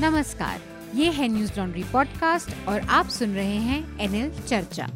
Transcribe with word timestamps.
नमस्कार 0.00 0.60
ये 0.94 1.10
है 1.10 1.28
न्यूज़ 1.28 1.52
लॉन्ड्री 1.58 1.84
पॉडकास्ट 1.84 2.68
और 2.68 2.80
आप 2.80 3.08
सुन 3.08 3.34
रहे 3.34 3.56
हैं 3.56 3.98
एनएल 3.98 4.42
चर्चा। 4.42 4.86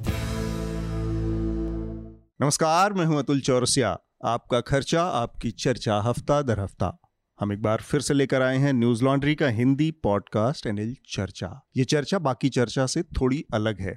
नमस्कार 2.41 2.93
मैं 2.93 3.05
हूँ 3.05 3.19
अतुल 3.19 3.41
चौरसिया। 3.41 3.99
आपका 4.25 4.61
खर्चा 4.61 5.03
आपकी 5.03 5.51
चर्चा 5.51 6.01
हफ़्ता 6.01 6.43
दर 6.43 6.61
हफ़्ता। 6.61 7.01
हम 7.41 7.53
एक 7.53 7.63
बार 7.63 7.79
फिर 7.81 8.01
से 8.01 8.15
लेकर 8.15 8.43
आए 8.43 8.57
हैं 8.57 8.73
न्यूज़ 8.73 9.05
लॉन्ड्री 9.05 9.35
का 9.35 9.49
हिंदी 9.49 9.91
पॉडकास्ट 9.91 10.67
एनएल 10.67 10.97
चर्चा। 11.09 11.67
ये 11.77 11.85
चर्चा 11.85 12.19
बाकी 12.19 12.49
चर्चा 12.49 12.87
से 12.87 13.03
थोड़ी 13.03 13.45
अलग 13.55 13.81
है। 13.81 13.97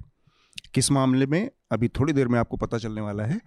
किस 0.73 0.91
मामले 0.91 1.25
में? 1.25 1.51
अभी 1.71 1.87
थोड़ी 1.87 2.13
देर 2.13 2.27
में 2.27 2.39
आपको 2.39 2.57
पता 2.57 2.77
चलने 2.77 3.01
वाला 3.01 3.23
है। 3.23 3.35
आ, 3.35 3.39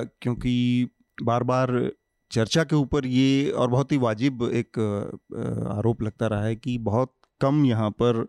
क्योंकि 0.00 0.88
बार 1.22 1.42
बार 1.42 1.92
चर्चा 2.30 2.64
के 2.64 2.76
ऊपर 2.76 3.06
ये 3.06 3.50
और 3.50 3.68
बहुत 3.70 3.92
ही 3.92 3.96
वाजिब 3.98 4.42
एक 4.44 4.78
आरोप 5.70 6.02
लगता 6.02 6.26
रहा 6.26 6.44
है 6.44 6.56
कि 6.56 6.76
बहुत 6.78 7.12
कम 7.40 7.64
यहाँ 7.66 7.90
पर 7.92 8.26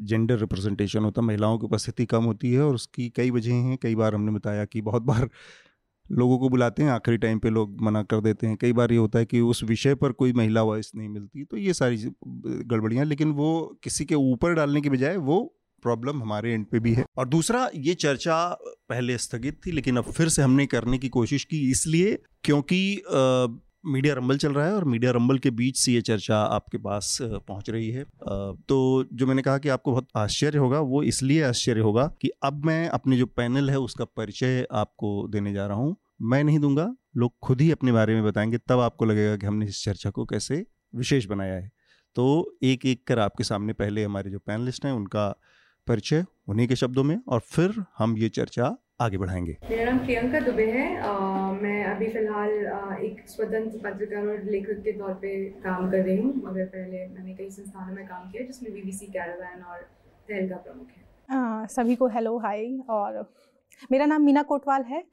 जेंडर 0.00 0.38
रिप्रेजेंटेशन 0.38 1.04
होता, 1.04 1.22
महिलाओं 1.22 1.58
की 1.58 1.66
उपस्थिति 1.66 2.06
कम 2.06 2.24
होती 2.24 2.52
है 2.52 2.62
और 2.62 2.74
उसकी 2.74 3.08
कई 3.16 3.30
वजह 3.30 3.54
हैं। 3.54 3.78
कई 3.82 3.94
बार 3.94 4.14
हमने 4.14 4.32
बताया 4.32 4.64
कि 4.64 4.80
बहुत 4.82 5.02
बार 5.02 5.28
लोगों 6.06 6.38
को 6.38 6.48
बुलाते 6.48 6.82
हैं, 6.82 6.90
आखिरी 6.90 7.18
टाइम 7.18 7.38
पे 7.38 7.50
लोग 7.50 7.80
मना 7.82 8.02
कर 8.04 8.20
देते 8.20 8.46
हैं। 8.46 8.56
कई 8.56 8.72
बार 8.72 8.92
ये 8.92 8.98
होता 8.98 9.18
है 9.18 9.24
कि 9.26 9.40
उस 9.42 9.62
विषय 9.64 9.94
पर 9.94 10.12
कोई 10.12 10.32
महिला 10.32 10.62
वॉइस 10.62 10.90
नहीं 10.96 11.08
मिलती 11.08 11.44
तो 11.44 11.56
ये 11.56 11.74
सारी 11.74 11.96
गड़बड़ियाँ, 12.26 13.04
लेकिन 13.04 13.32
वो 13.32 13.78
किसी 13.84 14.04
के 14.04 14.14
ऊपर 14.14 14.54
डालने 14.54 14.80
के 14.80 14.90
बजाय 14.90 15.16
वो 15.18 15.38
प्रॉब्लम 15.82 16.22
हमारे 16.22 16.52
एंड 16.52 16.66
पे 16.66 16.80
भी 16.80 16.92
है। 16.94 17.04
और 17.18 17.28
दूसरा 17.28 17.68
ये 17.74 17.94
चर्चा 17.96 18.36
पहले 18.88 19.18
स्थगित 19.18 19.60
थी 19.66 19.72
लेकिन 19.72 19.96
अब 19.96 20.12
फिर 20.12 20.28
से 20.28 20.42
हमने 20.42 20.66
करने 20.66 20.98
की 20.98 21.08
कोशिश 21.08 21.44
की 21.44 21.70
इसलिए 21.70 22.18
क्योंकि 22.44 22.96
आ, 22.96 23.46
मीडिया 23.84 24.14
रंबल 24.14 24.36
चल 24.38 24.52
रहा 24.52 24.66
है 24.66 24.74
और 24.74 24.84
मीडिया 24.84 25.10
रंबल 25.10 25.38
के 25.38 25.50
बीच 25.50 25.76
से 25.76 25.92
ये 25.92 26.00
चर्चा 26.00 26.36
आपके 26.48 26.78
पास 26.78 27.16
पहुँच 27.22 27.70
रही 27.70 27.88
है। 27.90 28.04
तो 28.04 29.06
जो 29.12 29.26
मैंने 29.26 29.42
कहा 29.42 29.58
कि 29.58 29.68
आपको 29.68 29.92
बहुत 29.92 30.08
आश्चर्य 30.16 30.58
होगा 30.58 30.80
वो 30.80 31.02
इसलिए 31.02 31.42
आश्चर्य 31.42 31.80
होगा 31.80 32.06
कि 32.22 32.30
अब 32.42 32.64
मैं 32.66 32.88
अपने 32.88 33.16
जो 33.16 33.26
पैनल 33.26 33.70
है 33.70 33.78
उसका 33.78 34.04
परिचय 34.06 34.66
आपको 34.72 35.26
देने 35.28 35.52
जा 35.52 35.66
रहा 35.66 35.76
हूँ। 35.76 35.96
मैं 36.22 36.42
नहीं 36.44 36.58
दूँगा 36.58 36.94
लोग 37.16 37.32
खुद 37.42 37.60
ही 37.60 37.70
अपने 37.70 37.92
बारे 37.92 38.14
में 38.14 38.24
बताएँगे 38.24 38.58
तब 38.58 38.80
आपको 38.80 39.04
लगेगा 39.04 39.36
कि 39.36 39.46
हमने 39.46 39.66
इस 39.66 39.82
चर्चा 39.84 40.10
को 40.10 40.24
कैसे 40.24 40.64
विशेष 40.94 41.26
बनाया 41.26 41.54
है। 41.54 41.70
तो 42.16 42.56
एक 42.62 42.86
एक 42.86 43.06
कर 43.06 43.18
आपके 43.18 43.44
सामने 43.44 43.72
पहले 43.72 44.04
हमारे 44.04 44.30
जो 44.30 44.38
पैनलिस्ट 44.38 44.84
हैं 44.84 44.92
उनका 44.92 45.28
परिचय 45.86 46.24
उन्हीं 46.48 46.66
के 46.68 46.76
शब्दों 46.76 47.02
में 47.04 47.18
और 47.28 47.40
फिर 47.40 47.84
हम 47.98 48.16
ये 48.18 48.28
चर्चा 48.28 48.76
आगे 49.00 49.18
बढ़ाएँगे। 49.18 49.56
मेरा 49.70 49.84
नाम 49.84 49.98
प्रियंका 49.98 50.40
दुबे 50.40 50.66
है। 50.66 50.84
आ, 50.98 51.52
मैं 51.52 51.84
अभी 51.84 52.08
फ़िलहाल 52.08 52.50
एक 53.04 53.22
स्वतंत्र 53.28 53.78
पत्रकार 53.78 54.26
और 54.26 54.42
लेखक 54.44 54.82
के 54.84 54.92
तौर 54.98 55.14
पे 55.22 55.34
काम 55.64 55.90
कर 55.90 56.04
रही 56.04 56.16
हूँ 56.16 56.34
मगर 56.44 56.64
पहले 56.66 57.06
मैंने 57.14 57.34
कई 57.34 57.50
संस्थानों 57.50 57.94
में 57.94 58.06
काम 58.06 58.30
किया 58.30 58.46
जिसमें 58.46 58.72
बीबीसी 58.72 59.06
कैरावैन 59.06 59.62
और 59.62 59.78
तहलका 60.28 60.56
प्रमुख 60.56 60.88
है। 60.88 61.36
आ, 61.38 61.66
सभी 61.66 61.96
को 61.96 62.08
हेलो 62.08 62.38
हाय 62.38 62.66
और 62.90 63.20
मेरा 63.92 64.06
नाम 64.06 64.22
मीना 64.22 64.42
कोटवाल 64.42 64.82
है। 64.84 65.04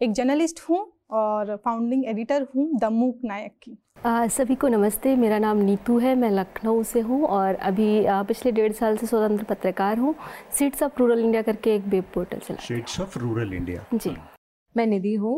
एक 0.00 0.12
जर्नलिस्ट 0.12 0.60
हूँ 0.60 0.80
और 1.12 1.54
फाउंडिंग 1.56 2.04
एडिटर 2.06 2.46
हूँ 2.56 2.68
दमूक 2.80 3.18
नायक 3.24 3.52
की। 3.62 3.76
आ, 4.06 4.26
सभी 4.26 4.54
को 4.54 4.68
नमस्ते 4.68 5.14
मेरा 5.16 5.38
नाम 5.38 5.56
नीतू 5.56 5.98
है 5.98 6.14
मैं 6.14 6.30
लखनऊ 6.30 6.82
से 6.82 7.00
हूँ 7.00 7.24
और 7.24 7.54
अभी 7.54 8.04
आ, 8.04 8.22
पिछले 8.22 8.52
डेढ़ 8.52 8.72
साल 8.72 8.96
से 8.96 9.06
स्वतंत्र 9.06 9.44
पत्रकार 9.44 9.98
हूँ। 9.98 10.14
सीट्स 10.58 10.82
ऑफ़ 10.82 10.98
रूरल 10.98 11.24
इंडिया 11.24 11.42
करके 11.42 11.74
एक 11.74 11.86
वेब 11.86 12.04
पोर्टल 12.14 12.38
चला। 12.38 12.64
सीट्स 12.66 13.00
ऑफ़ 13.00 13.18
रूरल 13.18 13.52
इंडिया 13.52 13.84
जी। 13.94 14.16
मैं 14.76 14.86
निधि 14.86 15.14
हूँ। 15.14 15.36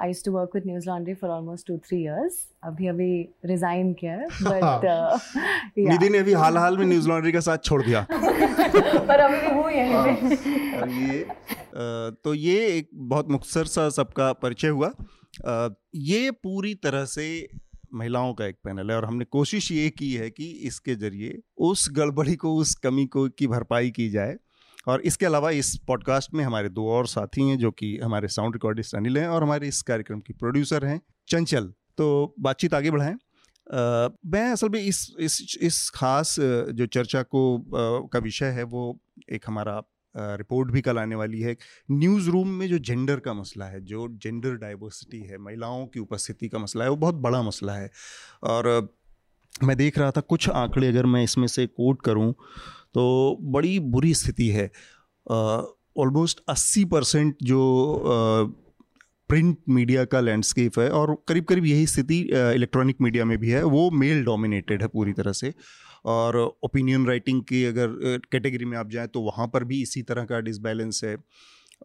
I 0.00 0.12
to 0.24 0.32
work 0.32 0.50
with 0.54 0.66
Newslaundry 0.86 1.14
for 1.14 1.30
almost 1.30 1.66
two 1.66 1.78
three 1.78 2.02
years 2.02 2.38
अभी 2.64 2.86
अभी 2.86 3.10
रिजाइन 3.44 3.92
किया 3.92 4.12
है 4.12 4.26
बट 4.42 4.84
uh, 4.84 5.88
निधि 5.88 6.08
ने 6.08 6.18
अभी 6.18 6.32
हाल 6.32 6.56
हाल 6.56 6.78
में 6.78 6.84
न्यूज़ 6.86 7.08
लॉन्ड्री 7.08 7.32
का 7.32 7.40
साथ 7.40 7.58
छोड़ 7.58 7.82
दिया। 7.82 8.06
पर 8.12 9.20
अभी 9.20 9.40
भी 9.40 9.54
हूँ 9.54 9.70
यहीं 9.70 10.14
पे। 10.14 10.34
हाँ, 10.76 10.88
ये 10.88 11.26
तो 12.24 12.34
ये 12.34 12.66
एक 12.66 12.90
बहुत 12.94 13.30
मुख्तर 13.30 13.64
सा 13.64 13.88
सबका 13.88 14.32
परिचय 14.32 14.68
हुआ। 14.68 14.92
ये 15.94 16.30
पूरी 16.30 16.74
तरह 16.74 17.04
से 17.04 17.48
महिलाओं 17.94 18.34
का 18.34 18.46
एक 18.46 18.56
पैनल 18.64 18.90
है 18.90 18.96
और 18.96 19.04
हमने 19.04 19.24
कोशिश 19.24 19.72
ये 19.72 19.90
की 19.90 20.12
है 20.12 20.30
कि 20.30 20.50
इसके 20.62 20.94
ज़रिए 20.94 21.38
उस 21.58 21.88
गड़बड़ी 21.92 22.34
को 22.36 22.54
उस 22.54 22.74
कमी 22.74 23.06
को 23.06 23.28
की 23.28 23.46
भरपाई 23.46 23.90
की 23.90 24.08
जाए। 24.10 24.36
और 24.88 25.00
इसके 25.00 25.26
अलावा 25.26 25.50
इस 25.50 25.76
पॉडकास्ट 25.86 26.34
में 26.34 26.44
हमारे 26.44 26.68
दो 26.68 26.88
और 26.90 27.06
साथी 27.06 27.48
हैं 27.48 27.58
जो 27.58 27.70
कि 27.70 27.96
हमारे 27.98 28.28
साउंड 28.28 28.54
रिकॉर्डिस्ट 28.54 28.94
अनिल 28.94 29.18
हैं 29.18 29.28
और 29.28 29.42
हमारे 29.42 29.68
इस 29.68 29.82
कार्यक्रम 29.82 30.20
की 30.20 30.32
प्रोड्यूसर 30.32 30.84
हैं 30.84 31.00
चंचल। 31.28 31.72
तो 31.98 32.34
बातचीत 32.40 32.74
आगे 32.74 32.90
बढ़ाएँ। 32.90 33.14
मैं 34.26 34.50
असल 34.52 34.68
में 34.68 34.80
इस 34.80 35.06
इस 35.20 35.56
इस 35.62 35.88
खास 35.90 36.34
जो 36.40 36.86
चर्चा 36.86 37.22
को 37.22 37.58
आ, 37.58 38.08
का 38.12 38.18
विषय 38.18 38.46
है 38.46 38.62
वो 38.64 38.98
एक 39.32 39.44
हमारा 39.46 39.82
रिपोर्ट 40.14 40.70
भी 40.70 40.80
कल 40.80 40.98
आने 40.98 41.14
वाली 41.14 41.40
है। 41.40 41.56
न्यूज़ 41.90 42.30
रूम 42.30 42.48
में 42.48 42.66
जो 42.68 42.78
जेंडर 42.78 43.20
का 43.20 43.34
मसला 43.34 43.64
है 43.64 43.80
जो 43.80 44.08
जेंडर 44.22 44.54
डाइवर्सिटी 44.54 45.20
है 45.20 45.38
महिलाओं 45.38 45.86
की 45.86 46.00
उपस्थिति 46.00 46.48
का 46.48 46.58
मसला 46.58 46.84
है 46.84 46.90
वो 46.90 46.96
बहुत 46.96 47.14
बड़ा 47.14 47.42
मसला 47.42 47.72
है। 47.72 47.90
और 48.42 48.96
मैं 49.64 49.76
देख 49.76 49.98
रहा 49.98 50.10
था 50.10 50.20
कुछ 50.20 50.48
आंकड़े 50.48 50.88
अगर 50.88 51.06
मैं 51.06 51.22
इसमें 51.24 51.46
से 51.46 51.66
कोट 51.66 52.02
करूँ 52.02 52.34
तो 52.94 53.36
बड़ी 53.42 53.78
बुरी 53.80 54.14
स्थिति 54.14 54.48
है। 54.48 54.70
ऑलमोस्ट 55.96 56.40
अस्सी 56.48 56.84
परसेंट 56.84 57.36
जो 57.42 57.60
प्रिंट 59.30 59.56
मीडिया 59.68 60.04
का 60.04 60.20
लैंडस्केप 60.20 60.78
है 60.78 60.88
और 60.90 61.14
करीब 61.28 61.44
करीब 61.44 61.64
यही 61.66 61.86
स्थिति 61.86 62.18
इलेक्ट्रॉनिक 62.30 62.96
मीडिया 63.00 63.24
में 63.24 63.36
भी 63.38 63.50
है, 63.50 63.62
वो 63.62 63.90
मेल 63.90 64.24
डोमिनेटेड 64.24 64.82
है 64.82 64.88
पूरी 64.88 65.12
तरह 65.12 65.32
से। 65.32 65.52
और 66.04 66.36
ओपिनियन 66.64 67.06
राइटिंग 67.06 67.42
की 67.42 67.64
अगर 67.64 68.20
कैटेगरी 68.32 68.64
में 68.64 68.76
आप 68.78 68.90
जाएँ 68.90 69.08
तो 69.08 69.20
वहाँ 69.20 69.46
पर 69.46 69.64
भी 69.64 69.80
इसी 69.82 70.02
तरह 70.02 70.24
का 70.24 70.40
डिसबैलेंस 70.40 71.00
है। 71.04 71.16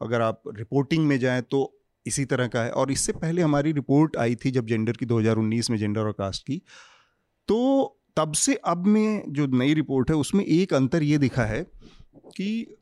अगर 0.02 0.22
आप 0.22 0.42
रिपोर्टिंग 0.58 1.08
में 1.08 1.18
जाएँ 1.20 1.42
तो 1.42 1.60
इसी 2.06 2.26
तरह 2.26 2.48
का 2.48 2.64
है। 2.64 2.72
और 2.72 2.92
इससे 2.92 3.14
पहले 3.14 3.42
हमारी 3.42 3.72
रिपोर्ट 3.72 4.18
आई 4.18 4.36
थी 4.36 4.52
जब 4.52 4.68
जेंडर 4.68 4.94
की 4.94 5.06
2019 5.06 5.70
में 5.70 5.78
जेंडर 5.78 6.02
और 6.02 6.12
कास्ट 6.12 6.44
की। 6.44 6.62
तो 7.50 7.60
तब 8.18 8.34
से 8.36 8.56
अब 8.66 8.86
में 8.88 9.34
जो 9.34 9.48
नई 9.48 9.74
रिपोर्ट 9.74 10.10
है 10.10 10.16
उसमें 10.16 10.44
एक 10.46 10.74
अंतर 10.74 11.04
ये 11.04 11.18
दिखा 11.18 11.46
है 11.46 11.62
कि 12.38 12.78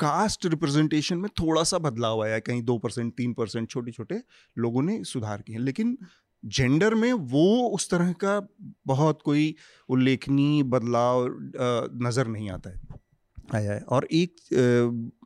कास्ट 0.00 0.46
रिप्रेजेंटेशन 0.46 1.18
में 1.18 1.28
थोड़ा 1.40 1.62
सा 1.64 1.78
बदलाव 1.78 2.22
आया 2.24 2.34
है। 2.34 2.40
कहीं 2.40 2.62
दो 2.62 2.76
परसेंट 2.78 3.12
तीन 3.16 3.32
परसेंट 3.32 3.68
छोटे 3.70 3.92
छोटे 3.92 4.20
लोगों 4.56 4.82
ने 4.82 5.02
सुधार 5.04 5.42
किए 5.42 5.58
लेकिन 5.58 5.96
जेंडर 6.44 6.94
में 6.94 7.12
वो 7.12 7.46
उस 7.68 7.88
तरह 7.90 8.12
का 8.24 8.40
बहुत 8.86 9.22
कोई 9.24 9.54
उल्लेखनीय 9.88 10.62
बदलाव 10.62 11.26
नज़र 12.02 12.26
नहीं 12.26 12.50
आता 12.50 12.70
है 12.70 12.80
आया 13.54 13.72
है। 13.72 13.80
और 13.80 14.06
एक 14.12 14.36
आ, 14.52 15.20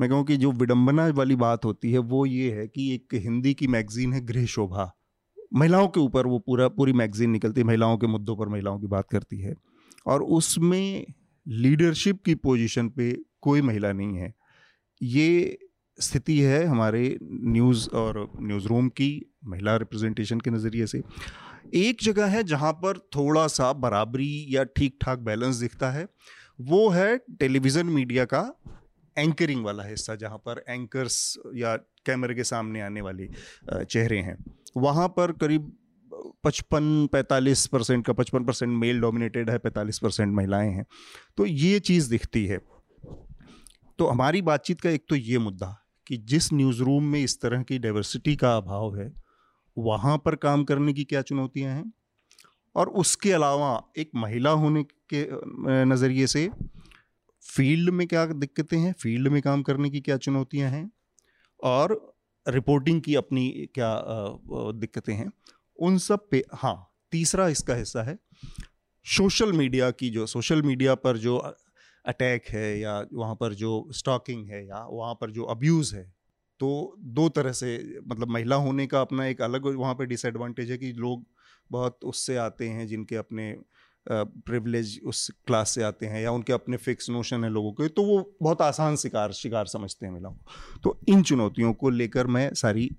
मैं 0.00 0.08
कहूँ 0.10 0.24
कि 0.24 0.36
जो 0.36 0.50
विडंबना 0.52 1.06
वाली 1.08 1.36
बात 1.36 1.64
होती 1.64 1.92
है 1.92 1.98
वो 1.98 2.24
ये 2.26 2.50
है 2.52 2.66
कि 2.68 2.92
एक 2.94 3.14
हिंदी 3.24 3.52
की 3.54 3.66
मैगजीन 3.66 4.12
है 4.12 4.20
गृह 4.26 4.46
शोभा। 4.46 4.90
महिलाओं 5.54 5.88
के 5.88 6.00
ऊपर 6.00 6.26
वो 6.26 6.38
पूरा, 6.38 6.68
पूरी 6.68 6.92
मैगजीन 6.92 7.30
निकलती 7.30 7.60
है, 7.60 7.66
महिलाओं 7.66 7.98
के 7.98 8.06
मुद्दों 8.06 8.36
पर 8.36 8.48
महिलाओं 8.48 8.80
की 8.80 8.86
बात 8.86 9.08
करती 9.10 9.40
है। 9.40 9.54
और 10.06 10.22
उसमें 10.22 11.06
लीडरशिप 11.48 12.22
की 12.24 12.34
पोजीशन 12.34 12.88
पे 12.88 13.18
कोई 13.40 13.62
महिला 13.62 13.92
नहीं 13.92 14.16
है। 14.16 14.34
ये 15.02 15.58
स्थिति 16.00 16.40
है 16.40 16.64
हमारे 16.64 17.18
न्यूज़ 17.22 17.88
और 17.90 18.32
न्यूज़ 18.40 18.68
रूम 18.68 18.88
की, 18.88 19.34
महिला 19.44 19.76
रिप्रेजेंटेशन 19.76 20.40
के 20.40 20.50
नज़रिए 20.50 20.86
से। 20.86 21.02
एक 21.74 21.98
जगह 22.02 22.26
है 22.26 22.44
जहाँ 22.44 22.72
पर 22.72 22.98
थोड़ा 22.98 23.46
सा 23.46 23.72
बराबरी 23.72 24.46
या 24.48 24.64
ठीक 24.64 24.98
ठाक 25.02 25.18
बैलेंस 25.18 25.56
दिखता 25.56 25.90
है। 25.90 26.06
वो 26.60 26.88
है 26.88 27.18
टेलीविज़न 27.18 27.86
मीडिया 27.86 28.24
का 28.24 28.60
एंकरिंग 29.18 29.64
वाला 29.64 29.84
हिस्सा, 29.84 30.14
जहाँ 30.14 30.38
पर 30.38 30.64
एंकर्स 30.68 31.38
या 31.54 31.76
कैमरे 31.76 32.34
के 32.34 32.44
सामने 32.44 32.80
आने 32.80 33.00
वाले 33.00 33.28
चेहरे 33.84 34.18
हैं। 34.18 34.36
वहाँ 34.76 35.08
पर 35.08 35.32
करीब 35.32 35.76
पचपन 36.44 37.08
पैंतालीस 37.12 37.66
परसेंट 37.66 38.06
का 38.06 38.12
पचपन 38.12 38.44
परसेंट 38.44 38.72
मेल 38.72 39.00
डोमिनेटेड 39.00 39.50
है, 39.50 39.58
पैंतालीस 39.58 39.98
परसेंट 39.98 40.34
महिलाएँ 40.34 40.70
हैं। 40.70 40.86
तो 41.36 41.46
ये 41.46 41.80
चीज़ 41.80 42.10
दिखती 42.10 42.46
है। 42.46 42.58
तो 43.98 44.06
हमारी 44.06 44.42
बातचीत 44.42 44.80
का 44.80 44.90
एक 44.90 45.04
तो 45.08 45.16
ये 45.16 45.38
मुद्दा 45.38 45.76
कि 46.06 46.16
जिस 46.16 46.52
न्यूज़ 46.52 46.82
रूम 46.82 47.04
में 47.04 47.20
इस 47.20 47.40
तरह 47.40 47.62
की 47.62 47.78
डाइवर्सिटी 47.78 48.36
का 48.36 48.56
अभाव 48.56 48.96
है, 48.96 49.12
वहाँ 49.78 50.18
पर 50.18 50.34
काम 50.36 50.64
करने 50.64 50.92
की 50.92 51.04
क्या 51.04 51.22
चुनौतियाँ 51.22 51.74
हैं? 51.74 51.92
और 52.76 52.88
उसके 52.88 53.32
अलावा 53.32 53.82
एक 53.98 54.10
महिला 54.16 54.50
होने 54.50 54.82
के 55.14 55.26
नज़रिए 55.84 56.26
से 56.26 56.50
फ़ील्ड 57.42 57.90
में 57.90 58.06
क्या 58.08 58.26
दिक्कतें 58.26 58.78
हैं? 58.78 58.92
फ़ील्ड 58.92 59.28
में 59.28 59.42
काम 59.42 59.62
करने 59.62 59.90
की 59.90 60.00
क्या 60.00 60.16
चुनौतियाँ 60.16 60.70
हैं? 60.70 60.90
और 61.64 62.09
रिपोर्टिंग 62.46 63.00
की 63.02 63.14
अपनी 63.14 63.48
क्या 63.74 63.96
दिक्कतें 64.74 65.14
हैं। 65.14 65.30
उन 65.78 65.98
सब 65.98 66.28
पे 66.30 66.42
हाँ 66.54 66.76
तीसरा 67.12 67.48
इसका 67.48 67.74
हिस्सा 67.74 68.02
है, 68.02 68.18
सोशल 69.06 69.52
मीडिया 69.52 69.90
की 69.90 70.10
जो, 70.10 70.26
सोशल 70.26 70.62
मीडिया 70.62 70.94
पर 70.94 71.16
जो 71.16 71.36
अटैक 72.04 72.48
है 72.48 72.78
या 72.80 73.04
वहाँ 73.12 73.34
पर 73.34 73.54
जो 73.54 73.88
स्टॉकिंग 73.92 74.46
है 74.48 74.66
या 74.66 74.86
वहाँ 74.90 75.14
पर 75.14 75.30
जो 75.30 75.44
अब्यूज़ 75.44 75.94
है 75.96 76.04
तो 76.60 76.96
दो 76.98 77.28
तरह 77.28 77.52
से 77.52 77.98
मतलब 78.06 78.28
महिला 78.28 78.56
होने 78.56 78.86
का 78.86 79.00
अपना 79.00 79.26
एक 79.26 79.42
अलग 79.42 79.66
वहाँ 79.76 79.94
पर 79.94 80.04
डिसएडवांटेज 80.04 80.70
है 80.70 80.78
कि 80.78 80.92
लोग 80.92 81.24
बहुत 81.70 82.04
उससे 82.04 82.36
आते 82.36 82.68
हैं 82.68 82.86
जिनके 82.86 83.16
अपने 83.16 83.54
प्रिविलेज 84.08 85.00
उस 85.04 85.30
क्लास 85.46 85.70
से 85.70 85.82
आते 85.82 86.06
हैं 86.06 86.22
या 86.22 86.30
उनके 86.30 86.52
अपने 86.52 86.76
फिक्स 86.76 87.10
नोशन 87.10 87.44
है 87.44 87.50
लोगों 87.50 87.72
के 87.72 87.88
तो 87.88 88.02
वो 88.02 88.36
बहुत 88.42 88.62
आसान 88.62 88.96
शिकार 88.96 89.32
शिकार 89.32 89.66
समझते 89.66 90.06
हैं 90.06 90.12
मिला 90.12 90.30
तो 90.84 91.00
इन 91.08 91.22
चुनौतियों 91.22 91.72
को 91.72 91.90
लेकर 91.90 92.26
मैं 92.26 92.54
सारी 92.54 92.90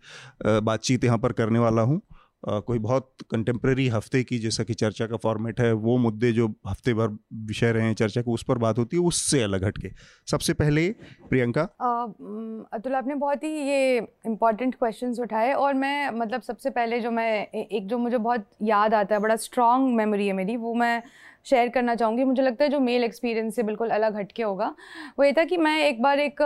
बातचीत 0.46 1.04
यहाँ 1.04 1.18
पर 1.18 1.32
करने 1.32 1.60
वाला 1.60 1.82
हूँ। 1.82 2.02
कोई 2.46 2.80
बहुत 2.80 3.12
कंटेम्प्रेरी 3.32 3.88
हफ़्ते 3.88 4.24
की 4.24 4.38
जैसा 4.40 4.64
कि 4.64 4.74
चर्चा 4.74 5.06
का 5.08 5.18
फॉर्मेट 5.18 5.60
है, 5.60 5.72
वो 5.74 5.98
मुद्दे 5.98 6.32
जो 6.32 6.48
हफ़्ते 6.68 6.94
भर 6.94 7.18
विषय 7.48 7.72
रहे 7.72 7.84
हैं, 7.84 7.94
चर्चा 7.94 8.22
को 8.22 8.34
उस 8.34 8.44
पर 8.44 8.58
बात 8.58 8.78
होती 8.78 8.98
है, 8.98 9.04
उससे 9.04 9.42
अलग 9.44 9.66
हटके। 9.66 9.92
सबसे 10.28 10.54
पहले 10.54 10.90
प्रियंका। 11.30 11.62
अतुल, 11.62 12.94
आपने 12.94 13.16
बहुत 13.16 13.44
ही 13.44 13.50
ये 13.50 13.98
इंपॉर्टेंट 14.26 14.76
क्वेश्चंस 14.76 15.20
उठाए 15.20 15.54
और 15.54 15.74
मैं 15.74 16.10
मतलब 16.12 16.42
सबसे 16.42 16.70
पहले 16.70 17.00
जो 17.00 17.12
मैं 17.12 17.48
एक 17.48 17.88
जो 17.88 17.98
मुझे 17.98 18.18
बहुत 18.18 18.46
याद 18.62 18.94
आता 18.94 19.16
है, 19.16 19.22
बड़ा 19.22 19.36
स्ट्रॉन्ग 19.36 19.96
मेमोरी 19.96 20.28
है 20.28 20.34
मेरी, 20.34 20.56
वो 20.58 20.74
मैं 20.74 21.02
शेयर 21.46 21.70
करना 21.70 21.96
चाहूँगी। 21.96 22.24
मुझे 22.24 22.42
लगता 22.42 22.64
है 22.64 22.70
जो 22.70 22.80
मेल 22.80 23.04
एक्सपीरियंस 23.04 23.56
से 23.56 23.64
बिल्कुल 23.64 23.90
अलग 23.90 24.18
हटके 24.18 24.44
होगा। 24.44 24.74
वो 25.20 25.26
ये 25.26 25.34
था 25.34 25.44
कि 25.44 25.58
मैं 25.58 25.78
एक 25.86 26.02
बार 26.02 26.20
एक, 26.20 26.42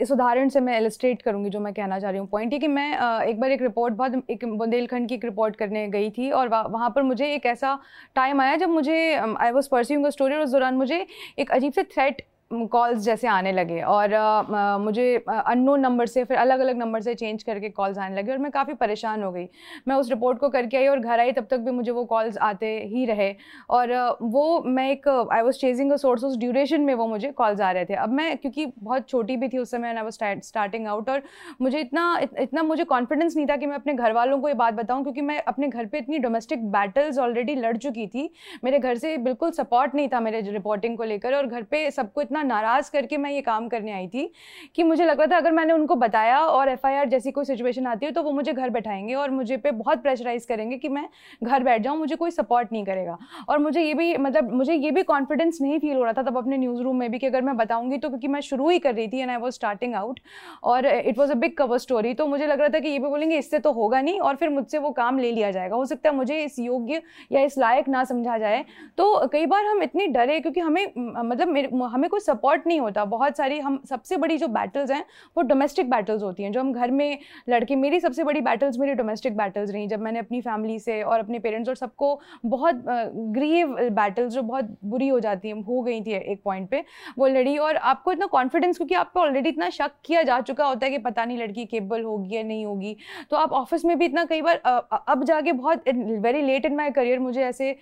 इस 0.00 0.10
उदाहरण 0.12 0.48
से 0.48 0.60
मैं 0.60 0.76
एलिस्ट्रेट 0.76 1.22
करूँगी 1.22 1.50
जो 1.50 1.60
मैं 1.60 1.72
कहना 1.74 1.98
चाह 2.00 2.10
रही 2.10 2.20
हूँ। 2.20 2.28
पॉइंट 2.28 2.52
ये 2.52 2.58
कि 2.58 2.68
मैं 2.68 2.88
एक 3.22 3.40
बार 3.40 3.50
एक 3.50 3.62
रिपोर्ट 3.62 3.94
बहुत 3.94 4.30
एक 4.30 4.44
बुंदेलखंड 4.46 5.08
की 5.08 5.14
एक 5.14 5.24
रिपोर्ट 5.24 5.56
करने 5.56 5.86
गई 5.88 6.10
थी 6.10 6.30
और 6.30 6.48
वहाँ 6.48 6.90
पर 6.90 7.02
मुझे 7.02 7.32
एक 7.34 7.46
ऐसा 7.46 7.78
टाइम 8.16 8.40
आया 8.40 8.56
जब 8.56 8.68
मुझे 8.70 8.98
आई 9.14 9.50
वॉज़ 9.50 9.68
परस्यूंग 9.70 10.06
अ 10.06 10.10
स्टोरी 10.10 10.34
और 10.34 10.40
उस 10.40 10.50
दौरान 10.52 10.74
मुझे 10.74 11.06
एक 11.38 11.50
अजीब 11.50 11.72
से 11.72 11.82
थ्रेट 11.84 12.22
कॉल्स 12.50 12.98
जैसे 12.98 13.26
आने 13.28 13.50
लगे 13.52 13.80
और 13.80 14.14
आ, 14.14 14.78
मुझे 14.78 15.16
अननोन 15.28 15.80
नंबर 15.80 16.06
से 16.06 16.22
फिर 16.24 16.36
अलग 16.36 16.60
अलग 16.60 16.76
नंबर 16.76 17.00
से 17.00 17.14
चेंज 17.14 17.42
करके 17.42 17.68
कॉल्स 17.70 17.98
आने 17.98 18.16
लगे 18.16 18.32
और 18.32 18.38
मैं 18.38 18.50
काफ़ी 18.52 18.74
परेशान 18.74 19.22
हो 19.22 19.30
गई। 19.32 19.46
मैं 19.88 19.96
उस 19.96 20.08
रिपोर्ट 20.10 20.38
को 20.38 20.48
करके 20.48 20.76
आई 20.76 20.86
और 20.86 20.98
घर 21.00 21.20
आई 21.20 21.32
तब 21.32 21.46
तक 21.50 21.58
भी 21.58 21.70
मुझे 21.70 21.90
वो 21.90 22.04
कॉल्स 22.04 22.36
आते 22.38 22.66
ही 22.86 23.04
रहे। 23.06 23.34
और 23.70 23.92
वो 24.22 24.62
मैं 24.66 24.88
एक 24.90 25.08
I 25.08 25.42
was 25.42 25.58
chasing 25.58 25.92
a 25.92 25.96
source 25.96 26.24
उस 26.24 26.36
ड्यूरेशन 26.38 26.80
में 26.80 26.94
वो 26.94 27.06
मुझे 27.06 27.30
कॉल्स 27.32 27.60
आ 27.60 27.70
रहे 27.70 27.84
थे। 27.84 27.94
अब 27.94 28.12
मैं 28.12 28.36
क्योंकि 28.38 28.66
बहुत 28.78 29.08
छोटी 29.08 29.36
भी 29.36 29.48
थी 29.48 29.58
उस 29.58 29.70
समय 29.70 29.88
आई 29.88 30.02
वॉज़ 30.02 30.18
स्टार्टिंग 30.42 30.86
आउट 30.86 31.10
और 31.10 31.22
मुझे 31.62 31.80
इतना 31.80 32.18
इत, 32.22 32.30
इतना 32.38 32.62
मुझे 32.62 32.84
कॉन्फिडेंस 32.84 33.36
नहीं 33.36 33.46
था 33.46 33.56
कि 33.56 33.66
मैं 33.66 33.76
अपने 33.76 33.94
घर 33.94 34.12
वालों 34.12 34.38
को 34.40 34.48
ये 34.48 34.54
बात 34.54 34.74
बताऊँ 34.74 35.02
क्योंकि 35.02 35.20
मैं 35.20 35.40
अपने 35.44 35.68
घर 35.68 35.86
पर 35.86 35.98
इतनी 35.98 36.18
डोमेस्टिक 36.18 36.66
बैटल्स 36.72 37.18
ऑलरेडी 37.18 37.54
लड़ 37.54 37.76
चुकी 37.76 38.06
थी। 38.06 38.28
मेरे 38.64 38.78
घर 38.78 38.96
से 38.96 39.16
बिल्कुल 39.20 39.50
सपोर्ट 39.52 39.94
नहीं 39.94 40.08
था 40.08 40.20
मेरे 40.20 40.40
रिपोर्टिंग 40.42 40.96
को 40.96 41.04
लेकर 41.04 41.34
और 41.34 41.46
घर 41.46 41.62
पर 41.64 41.88
सबको 41.92 42.22
इतना 42.22 42.39
नाराज़ 42.42 42.90
करके 42.92 43.16
मैं 43.16 43.30
ये 43.30 43.40
काम 43.42 43.68
करने 43.68 43.92
आई 43.92 44.06
थी 44.08 44.30
कि 44.76 44.82
मुझे 44.82 45.04
लग 45.04 45.20
रहा 45.20 45.26
था 45.26 45.36
अगर 45.36 45.52
मैंने 45.52 45.72
उनको 45.72 45.94
बताया 45.96 46.38
और 46.40 46.68
एफआईआर 46.68 47.08
जैसी 47.08 47.30
कोई 47.30 47.44
सिचुएशन 47.44 47.86
आती 47.86 48.06
है 48.06 48.12
तो 48.12 48.22
वो 48.22 48.32
मुझे 48.32 48.52
घर 48.52 48.70
बैठाएँगे 48.70 49.14
और 49.14 49.30
मुझे 49.30 49.56
पे 49.56 49.70
बहुत 49.72 50.02
प्रेशराइज 50.02 50.44
करेंगे 50.46 50.76
कि 50.78 50.88
मैं 50.88 51.08
घर 51.42 51.62
बैठ 51.62 51.82
जाऊँ, 51.82 51.98
मुझे 51.98 52.16
कोई 52.16 52.30
सपोर्ट 52.30 52.72
नहीं 52.72 52.84
करेगा। 52.84 53.16
और 53.48 53.58
मुझे 53.58 53.82
ये 53.82 53.94
भी 53.94 54.16
मतलब 54.18 54.52
मुझे 54.52 54.74
ये 54.74 54.90
भी 54.90 55.02
कॉन्फिडेंस 55.04 55.58
नहीं 55.60 55.78
फील 55.78 55.96
हो 55.96 56.04
रहा 56.04 56.12
था 56.12 56.22
तब 56.22 56.38
अपने 56.38 56.56
न्यूज़ 56.58 56.82
रूम 56.82 56.96
में 56.96 57.10
भी 57.10 57.18
कि 57.18 57.26
अगर 57.26 57.42
मैं 57.42 57.56
बताऊँगी 57.56 57.98
तो 57.98 58.08
क्योंकि 58.08 58.28
मैं 58.28 58.40
शुरू 58.42 58.68
ही 58.68 58.78
कर 58.78 58.94
रही 58.94 59.08
थी 59.08 59.18
and 59.18 59.30
I 59.30 59.36
was 59.36 59.54
starting 59.54 59.94
out 59.94 60.20
और 60.64 60.86
it 60.86 61.18
was 61.18 61.32
a 61.32 61.34
big 61.36 61.56
cover 61.56 61.78
story 61.78 62.14
तो 62.14 62.26
मुझे 62.26 62.46
लग 62.46 62.60
रहा 62.60 62.68
था 62.68 62.78
कि 62.78 62.88
ये 62.88 62.98
भी 62.98 63.08
बोलेंगे, 63.08 63.38
इससे 63.38 63.58
तो 63.58 63.72
होगा 63.72 64.00
नहीं 64.00 64.20
और 64.20 64.36
फिर 64.36 64.48
मुझसे 64.50 64.78
वो 64.78 64.90
काम 64.92 65.18
ले 65.18 65.30
लिया 65.32 65.50
जाएगा। 65.50 65.76
हो 65.76 65.84
सकता 65.86 66.08
है 66.08 66.14
मुझे 66.16 66.42
इस 66.44 66.58
योग्य 66.58 67.02
या 67.32 67.40
इस 67.40 67.58
लायक 67.58 67.88
ना 67.88 68.04
समझा 68.04 68.38
जाए। 68.38 68.64
तो 68.98 69.26
कई 69.32 69.46
बार 69.46 69.64
हम 69.66 69.82
इतनी 69.82 70.06
डरे 70.08 70.38
क्योंकि 70.40 70.60
हमें 70.60 70.84
मतलब 70.96 71.84
हमें 71.84 72.08
कोई 72.10 72.20
सपोर्ट 72.32 72.66
नहीं 72.66 72.80
होता। 72.80 73.04
बहुत 73.06 73.36
सारी 73.36 73.58
हम, 73.60 73.80
सबसे 73.88 74.16
बड़ी 74.16 74.36
जो 74.38 74.48
बैटल्स 74.50 74.90
हैं, 74.90 75.04
वो 75.36 75.42
डोमेस्टिक 75.44 75.90
बैटल्स 75.90 76.22
होती 76.22 76.42
हैं। 76.42 76.52
जो 76.52 76.60
हम 76.60 76.72
घर 76.72 76.90
में 76.92 77.18
लड़के, 77.48 77.76
मेरी 77.76 78.00
सबसे 78.00 78.24
बड़ी 78.24 78.40
बैटल्स 78.42 78.78
मेरी 78.78 78.94
डोमेस्टिक 78.94 79.36
बैटल्स 79.36 79.70
रही। 79.70 79.86
जब 79.86 80.00
मैंने 80.00 80.18
अपनी 80.18 80.40
फैमिली 80.40 80.78
से 80.80 81.02
और 81.02 81.18
अपने 81.18 81.38
पेरेंट्स 81.38 81.68
और 81.68 81.76
सबको 81.76 82.20
बहुत 82.46 82.82
ग्रीव 83.30 83.76
बैटल्स 83.92 84.32
जो 84.32 84.42
बहुत 84.44 84.76
बुरी 84.84 85.08
हो 85.08 85.20
जाती 85.20 85.48
हैं, 85.48 85.62
हो 85.62 85.80
गई 85.82 86.00
थी 86.00 86.12
एक 86.12 86.42
पॉइंट 86.44 86.68
पे, 86.70 86.84
वो 87.18 87.26
लड़ी। 87.28 87.56
और 87.58 87.76
आपको 87.76 88.12
इतना 88.12 88.26
कॉन्फिडेंस 88.28 88.76
क्योंकि 88.76 88.94
आप 88.94 89.10
पे 89.14 89.20
ऑलरेडी 89.20 89.48
इतना 89.48 89.68
शक 89.70 89.92
किया 90.04 90.22
जा 90.22 90.40
चुका 90.42 90.66
होता 90.66 90.86
है 90.86 90.90
कि 90.92 90.98
पता 91.00 91.24
नहीं 91.24 91.38
लड़की 91.38 91.64
केबल 91.66 92.02
होगी 92.02 92.36
या 92.36 92.42
नहीं 92.42 92.64
होगी। 92.66 92.96
तो 93.30 93.36
आप 93.36 93.52
ऑफ़िस 93.54 93.84
में 93.84 93.96
भी 93.98 94.04
इतना 94.04 94.24
कई 94.24 94.42
बार 94.42 94.56
अब 94.56 95.24
जाके 95.24 95.52
बहुत 95.54 95.88
very 95.88 96.42
late 96.42 96.66
in 96.66 96.76
my 96.76 96.90
career 96.90 97.18
मुझे 97.20 97.42
ऐसे 97.42 97.76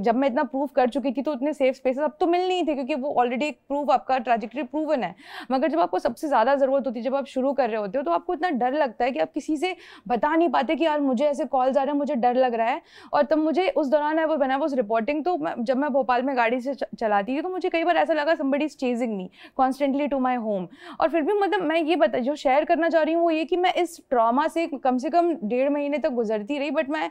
जब 0.00 0.14
मैं 0.14 0.28
इतना 0.28 0.42
प्रूव 0.44 0.66
कर 0.76 0.88
चुकी 0.90 1.12
थी 1.12 1.22
तो 1.22 1.32
उतने 1.32 1.52
सेफ़ 1.54 1.76
स्पेसेस 1.76 2.02
अब 2.04 2.16
तो 2.20 2.26
मिल 2.26 2.46
नहीं 2.48 2.62
थे, 2.62 2.74
क्योंकि 2.74 2.94
वो 2.96 3.14
ऑलरेडी 3.14 3.46
एक 3.46 3.58
प्रूव 3.70 3.92
आपका 3.92 4.18
ट्राजेक्टरी 4.20 4.62
प्रूव 4.62 4.80
प्रूवन 4.80 5.02
है। 5.04 5.14
मगर 5.50 5.68
जब 5.68 5.80
आपको 5.80 5.98
सबसे 5.98 6.28
ज़्यादा 6.28 6.54
ज़रूरत 6.56 6.86
होती 6.86 6.98
है, 6.98 7.04
जब 7.04 7.14
आप 7.14 7.26
शुरू 7.26 7.52
कर 7.52 7.68
रहे 7.70 7.76
होते 7.76 7.98
हो 7.98 8.04
तो 8.04 8.10
आपको 8.10 8.34
इतना 8.34 8.50
डर 8.52 8.72
लगता 8.74 9.04
है 9.04 9.10
कि 9.12 9.18
आप 9.18 9.32
किसी 9.34 9.56
से 9.56 9.74
बता 10.08 10.34
नहीं 10.34 10.48
पाते 10.50 10.74
कि 10.76 10.84
यार 10.84 11.00
मुझे 11.00 11.24
ऐसे 11.26 11.44
कॉल्स 11.46 11.76
आ 11.76 11.82
रहे 11.82 11.92
हैं, 11.92 11.98
मुझे 11.98 12.14
डर 12.16 12.34
लग 12.36 12.54
रहा 12.54 12.68
है। 12.68 12.80
और 13.12 13.24
तब 13.24 13.38
मुझे 13.38 13.68
उस 13.70 13.88
दौरान 13.88 14.18
है, 14.18 14.24
वो 14.26 14.36
बना 14.36 14.56
वो 14.56 14.66
रिपोर्टिंग 14.72 15.24
तो 15.24 15.36
जब 15.60 15.76
मैं 15.76 15.90
भोपाल 15.92 16.22
में 16.22 16.36
गाड़ी 16.36 16.60
से 16.60 16.74
चलाती 16.74 17.36
थी 17.36 17.42
तो 17.42 17.48
मुझे 17.48 17.68
कई 17.70 17.84
बार 17.84 17.96
ऐसा 17.96 18.14
लगा 18.14 18.34
somebody 18.34 18.64
is 18.64 18.76
chasing 18.78 19.16
me 19.16 19.28
constantly 19.56 20.06
to 20.08 20.18
my 20.20 20.36
home 20.38 20.66
और 21.00 21.08
फिर 21.10 21.22
भी 21.22 21.32
मतलब 21.34 21.62
मैं 21.62 21.80
ये 21.80 21.96
बता, 21.96 22.18
जो 22.20 22.34
शेयर 22.36 22.64
करना 22.64 22.88
चाह 22.88 23.02
रही 23.02 23.14
हूँ, 23.14 23.22
वो 23.22 23.30
ये 23.30 23.44
कि 23.44 23.56
मैं 23.56 23.72
इस 23.74 24.00
ट्रामा 24.10 24.46
से 24.48 24.66
कम 24.74 24.98
से 24.98 25.10
कम 25.10 25.32
डेढ़ 25.44 25.68
महीने 25.70 25.98
तक 25.98 26.10
गुजरती 26.12 26.58
रही 26.58 26.70
बट 26.72 26.90
मैं 26.90 27.10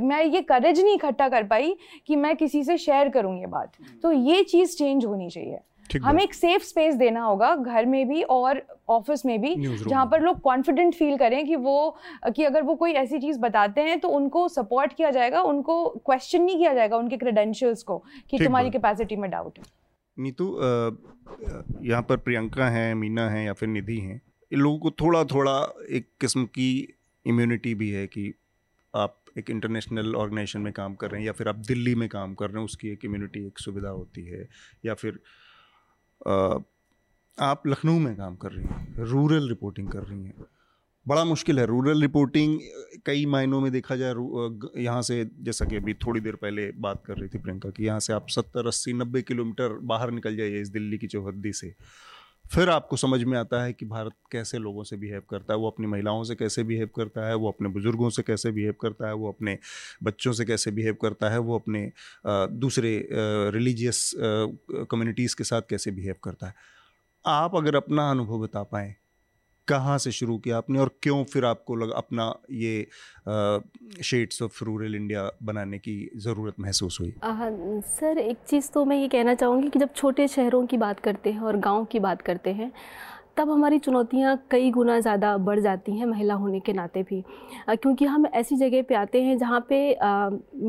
मैं 0.00 0.22
ये 0.24 0.40
करेज 0.42 0.80
नहीं 0.80 0.94
इकट्ठा 0.94 1.28
कर 1.28 1.44
पाई 1.46 1.74
कि 2.06 2.16
मैं 2.16 2.34
किसी 2.36 2.62
से 2.64 2.76
शेयर 2.78 3.08
करूँ 3.10 3.38
ये 3.38 3.46
बात। 3.48 3.72
तो 4.02 4.12
ये 4.12 4.42
चीज़ 4.44 4.76
चेंज 4.76 5.04
होनी 5.04 5.28
चाहिए। 5.30 5.58
हमें 5.98 6.22
एक 6.22 6.34
सेफ़ 6.34 6.62
स्पेस 6.62 6.94
देना 6.94 7.22
होगा 7.22 7.54
घर 7.56 7.86
में 7.86 8.08
भी 8.08 8.22
और 8.22 8.62
ऑफ़िस 8.88 9.24
में 9.26 9.40
भी 9.40 9.54
जहाँ 9.58 10.06
पर 10.06 10.20
लोग 10.20 10.40
कॉन्फिडेंट 10.40 10.94
फील 10.94 11.16
करें 11.16 11.46
कि 11.46 11.56
वो 11.56 11.96
कि 12.36 12.44
अगर 12.44 12.62
वो 12.62 12.74
कोई 12.74 12.92
ऐसी 12.92 13.18
चीज़ 13.18 13.38
बताते 13.38 13.80
हैं 13.80 13.98
तो 14.00 14.08
उनको 14.08 14.48
सपोर्ट 14.48 14.92
किया 14.92 15.10
जाएगा 15.10 15.42
उनको 15.42 15.84
क्वेश्चन 16.06 16.42
नहीं 16.42 16.58
किया 16.58 16.74
जाएगा 16.74 16.96
उनके 16.96 17.16
क्रेडेंशियल्स 17.16 17.82
को 17.82 17.98
कि 18.30 18.38
तुम्हारी 18.38 18.70
कैपेसिटी 18.70 19.16
में 19.16 19.30
डाउट 19.30 19.58
है। 19.58 19.64
नीतू 20.18 20.46
यहाँ 21.82 22.02
पर 22.02 22.16
प्रियंका 22.16 22.68
है 22.68 22.94
मीना 22.94 23.28
है 23.30 23.44
या 23.44 23.52
फिर 23.52 23.68
निधि 23.68 23.98
हैं 23.98 24.20
इन 24.52 24.58
लोगों 24.58 24.78
को 24.78 24.90
थोड़ा 24.90 25.24
थोड़ा 25.24 25.56
एक 25.90 26.08
किस्म 26.20 26.44
की 26.44 26.70
इम्यूनिटी 27.26 27.74
भी 27.74 27.90
है 27.90 28.06
कि 28.06 28.32
आप 28.94 29.16
एक 29.38 29.50
इंटरनेशनल 29.50 30.14
ऑर्गेनाइजेशन 30.16 30.60
में 30.60 30.72
काम 30.72 30.94
कर 30.94 31.10
रहे 31.10 31.20
हैं 31.20 31.26
या 31.26 31.32
फिर 31.32 31.48
आप 31.48 31.56
दिल्ली 31.56 31.94
में 31.94 32.08
काम 32.08 32.34
कर 32.34 32.46
रहे 32.46 32.58
हैं 32.58 32.64
उसकी 32.64 32.88
एक 32.88 33.04
इम्यूनिटी 33.04 33.46
एक 33.46 33.58
सुविधा 33.58 33.88
होती 33.88 34.24
है 34.26 34.48
या 34.84 34.94
फिर 34.94 35.18
आप 36.20 37.66
लखनऊ 37.66 37.98
में 37.98 38.14
काम 38.16 38.36
कर 38.36 38.52
रही 38.52 38.64
हैं, 38.64 39.04
रूरल 39.04 39.48
रिपोर्टिंग 39.48 39.88
कर 39.88 40.02
रही 40.02 40.24
हैं। 40.24 40.46
बड़ा 41.06 41.24
मुश्किल 41.24 41.58
है, 41.58 41.64
रूरल 41.66 42.00
रिपोर्टिंग 42.00 42.58
कई 43.06 43.24
मायनों 43.26 43.60
में 43.60 43.70
देखा 43.72 43.96
जाए 43.96 44.14
यहाँ 44.82 45.02
से 45.02 45.24
जैसा 45.40 45.64
कि 45.64 45.76
अभी 45.76 45.94
थोड़ी 45.96 46.20
देर 46.20 46.34
पहले 46.34 46.70
बात 46.78 47.02
कर 47.06 47.16
रही 47.16 47.28
थी 47.28 47.38
प्रियंका 47.38 47.70
कि 47.70 47.84
यहाँ 47.84 48.00
से 48.00 48.12
आप 48.12 48.26
सत्तर, 48.28 48.66
अस्सी, 48.66 48.92
नब्बे 48.92 49.22
किलोमीटर 49.22 49.78
बाहर 49.84 50.10
निकल 50.10 50.36
जाइए 50.36 50.60
इस 50.60 50.68
दिल्ली 50.70 50.98
की 50.98 51.06
चौहद्दी 51.06 51.52
से। 51.52 51.74
फिर 52.50 52.70
आपको 52.70 52.96
समझ 52.96 53.22
में 53.24 53.36
आता 53.38 53.62
है 53.62 53.72
कि 53.72 53.86
भारत 53.86 54.12
कैसे 54.32 54.58
लोगों 54.58 54.84
से 54.84 54.96
बिहेव 54.96 55.22
करता 55.30 55.52
है, 55.52 55.58
वो 55.58 55.70
अपनी 55.70 55.86
महिलाओं 55.86 56.22
से 56.24 56.34
कैसे 56.34 56.62
बिहेव 56.64 56.88
करता 56.96 57.26
है, 57.26 57.34
वो 57.34 57.48
अपने 57.48 57.68
बुज़ुर्गों 57.68 58.08
से 58.10 58.22
कैसे 58.22 58.50
बिहेव 58.52 58.74
करता 58.82 59.08
है, 59.08 59.14
वो 59.14 59.28
अपने 59.28 59.58
बच्चों 60.02 60.32
से 60.32 60.44
कैसे 60.44 60.70
बिहेव 60.70 60.96
करता 61.02 61.28
है, 61.30 61.38
वो 61.38 61.58
अपने 61.58 61.90
दूसरे 62.26 62.92
रिलीजियस 63.54 64.10
कम्युनिटीज़ 64.20 65.36
के 65.36 65.44
साथ 65.44 65.62
कैसे 65.70 65.90
बिहेव 65.90 66.16
करता 66.24 66.46
है। 66.46 66.54
आप 67.24 67.56
अगर 67.56 67.76
अपना 67.76 68.10
अनुभव 68.10 68.42
बता 68.42 68.62
पाएँ 68.62 68.94
कहाँ 69.70 69.98
से 69.98 70.12
शुरू 70.12 70.36
किया 70.38 70.56
आपने 70.58 70.78
और 70.78 70.90
क्यों 71.02 71.22
फिर 71.24 71.44
आपको 71.44 71.76
लगा 71.76 71.96
अपना 71.96 72.32
ये 72.50 72.86
शेड्स 74.02 74.42
ऑफ़ 74.42 74.64
रूरल 74.64 74.94
इंडिया 74.94 75.30
बनाने 75.42 75.78
की 75.78 75.96
ज़रूरत 76.16 76.60
महसूस 76.60 76.98
हुई? 77.00 77.14
आ, 77.24 77.34
सर 77.90 78.18
एक 78.18 78.38
चीज़ 78.48 78.70
तो 78.70 78.84
मैं 78.84 78.96
ये 78.96 79.08
कहना 79.08 79.34
चाहूँगी 79.34 79.68
कि 79.68 79.78
जब 79.78 79.94
छोटे 79.96 80.28
शहरों 80.28 80.66
की 80.66 80.76
बात 80.76 81.00
करते 81.00 81.32
हैं 81.32 81.40
और 81.40 81.56
गाँव 81.56 81.84
की 81.84 81.98
बात 82.00 82.22
करते 82.22 82.52
हैं 82.52 82.72
तब 83.36 83.50
हमारी 83.50 83.78
चुनौतियाँ 83.78 84.36
कई 84.50 84.70
गुना 84.70 84.98
ज़्यादा 85.00 85.36
बढ़ 85.38 85.60
जाती 85.60 85.92
हैं 85.98 86.06
महिला 86.06 86.34
होने 86.34 86.60
के 86.60 86.72
नाते 86.72 87.02
भी। 87.02 87.22
क्योंकि 87.70 88.04
हम 88.04 88.26
ऐसी 88.26 88.56
जगह 88.56 88.82
पे 88.82 88.94
आते 88.94 89.22
हैं 89.22 89.36
जहाँ 89.38 89.64
पे 89.68 89.78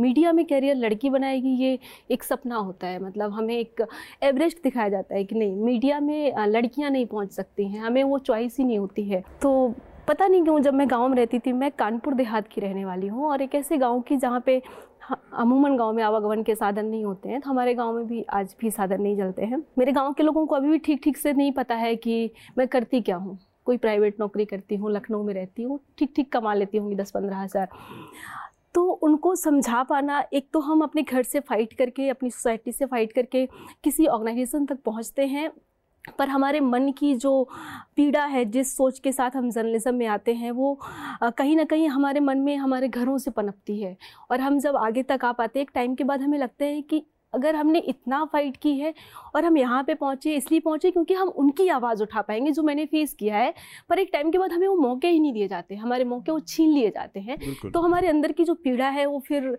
मीडिया 0.02 0.32
में 0.32 0.46
कैरियर 0.46 0.76
लड़की 0.76 1.10
बनाएगी 1.10 1.56
ये 1.56 1.78
एक 2.12 2.24
सपना 2.24 2.56
होता 2.56 2.88
है। 2.88 3.04
मतलब 3.04 3.34
हमें 3.34 3.58
एक 3.58 3.86
एवरेस्ट 4.24 4.64
दिखाया 4.64 4.90
जाता 4.90 5.16
है 5.16 5.24
कि 5.24 5.36
नहीं, 5.36 5.56
मीडिया 5.56 6.00
में 6.00 6.34
लड़कियाँ 6.48 6.90
नहीं 6.90 7.06
पहुँच 7.06 7.32
सकती 7.32 7.68
हैं, 7.68 7.80
हमें 7.80 8.04
वो 8.04 8.20
चॉइस 8.20 8.58
ही 8.60 8.64
नहीं 8.64 8.80
होती 8.80 9.04
है। 9.04 9.24
तो 9.42 9.74
पता 10.12 10.28
नहीं 10.28 10.44
क्यों 10.44 10.60
जब 10.60 10.74
मैं 10.74 10.90
गाँव 10.90 11.08
में 11.10 11.16
रहती 11.18 11.38
थी, 11.40 11.52
मैं 11.54 11.70
कानपुर 11.72 12.14
देहात 12.14 12.48
की 12.48 12.62
रहने 12.62 12.84
वाली 12.86 13.08
हूँ 13.08 13.28
और 13.28 13.42
एक 13.42 13.54
ऐसे 13.56 13.78
गाँव 13.78 14.02
की 14.02 14.16
जहाँ 14.18 14.40
पे 14.46 14.62
अमूमन 15.34 15.78
गाँव 15.78 15.94
में 15.94 16.02
आवागमन 16.04 16.42
के 16.44 16.56
साधन 16.56 16.86
नहीं 16.86 17.06
होते 17.06 17.30
हैं 17.30 17.40
तो 17.42 17.50
हमारे 17.50 17.74
गाँव 17.74 17.96
में 17.96 18.08
भी 18.08 18.24
आज 18.32 18.56
भी 18.62 18.72
साधन 18.72 19.02
नहीं 19.02 19.18
चलते 19.18 19.46
हैं। 19.46 19.58
मेरे 19.78 19.92
गाँव 19.92 20.12
के 20.14 20.24
लोगों 20.24 20.46
को 20.46 20.56
अभी 20.56 20.70
भी 20.70 20.78
ठीक 20.80 21.02
ठीक 21.04 21.18
से 21.18 21.34
नहीं 21.34 21.52
पता 21.52 21.76
है 21.76 21.96
कि 21.96 22.30
मैं 22.58 22.68
करती 22.68 23.02
क्या 23.02 23.16
हूँ। 23.16 23.38
कोई 23.66 23.78
प्राइवेट 23.78 24.20
नौकरी 24.20 24.46
करती 24.46 24.76
हूँ, 24.76 24.92
लखनऊ 24.92 25.24
में 25.24 25.34
रहती 25.34 25.64
हूँ 25.64 25.80
ठीक 25.98 26.14
ठीक 26.16 26.32
कमा 26.34 26.54
लेती 26.54 26.78
होंगी 26.78 26.96
दस 26.96 27.12
पंद्रह 27.12 27.38
हज़ार। 27.38 27.68
तो 28.76 28.84
उनको 28.84 29.36
समझा 29.38 29.84
पाना, 29.84 30.24
एक 30.34 30.50
तो 30.54 30.60
हम 30.60 30.82
अपने 30.82 31.02
घर 31.04 31.24
से 31.24 31.40
फ़ाइट 31.40 31.74
करके, 31.74 32.10
अपनी 32.10 32.30
सोसाइटी 32.30 32.72
से 32.72 32.86
फ़ाइट 32.86 33.14
करके 33.14 33.48
किसी 33.84 34.06
ऑर्गेनाइजेशन 34.08 34.66
तक 34.66 34.84
पहुँचते 34.86 35.26
हैं 35.28 35.52
पर 36.20 36.30
हमारे 36.30 36.60
मन 36.60 36.92
की 36.92 37.14
जो 37.16 37.44
पीड़ा 37.96 38.26
है 38.26 38.44
जिस 38.46 38.76
सोच 38.78 39.00
के 39.00 39.12
साथ 39.12 39.36
हम 39.36 39.50
जर्नलिज्म 39.50 39.96
में 39.96 40.06
आते 40.08 40.34
हैं 40.34 40.52
वो 40.52 40.78
कहीं 41.24 41.56
ना 41.56 41.64
कहीं 41.64 41.88
हमारे 41.90 42.20
मन 42.20 42.38
में 42.38 42.56
हमारे 42.58 42.88
घरों 42.88 43.18
से 43.18 43.32
पनपती 43.32 43.80
है। 43.82 43.96
और 44.32 44.42
हम 44.42 44.60
जब 44.60 44.76
आगे 44.78 45.04
तक 45.04 45.26
आ 45.26 45.32
पाते 45.32 45.60
हैं 45.60 45.64
एक 45.64 45.72
टाइम 45.76 45.96
के 45.96 46.04
बाद 46.04 46.22
हमें 46.22 46.38
लगता 46.40 46.66
है 46.66 46.82
कि 46.82 47.04
अगर 47.34 47.56
हमने 47.56 47.80
इतना 47.80 48.24
फाइट 48.26 48.58
की 48.58 48.72
है 48.80 48.94
और 49.36 49.46
हम 49.46 49.58
यहाँ 49.58 49.84
पे 49.84 49.94
पहुँचे 49.94 50.36
इसलिए 50.36 50.60
पहुँचे 50.60 50.92
क्योंकि 50.92 51.14
हम 51.14 51.28
उनकी 51.30 51.68
आवाज़ 51.70 52.02
उठा 52.04 52.22
पाएँगे 52.22 52.52
जो 52.52 52.64
मैंने 52.64 52.86
फेस 52.86 53.14
किया 53.14 53.38
है 53.38 53.54
पर 53.90 54.00
एक 54.00 54.10
टाइम 54.14 54.32
के 54.32 54.38
बाद 54.38 54.54
हमें 54.54 54.68
वो 54.68 54.76
मौके 54.78 55.08
ही 55.08 55.20
नहीं 55.20 55.34
दिए 55.34 55.48
जाते। 55.48 55.76
हमारे 55.76 56.04
मौके 56.04 56.32
वो 56.32 56.40
छीन 56.40 56.70
लिए 56.70 56.90
जाते 56.90 57.20
हैं। 57.20 57.38
तो 57.72 57.82
हमारे 57.82 58.08
अंदर 58.08 58.32
की 58.32 58.44
जो 58.44 58.54
पीड़ा 58.56 58.90
है 58.90 59.06
वो 59.06 59.20
फिर 59.20 59.58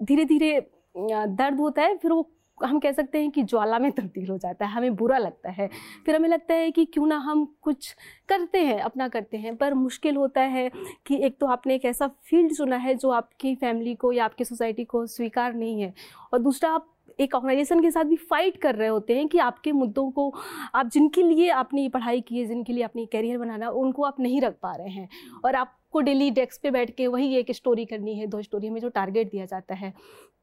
धीरे 0.00 0.24
धीरे 0.24 0.58
दर्द 0.96 1.60
होता 1.60 1.82
है 1.82 1.96
फिर 1.96 2.12
वो 2.12 2.30
हम 2.64 2.78
कह 2.78 2.92
सकते 2.92 3.20
हैं 3.20 3.30
कि 3.30 3.42
ज्वाला 3.42 3.78
में 3.78 3.90
तब्दील 3.92 4.28
हो 4.28 4.38
जाता 4.38 4.66
है, 4.66 4.72
हमें 4.72 4.94
बुरा 4.96 5.18
लगता 5.18 5.50
है। 5.50 5.68
फिर 6.06 6.16
हमें 6.16 6.28
लगता 6.28 6.54
है 6.54 6.70
कि 6.70 6.84
क्यों 6.84 7.06
ना 7.06 7.16
हम 7.16 7.44
कुछ 7.62 7.94
करते 8.28 8.58
हैं, 8.58 8.80
अपना 8.80 9.08
करते 9.08 9.36
हैं। 9.36 9.56
पर 9.56 9.74
मुश्किल 9.74 10.16
होता 10.16 10.40
है 10.40 10.70
कि 11.06 11.16
एक 11.16 11.38
तो 11.40 11.46
आपने 11.46 11.74
एक 11.74 11.84
ऐसा 11.84 12.08
फ़ील्ड 12.08 12.52
चुना 12.52 12.76
है 12.76 12.94
जो 12.94 13.10
आपकी 13.10 13.54
फैमिली 13.54 13.94
को 13.94 14.12
या 14.12 14.24
आपकी 14.24 14.44
सोसाइटी 14.44 14.84
को 14.84 15.06
स्वीकार 15.06 15.54
नहीं 15.54 15.80
है 15.80 15.94
और 16.32 16.38
दूसरा, 16.38 16.70
आप 16.70 16.92
एक 17.20 17.34
ऑर्गेनाइजेशन 17.34 17.80
के 17.82 17.90
साथ 17.90 18.04
भी 18.04 18.16
फाइट 18.16 18.56
कर 18.56 18.74
रहे 18.74 18.88
होते 18.88 19.16
हैं 19.16 19.28
कि 19.28 19.38
आपके 19.38 19.72
मुद्दों 19.72 20.10
को 20.10 20.32
आप 20.74 20.86
जिनके 20.86 21.22
लिए 21.22 21.50
आपने 21.50 21.82
ये 21.82 21.88
पढ़ाई 21.88 22.20
की 22.20 22.38
है, 22.38 22.46
जिनके 22.46 22.72
लिए 22.72 22.84
अपनी 22.84 23.06
करियर 23.06 23.38
बनाना 23.38 23.70
उनको 23.70 24.02
आप 24.02 24.20
नहीं 24.20 24.40
रख 24.40 24.58
पा 24.62 24.74
रहे 24.74 24.88
हैं। 24.88 25.08
और 25.44 25.54
आपको 25.96 26.04
डेली 26.04 26.30
डेस्क 26.30 26.60
पे 26.62 26.70
बैठ 26.70 26.90
के 26.96 27.06
वही 27.06 27.36
एक 27.36 27.50
स्टोरी 27.52 27.84
करनी 27.84 28.14
है, 28.14 28.26
दो 28.26 28.40
स्टोरी 28.42 28.70
में 28.70 28.80
जो 28.80 28.88
टारगेट 28.88 29.30
दिया 29.30 29.44
जाता 29.46 29.74
है। 29.74 29.92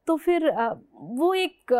तो 0.08 0.16
फिर 0.16 0.50
वो 1.14 1.32
एक 1.34 1.72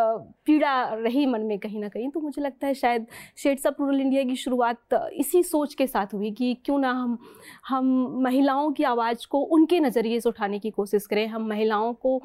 पीड़ा 0.47 0.83
रही 0.95 1.25
मन 1.26 1.40
में 1.43 1.59
कहीं 1.59 1.81
ना 1.81 1.88
कहीं। 1.88 2.09
तो 2.11 2.21
मुझे 2.21 2.43
लगता 2.43 2.66
है 2.66 2.75
शायद 2.75 3.07
शेड्स 3.37 3.66
ऑफ़ 3.66 3.75
रूरल 3.81 4.00
इंडिया 4.00 4.23
की 4.25 4.37
शुरुआत 4.37 4.95
इसी 4.95 5.43
सोच 5.43 5.75
के 5.75 5.87
साथ 5.87 6.14
हुई 6.14 6.31
कि 6.31 6.54
क्यों 6.64 6.78
ना 6.78 6.90
हम 6.93 7.19
हम 7.69 7.90
महिलाओं 8.23 8.71
की 8.73 8.85
आवाज़ 8.85 9.26
को 9.31 9.40
उनके 9.57 9.81
नज़रिए 9.81 10.21
से 10.21 10.28
उठाने 10.28 10.59
की 10.59 10.71
कोशिश 10.71 11.07
करें। 11.07 11.26
हम 11.26 11.49
महिलाओं 11.49 11.93
को 11.95 12.21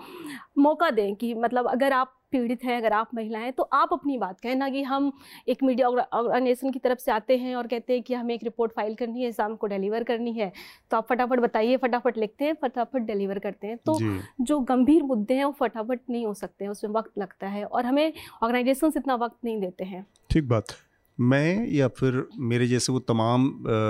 मौका 0.57 0.89
दें 0.91 1.15
कि 1.15 1.33
मतलब 1.35 1.69
अगर 1.69 1.93
आप 1.93 2.15
पीड़ित 2.31 2.63
हैं 2.63 2.77
अगर 2.77 2.93
आप 2.93 3.09
महिला 3.15 3.39
हैं 3.39 3.51
तो 3.53 3.63
आप 3.73 3.89
अपनी 3.93 4.17
बात 4.17 4.39
कहें। 4.39 4.55
ना 4.55 4.69
कि 4.69 4.81
हम 4.83 5.11
एक 5.49 5.63
मीडिया 5.63 5.87
ऑर्गेनाइजेशन 5.87 6.71
की 6.71 6.79
तरफ़ 6.79 6.99
से 6.99 7.11
आते 7.11 7.37
हैं 7.37 7.55
और 7.55 7.67
कहते 7.67 7.93
हैं 7.93 8.01
कि 8.03 8.13
हमें 8.13 8.33
एक 8.35 8.43
रिपोर्ट 8.43 8.71
फ़ाइल 8.71 8.95
करनी 8.95 9.23
है 9.23 9.31
शाम 9.31 9.55
को 9.55 9.67
डिलीवर 9.67 10.03
करनी 10.03 10.33
है। 10.33 10.51
तो 10.91 10.97
आप 10.97 11.07
फटाफट 11.09 11.39
बताइए 11.39 11.77
फटाफट 11.77 12.17
लिखते 12.17 12.45
हैं 12.45 12.53
फटाफट 12.61 13.01
डिलीवर 13.03 13.39
करते 13.39 13.67
हैं। 13.67 13.77
तो 13.77 13.99
जो। 14.41 14.59
गंभीर 14.61 15.03
मुद्दे 15.03 15.33
हैं 15.33 15.45
वो 15.45 15.55
फटाफट 15.59 15.99
नहीं 16.09 16.25
हो 16.25 16.33
सकते 16.33 16.63
हैं 16.65 16.71
उसमें 16.71 16.91
वक्त 16.91 17.17
लगता 17.17 17.47
है 17.47 17.63
और 17.65 17.85
हमें 17.85 18.13
ऑर्गेनाइजेशन 18.43 18.91
इतना 18.97 19.15
वक्त 19.15 19.37
नहीं 19.45 19.59
देते 19.61 19.83
हैं। 19.83 20.05
ठीक 20.29 20.47
बात। 20.47 20.75
मैं 21.17 21.67
या 21.67 21.87
फिर 21.89 22.23
मेरे 22.39 22.67
जैसे 22.67 22.91
वो 22.91 22.99
तमाम 22.99 23.47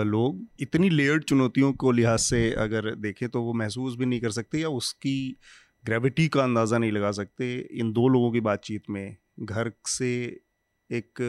लोग 0.08 0.39
इतनी 0.62 0.89
लेयर्ड 0.89 1.24
चुनौतियों 1.24 1.72
को 1.74 1.91
लिहाज 1.91 2.19
से 2.19 2.39
अगर 2.53 2.93
देखें 2.98 3.27
तो 3.29 3.41
वो 3.41 3.53
महसूस 3.53 3.96
भी 3.96 4.05
नहीं 4.05 4.19
कर 4.19 4.31
सकते 4.31 4.60
या 4.60 4.69
उसकी 4.69 5.36
ग्रेविटी 5.86 6.27
का 6.27 6.43
अंदाज़ा 6.43 6.77
नहीं 6.77 6.91
लगा 6.91 7.12
सकते 7.12 7.57
इन 7.71 7.91
दो 7.93 8.07
लोगों 8.07 8.31
की 8.31 8.39
बातचीत 8.39 8.83
में। 8.89 9.15
घर 9.39 9.71
से 9.86 10.39
एक 10.91 11.21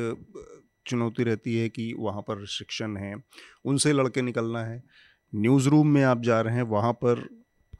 चुनौती 0.86 1.22
रहती 1.22 1.56
है 1.56 1.68
कि 1.68 1.94
वहाँ 1.98 2.22
पर 2.22 2.38
रिस्ट्रिक्शन 2.38 2.96
है। 2.96 3.14
उनसे 3.64 3.92
लड़के 3.92 4.22
निकलना 4.22 4.64
है। 4.64 4.82
न्यूज़ 5.34 5.68
रूम 5.68 5.88
में 5.88 6.02
आप 6.02 6.22
जा 6.22 6.40
रहे 6.40 6.54
हैं, 6.54 6.62
वहाँ 6.62 6.92
पर 6.92 7.28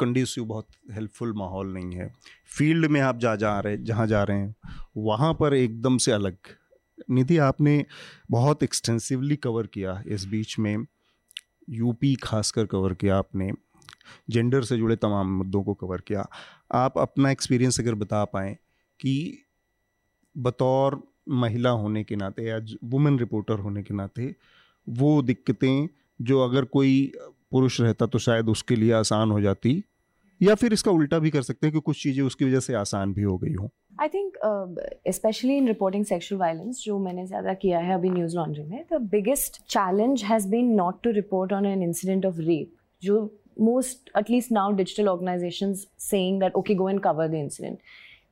कंडीसिव 0.01 0.45
बहुत 0.45 0.67
हेल्पफुल 0.91 1.33
माहौल 1.33 1.73
नहीं 1.75 1.93
है। 1.93 2.15
फ़ील्ड 2.59 2.87
में 2.87 3.01
आप 3.01 3.19
जा 3.19 3.37
जा 3.37 3.61
रहे, 3.61 3.77
जहाँ 3.77 4.07
जा 4.07 4.23
रहे 4.25 4.39
हैं, 4.39 4.55
वहाँ 4.97 5.35
पर 5.35 5.55
एकदम 5.55 5.99
से 5.99 6.13
अलग। 6.13 6.37
निधि, 7.11 7.37
आपने 7.39 7.85
बहुत 8.31 8.63
एक्सटेंसिवली 8.63 9.37
कवर 9.37 9.67
किया 9.67 10.03
इस 10.07 10.25
बीच 10.25 10.59
में। 10.59 10.77
यूपी 11.71 12.15
खासकर 12.15 12.67
कवर 12.67 12.95
किया 12.95 13.17
आपने। 13.17 13.51
जेंडर 14.31 14.63
से 14.63 14.77
जुड़े 14.77 14.97
तमाम 14.97 15.29
मुद्दों 15.29 15.63
को 15.63 15.75
कवर 15.75 16.01
किया। 16.01 16.29
आप 16.71 16.99
अपना 16.99 17.31
एक्सपीरियंस 17.31 17.81
अगर 17.81 17.95
बता 17.95 18.25
पाएँ 18.25 18.55
कि 19.01 19.15
बतौर 20.37 21.03
महिला 21.29 21.71
होने 21.71 22.03
के 22.05 22.17
नाते 22.17 22.45
या 22.45 22.61
वुमेन 22.85 23.19
रिपोर्टर 23.19 23.59
होने 23.59 23.83
के 23.83 23.95
नाते 23.95 24.35
वो 24.87 25.21
दिक्कतें 25.23 25.89
जो 26.21 26.41
अगर 26.41 26.65
कोई 26.65 27.13
पुरुष 27.51 27.81
रहता 27.81 28.07
तो 28.07 28.19
शायद 28.19 28.49
उसके 28.49 28.77
लिए 28.77 28.93
आसान 28.93 29.31
हो 29.31 29.41
जाती 29.41 29.83
या 30.41 30.55
फिर 30.55 30.73
इसका 30.73 30.91
उल्टा 30.91 31.19
भी 31.19 31.31
कर 31.31 31.43
सकते 31.43 31.67
हैं 31.67 31.75
कि 31.75 31.81
कुछ 31.81 32.03
चीज़ें 32.03 32.23
उसकी 32.25 32.45
वजह 32.45 32.61
से 32.61 32.75
आसान 32.75 33.13
भी 33.13 33.23
हो 33.23 33.37
गई 33.39 33.53
हों। 33.55 33.69
I 34.01 34.09
think 34.09 34.37
specially 35.09 35.57
in 35.57 35.67
reporting 35.69 36.05
sexual 36.05 36.41
violence 36.41 36.83
जो 36.85 36.99
मैंने 36.99 37.27
ज़्यादा 37.27 37.55
किया 37.55 37.79
है 37.79 37.95
अभी 37.95 38.11
न्यूज़ 38.11 38.37
लॉन्ड्री 38.37 38.65
में 38.65 38.85
the 38.93 39.01
biggest 39.11 39.63
challenge 39.69 40.23
has 40.25 40.49
been 40.49 40.73
not 40.75 41.03
to 41.03 41.11
report 41.11 41.53
on 41.53 41.67
an 41.67 41.83
incident 41.83 42.27
of 42.27 42.41
rape 42.41 42.73
जो 43.03 43.21
most 43.58 44.10
at 44.16 44.30
least 44.30 44.52
now 44.52 44.72
digital 44.72 45.10
organizations 45.10 45.88
saying 45.98 46.40
that 46.40 46.56
okay 46.56 46.76
go 46.76 46.88
and 46.88 47.02
cover 47.02 47.28
the 47.28 47.40
incident 47.40 47.80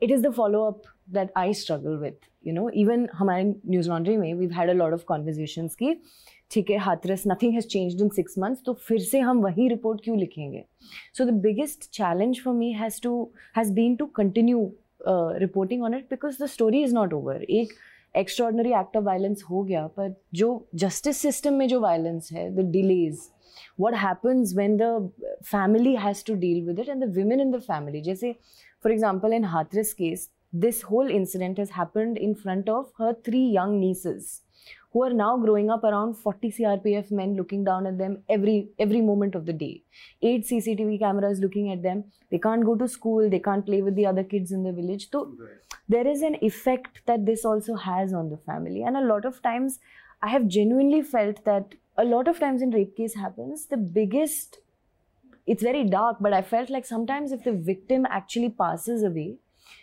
it 0.01 0.11
is 0.11 0.21
the 0.21 0.31
follow 0.31 0.67
up 0.67 0.85
that 1.07 1.31
i 1.35 1.51
struggle 1.51 1.97
with 1.97 2.29
you 2.43 2.53
know 2.53 2.69
even 2.73 3.07
हमारे 3.19 3.55
news 3.65 3.87
laundry 3.87 4.17
में 4.17 4.37
we've 4.37 4.57
had 4.59 4.69
a 4.69 4.77
lot 4.81 4.93
of 4.93 5.05
conversations 5.13 5.75
की 5.75 5.95
ठीक 6.51 6.69
है 6.69 6.77
Hathras 6.77 7.23
nothing 7.27 7.53
has 7.53 7.67
changed 7.67 8.01
in 8.01 8.09
six 8.15 8.37
months 8.39 8.61
तो 8.65 8.73
फिर 8.87 8.99
से 9.01 9.19
हम 9.19 9.39
वही 9.41 9.67
रिपोर्ट 9.67 10.01
क्यों 10.03 10.17
लिखेंगे 10.17 10.63
so 11.17 11.25
the 11.25 11.33
biggest 11.43 11.89
challenge 11.93 12.41
for 12.43 12.53
me 12.53 12.71
has 12.73 13.01
to 13.03 13.13
has 13.57 13.71
been 13.73 13.95
to 13.95 14.05
continue 14.15 14.59
reporting 15.39 15.83
on 15.83 15.93
it 15.95 16.03
because 16.09 16.37
the 16.41 16.45
story 16.47 16.83
is 16.83 16.93
not 16.95 17.13
over 17.13 17.43
एक 17.61 17.73
एक्स्ट्रॉर्डनरी 18.15 18.73
एक्ट 18.79 18.97
ऑफ 18.97 19.03
वायलेंस 19.03 19.43
हो 19.49 19.63
गया 19.63 19.85
पर 19.97 20.13
जो 20.33 20.49
जस्टिस 20.83 21.17
सिस्टम 21.21 21.53
में 21.53 21.67
जो 21.67 21.79
वायलेंस 21.81 22.29
है 22.33 22.49
the 22.55 22.69
delays 22.71 23.27
what 23.76 23.94
happens 23.94 24.54
when 24.54 24.76
the 24.76 25.10
family 25.42 25.94
has 25.94 26.22
to 26.24 26.36
deal 26.36 26.64
with 26.64 26.78
it 26.78 26.88
and 26.88 27.02
the 27.02 27.06
women 27.06 27.40
in 27.40 27.50
the 27.50 27.60
family. 27.60 28.02
Jaise, 28.02 28.36
for 28.80 28.90
example, 28.90 29.32
in 29.32 29.44
Hathras 29.44 29.96
case, 29.96 30.28
this 30.52 30.82
whole 30.82 31.08
incident 31.08 31.58
has 31.58 31.70
happened 31.70 32.16
in 32.16 32.34
front 32.34 32.68
of 32.68 32.90
her 32.98 33.14
three 33.24 33.44
young 33.44 33.78
nieces 33.80 34.42
who 34.92 35.02
are 35.02 35.12
now 35.12 35.36
growing 35.36 35.70
up 35.70 35.84
around 35.84 36.14
40 36.14 36.50
CRPF 36.50 37.10
men 37.10 37.36
looking 37.36 37.64
down 37.64 37.86
at 37.86 37.98
them 37.98 38.22
every 38.28 38.70
every 38.78 39.02
moment 39.02 39.34
of 39.34 39.44
the 39.44 39.52
day. 39.52 39.82
Eight 40.22 40.46
CCTV 40.46 40.98
cameras 40.98 41.40
looking 41.40 41.70
at 41.72 41.82
them. 41.82 42.04
They 42.30 42.38
can't 42.38 42.64
go 42.64 42.74
to 42.76 42.88
school. 42.88 43.28
They 43.28 43.38
can't 43.38 43.66
play 43.66 43.82
with 43.82 43.94
the 43.96 44.06
other 44.06 44.24
kids 44.24 44.52
in 44.52 44.62
the 44.62 44.72
village. 44.72 45.10
So 45.10 45.34
there 45.88 46.06
is 46.06 46.22
an 46.22 46.36
effect 46.42 47.02
that 47.06 47.26
this 47.26 47.44
also 47.44 47.74
has 47.74 48.14
on 48.14 48.30
the 48.30 48.38
family. 48.38 48.82
And 48.82 48.96
a 48.96 49.04
lot 49.04 49.24
of 49.24 49.42
times, 49.42 49.78
I 50.22 50.28
have 50.28 50.48
genuinely 50.48 51.02
felt 51.02 51.44
that 51.44 51.74
a 51.98 52.04
lot 52.04 52.28
of 52.28 52.38
times 52.38 52.62
in 52.62 52.70
rape 52.70 52.96
case 52.96 53.14
happens, 53.14 53.66
the 53.66 53.76
biggest, 53.76 54.58
it's 55.46 55.62
very 55.62 55.84
dark, 55.84 56.18
but 56.20 56.32
I 56.32 56.42
felt 56.42 56.70
like 56.70 56.86
sometimes 56.86 57.32
if 57.32 57.42
the 57.42 57.52
victim 57.52 58.06
actually 58.08 58.50
passes 58.50 59.02
away, 59.02 59.38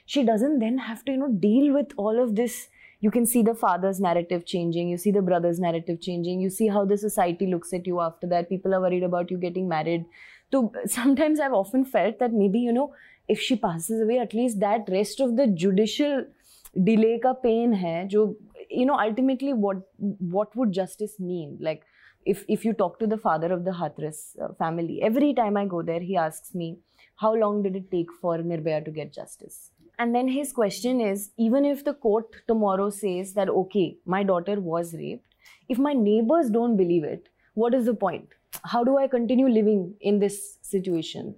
she 0.05 0.23
doesn't 0.23 0.59
then 0.59 0.77
have 0.77 1.03
to, 1.05 1.11
you 1.11 1.17
know, 1.17 1.31
deal 1.31 1.73
with 1.73 1.91
all 1.97 2.21
of 2.21 2.35
this. 2.35 2.69
You 3.01 3.11
can 3.11 3.25
see 3.25 3.41
the 3.43 3.53
father's 3.53 3.99
narrative 3.99 4.45
changing, 4.45 4.87
you 4.87 4.97
see 4.97 5.11
the 5.11 5.21
brother's 5.21 5.59
narrative 5.59 5.99
changing, 5.99 6.39
you 6.39 6.49
see 6.49 6.67
how 6.67 6.85
the 6.85 6.97
society 6.97 7.47
looks 7.47 7.73
at 7.73 7.85
you 7.85 7.99
after 7.99 8.27
that. 8.27 8.49
People 8.49 8.73
are 8.73 8.81
worried 8.81 9.03
about 9.03 9.29
you 9.29 9.37
getting 9.37 9.67
married. 9.67 10.05
So 10.51 10.71
sometimes 10.85 11.41
I've 11.41 11.53
often 11.53 11.83
felt 11.83 12.19
that 12.19 12.31
maybe, 12.31 12.59
you 12.59 12.71
know, 12.71 12.93
if 13.27 13.41
she 13.41 13.57
passes 13.57 14.01
away, 14.01 14.19
at 14.19 14.33
least 14.33 14.59
that 14.61 14.87
rest 14.89 15.19
of 15.19 15.35
the 15.35 15.47
judicial 15.47 16.25
delay 16.81 17.19
ka 17.21 17.33
pain 17.33 17.73
hai, 17.73 18.05
jo, 18.09 18.35
you 18.69 18.85
know, 18.85 18.97
ultimately 18.97 19.51
what 19.53 19.77
what 19.97 20.55
would 20.55 20.71
justice 20.71 21.19
mean? 21.19 21.57
Like 21.59 21.83
if 22.25 22.43
if 22.47 22.65
you 22.65 22.73
talk 22.73 22.99
to 22.99 23.07
the 23.07 23.17
father 23.17 23.51
of 23.53 23.63
the 23.65 23.71
Hathras 23.71 24.19
uh, 24.41 24.53
family, 24.53 25.01
every 25.01 25.33
time 25.33 25.57
I 25.57 25.65
go 25.65 25.81
there, 25.81 25.99
he 25.99 26.17
asks 26.17 26.55
me, 26.55 26.77
"How 27.23 27.33
long 27.33 27.61
did 27.63 27.75
it 27.75 27.89
take 27.91 28.11
for 28.21 28.37
Nirbhaya 28.37 28.83
to 28.85 28.91
get 28.91 29.13
justice?" 29.13 29.71
And 29.97 30.13
then 30.13 30.27
his 30.27 30.51
question 30.51 30.99
is, 30.99 31.29
even 31.37 31.65
if 31.65 31.83
the 31.85 31.93
court 31.93 32.35
tomorrow 32.47 32.89
says 32.89 33.33
that 33.33 33.49
okay, 33.49 33.97
my 34.05 34.23
daughter 34.23 34.59
was 34.59 34.93
raped, 34.93 35.35
if 35.69 35.77
my 35.77 35.93
neighbors 35.93 36.49
don't 36.49 36.75
believe 36.75 37.03
it, 37.03 37.29
what 37.53 37.73
is 37.73 37.85
the 37.85 37.93
point? 37.93 38.29
How 38.63 38.83
do 38.83 38.97
I 38.97 39.07
continue 39.07 39.47
living 39.47 39.95
in 40.01 40.19
this 40.19 40.57
situation? 40.61 41.35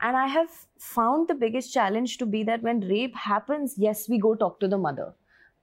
And 0.00 0.16
I 0.16 0.26
have 0.26 0.50
found 0.78 1.28
the 1.28 1.34
biggest 1.34 1.72
challenge 1.72 2.18
to 2.18 2.26
be 2.26 2.42
that 2.44 2.62
when 2.62 2.80
rape 2.80 3.16
happens, 3.16 3.74
yes, 3.76 4.08
we 4.08 4.18
go 4.18 4.34
talk 4.34 4.60
to 4.60 4.68
the 4.68 4.78
mother 4.78 5.12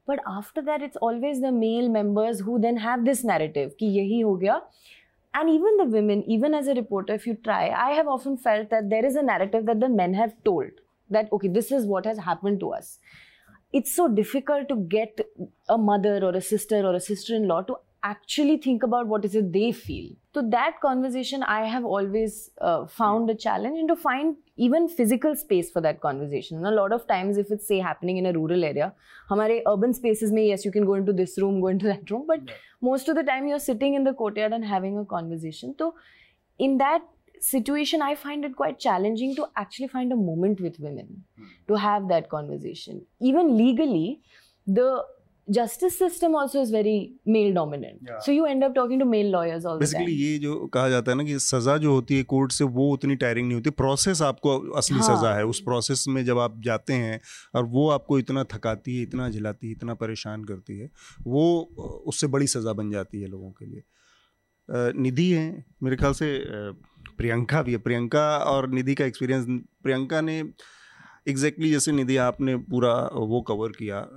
but 0.08 0.20
after 0.28 0.62
that 0.62 0.82
it's 0.82 0.98
always 0.98 1.42
the 1.42 1.52
male 1.52 1.90
members 1.90 2.40
who 2.40 2.60
then 2.60 2.78
have 2.78 3.06
this 3.06 3.24
narrative 3.24 3.78
ki 3.78 3.88
yahi 4.00 4.22
ho 4.22 4.36
gaya. 4.36 4.62
And 5.34 5.50
even 5.50 5.78
the 5.78 5.86
women 5.86 6.24
even 6.24 6.54
as 6.54 6.68
a 6.68 6.74
reporter 6.74 7.14
if 7.14 7.28
you 7.28 7.36
try 7.48 7.70
i 7.70 7.92
have 7.92 8.08
often 8.08 8.38
felt 8.38 8.70
that 8.70 8.90
there 8.90 9.06
is 9.06 9.16
a 9.22 9.24
narrative 9.30 9.66
that 9.66 9.82
the 9.82 9.90
men 9.90 10.14
have 10.14 10.36
told 10.46 10.84
that 11.10 11.32
okay 11.38 11.50
this 11.50 11.72
is 11.72 11.86
what 11.86 12.06
has 12.06 12.18
happened 12.20 12.60
to 12.62 12.72
us. 12.74 13.00
It's 13.74 13.94
so 13.94 14.08
difficult 14.08 14.70
to 14.70 14.76
get 14.76 15.20
a 15.68 15.78
mother 15.78 16.20
or 16.24 16.34
a 16.36 16.42
sister 16.42 16.78
or 16.86 16.94
a 16.96 17.00
sister-in-law 17.00 17.64
to 17.64 17.76
actually 18.08 18.58
think 18.66 18.84
about 18.84 19.08
what 19.08 19.26
is 19.28 19.36
it 19.40 19.52
they 19.54 19.72
feel 19.72 20.10
so 20.34 20.42
that 20.56 20.80
conversation 20.82 21.44
i 21.54 21.62
have 21.74 21.86
always 21.98 22.36
uh, 22.62 22.86
found 22.98 23.30
a 23.34 23.36
challenge 23.46 23.80
and 23.80 23.94
to 23.94 23.96
find 23.96 24.36
even 24.68 24.88
physical 24.98 25.36
space 25.44 25.72
for 25.72 25.82
that 25.86 26.02
conversation 26.02 26.58
and 26.58 26.68
a 26.68 26.76
lot 26.80 26.96
of 26.98 27.08
times 27.08 27.42
if 27.44 27.52
it's 27.56 27.68
say 27.72 27.80
happening 27.88 28.22
in 28.22 28.30
a 28.32 28.34
rural 28.38 28.68
area 28.70 28.92
hamare 29.32 29.58
urban 29.74 29.98
spaces 30.02 30.36
may 30.38 30.46
yes 30.52 30.68
you 30.68 30.74
can 30.78 30.86
go 30.92 31.00
into 31.02 31.18
this 31.22 31.38
room 31.46 31.60
go 31.66 31.74
into 31.78 31.92
that 31.94 32.14
room 32.16 32.26
but 32.28 32.46
yeah. 32.46 32.62
most 32.92 33.10
of 33.14 33.20
the 33.22 33.26
time 33.32 33.50
you're 33.52 33.66
sitting 33.72 34.00
in 34.02 34.08
the 34.10 34.14
courtyard 34.22 34.58
and 34.60 34.72
having 34.76 35.02
a 35.04 35.06
conversation 35.18 35.76
so 35.84 35.90
in 36.70 36.78
that 36.86 37.12
situation 37.48 38.08
i 38.12 38.14
find 38.28 38.46
it 38.50 38.56
quite 38.62 38.80
challenging 38.88 39.36
to 39.40 39.50
actually 39.64 39.92
find 39.96 40.18
a 40.18 40.22
moment 40.30 40.62
with 40.68 40.80
women 40.88 41.10
mm. 41.40 41.50
to 41.68 41.84
have 41.88 42.08
that 42.14 42.30
conversation 42.38 43.02
even 43.32 43.58
legally 43.58 44.22
the 44.80 44.90
justice 45.48 45.98
system 45.98 46.36
also 46.36 46.62
is 46.62 46.72
very 46.72 47.14
male 47.28 47.54
dominant. 47.54 48.00
Yeah. 48.02 48.20
so 48.20 48.32
you 48.32 48.46
end 48.46 48.64
up 48.64 48.74
talking 48.74 49.00
to 49.00 49.06
male 49.06 49.28
lawyers 49.32 49.66
all 49.66 49.84
ये 50.10 50.38
जो 50.40 50.56
कहा 50.68 50.90
जाता 50.90 51.12
है 51.12 51.18
ना 51.18 51.24
कि 51.24 51.38
सजा 51.40 51.78
जो 51.78 51.92
होती 51.92 52.18
है 52.18 52.24
कोर्ट 52.24 52.52
से 52.52 52.64
वो 52.64 52.90
उतनी 52.94 53.16
टायरिंग 53.16 53.48
नहीं 53.48 53.56
होती। 53.56 53.70
प्रोसेस 53.70 54.22
आपको 54.22 54.58
असली 54.72 55.00
हाँ। 55.00 55.08
सजा 55.08 55.36
है। 55.36 55.46
उस 55.46 55.60
प्रोसेस 55.60 56.06
में 56.10 56.24
जब 56.26 56.40
आप 56.40 56.62
जाते 56.62 56.94
हैं 56.94 57.20
और 57.56 57.66
वो 57.66 57.90
आपको 57.90 58.20
इतना 58.20 58.44
थकाती 58.44 58.96
है 58.98 59.04
इतना 59.04 59.30
झिलाती 59.30 59.68
है 59.68 59.74
इतना 59.74 59.94
परेशान 59.94 60.44
करती 60.44 60.78
है 60.80 60.90
वो 61.28 61.46
उससे 62.08 62.28
बड़ी 62.28 62.48
सजा 62.48 62.74
बन 62.74 62.92
जाती 62.92 63.22
है 63.22 63.28
लोगों 63.28 63.52
के 63.52 63.66
लिए। 63.66 63.84
निधि 65.02 65.30
है। 65.32 65.66
मेरे 65.84 65.96
ख्याल 65.96 66.14
से 66.14 66.38
प्रियंका 67.18 67.62
भी 67.62 67.72
है। 67.72 67.78
प्रियंका 67.78 68.38
और 68.38 68.70
निधि 68.70 68.96
का 68.96 69.06
एक्सपीरियंस 69.06 69.46
प्रियंका 69.84 70.22
ने 70.22 70.40
एग्जैक्टली 70.40 71.66
exactly 71.66 71.72
जैसे 71.72 71.92
निधि 71.92 72.18
आपने 72.18 72.56
पूरा 72.56 72.94
वो 73.14 73.42
कवर 73.42 73.70
किया 73.70 74.08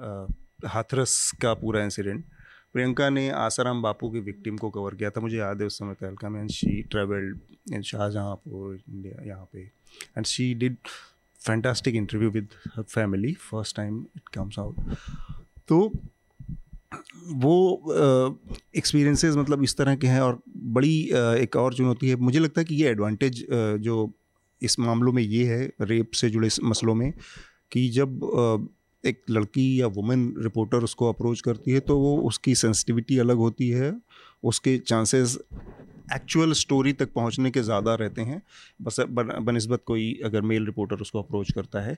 हाथरस 0.67 1.33
का 1.43 1.55
पूरा 1.55 1.83
इंसिडेंट 1.85 2.25
प्रियंका 2.73 3.11
ने 3.11 3.31
आसाराम 3.31 3.83
बापू 3.83 4.11
की 4.11 4.21
विक्टिम 4.21 4.57
को 4.57 4.71
कवर 4.71 4.95
किया 4.95 5.11
था 5.11 5.21
मुझे 5.21 5.37
याद 5.37 5.61
है 5.61 5.67
उस 5.67 5.79
समय 5.79 5.95
तहलका 5.95 6.29
में 6.29 6.49
she 6.49 6.83
travelled 6.83 7.38
in 7.73 7.83
Shahjahanpur 7.83 8.81
India 8.91 9.25
यहाँ 9.27 9.49
पे. 9.53 9.61
And 10.17 10.27
she 10.27 10.55
did 10.55 10.77
fantastic 11.41 11.95
interview 11.95 12.31
with 12.31 12.49
her 12.77 12.83
family 12.83 13.33
first 13.33 13.77
time 13.77 14.07
it 14.17 14.29
comes 14.29 14.59
out 14.59 14.77
तो 15.69 15.93
वो 17.27 17.55
एक्सपीरियंसेस 18.77 19.33
uh, 19.35 19.41
मतलब 19.41 19.62
इस 19.62 19.77
तरह 19.77 19.97
के 19.97 20.07
हैं 20.07 20.21
और 20.21 20.41
बड़ी 20.57 21.11
अ, 21.11 21.17
एक 21.17 21.57
और 21.57 21.75
चुनौती 21.75 22.09
है. 22.09 22.17
मुझे 22.17 22.38
लगता 22.38 22.61
है 22.61 22.65
कि 22.65 22.75
ये 22.75 22.88
एडवांटेज 22.88 23.45
uh, 23.45 23.77
जो 23.79 24.12
इस 24.62 24.79
मामलों 24.79 25.12
में 25.12 25.23
ये 25.23 25.45
है 25.47 25.73
रेप 25.81 26.11
से 26.11 26.31
जुड़े 26.31 26.49
मसलों 26.62 26.95
में 26.95 27.12
कि 27.73 27.88
जब 27.88 28.25
अ, 28.25 28.75
एक 29.05 29.23
लड़की 29.31 29.81
या 29.81 29.87
वुमेन 29.88 30.33
रिपोर्टर 30.38 30.85
उसको 30.85 31.09
अप्रोच 31.09 31.40
करती 31.40 31.71
है 31.71 31.81
तो 31.81 31.99
वो 31.99 32.17
उसकी 32.28 32.55
सेंसिटिविटी 32.57 33.19
अलग 33.19 33.37
होती 33.37 33.69
है, 33.71 33.93
उसके 34.43 34.76
चांसेस 34.78 35.38
एक्चुअल 36.14 36.52
स्टोरी 36.55 36.93
तक 36.93 37.12
पहुँचने 37.14 37.50
के 37.50 37.62
ज़्यादा 37.62 37.95
रहते 37.95 38.23
हैं। 38.23 38.43
बस, 38.83 39.00
बन, 39.00 39.33
बनस्बत 39.45 39.83
कोई 39.87 40.12
अगर 40.25 40.40
मेल 40.43 40.67
रिपोर्टर 40.67 40.97
उसको 40.97 41.23
अप्रोच 41.23 41.52
करता 41.52 41.81
है, 41.81 41.97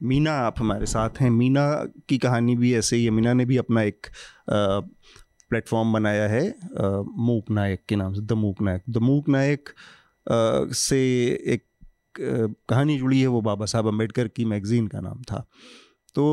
मीना 0.00 0.32
आप 0.40 0.60
हमारे 0.60 0.86
साथ 0.86 1.20
हैं। 1.20 1.30
मीना 1.30 1.64
की 2.08 2.18
कहानी 2.18 2.56
भी 2.56 2.74
ऐसे 2.74 2.96
ही 2.96 3.04
है। 3.04 3.10
मीना 3.10 3.32
ने 3.32 3.44
भी 3.44 3.56
अपना 3.56 3.82
एक 3.82 4.06
प्लेटफॉर्म 4.50 5.92
बनाया 5.92 6.28
है 6.28 6.42
मूक 7.18 7.50
नायक 7.50 7.84
के 7.88 7.96
नाम 7.96 8.12
से, 8.14 8.20
द 8.20 8.32
मूक 8.34 8.62
नायक। 8.62 8.82
द 8.90 8.98
मूक 8.98 9.28
नायक 9.28 9.68
से 10.76 11.00
एक 11.46 11.64
कहानी 12.20 12.98
जुड़ी 12.98 13.20
है, 13.20 13.26
वो 13.26 13.40
बाबा 13.42 13.66
साहब 13.66 13.86
अंबेडकर 13.86 14.28
की 14.28 14.44
मैगज़ीन 14.46 14.86
का 14.86 15.00
नाम 15.00 15.22
था। 15.22 15.46
तो 16.18 16.24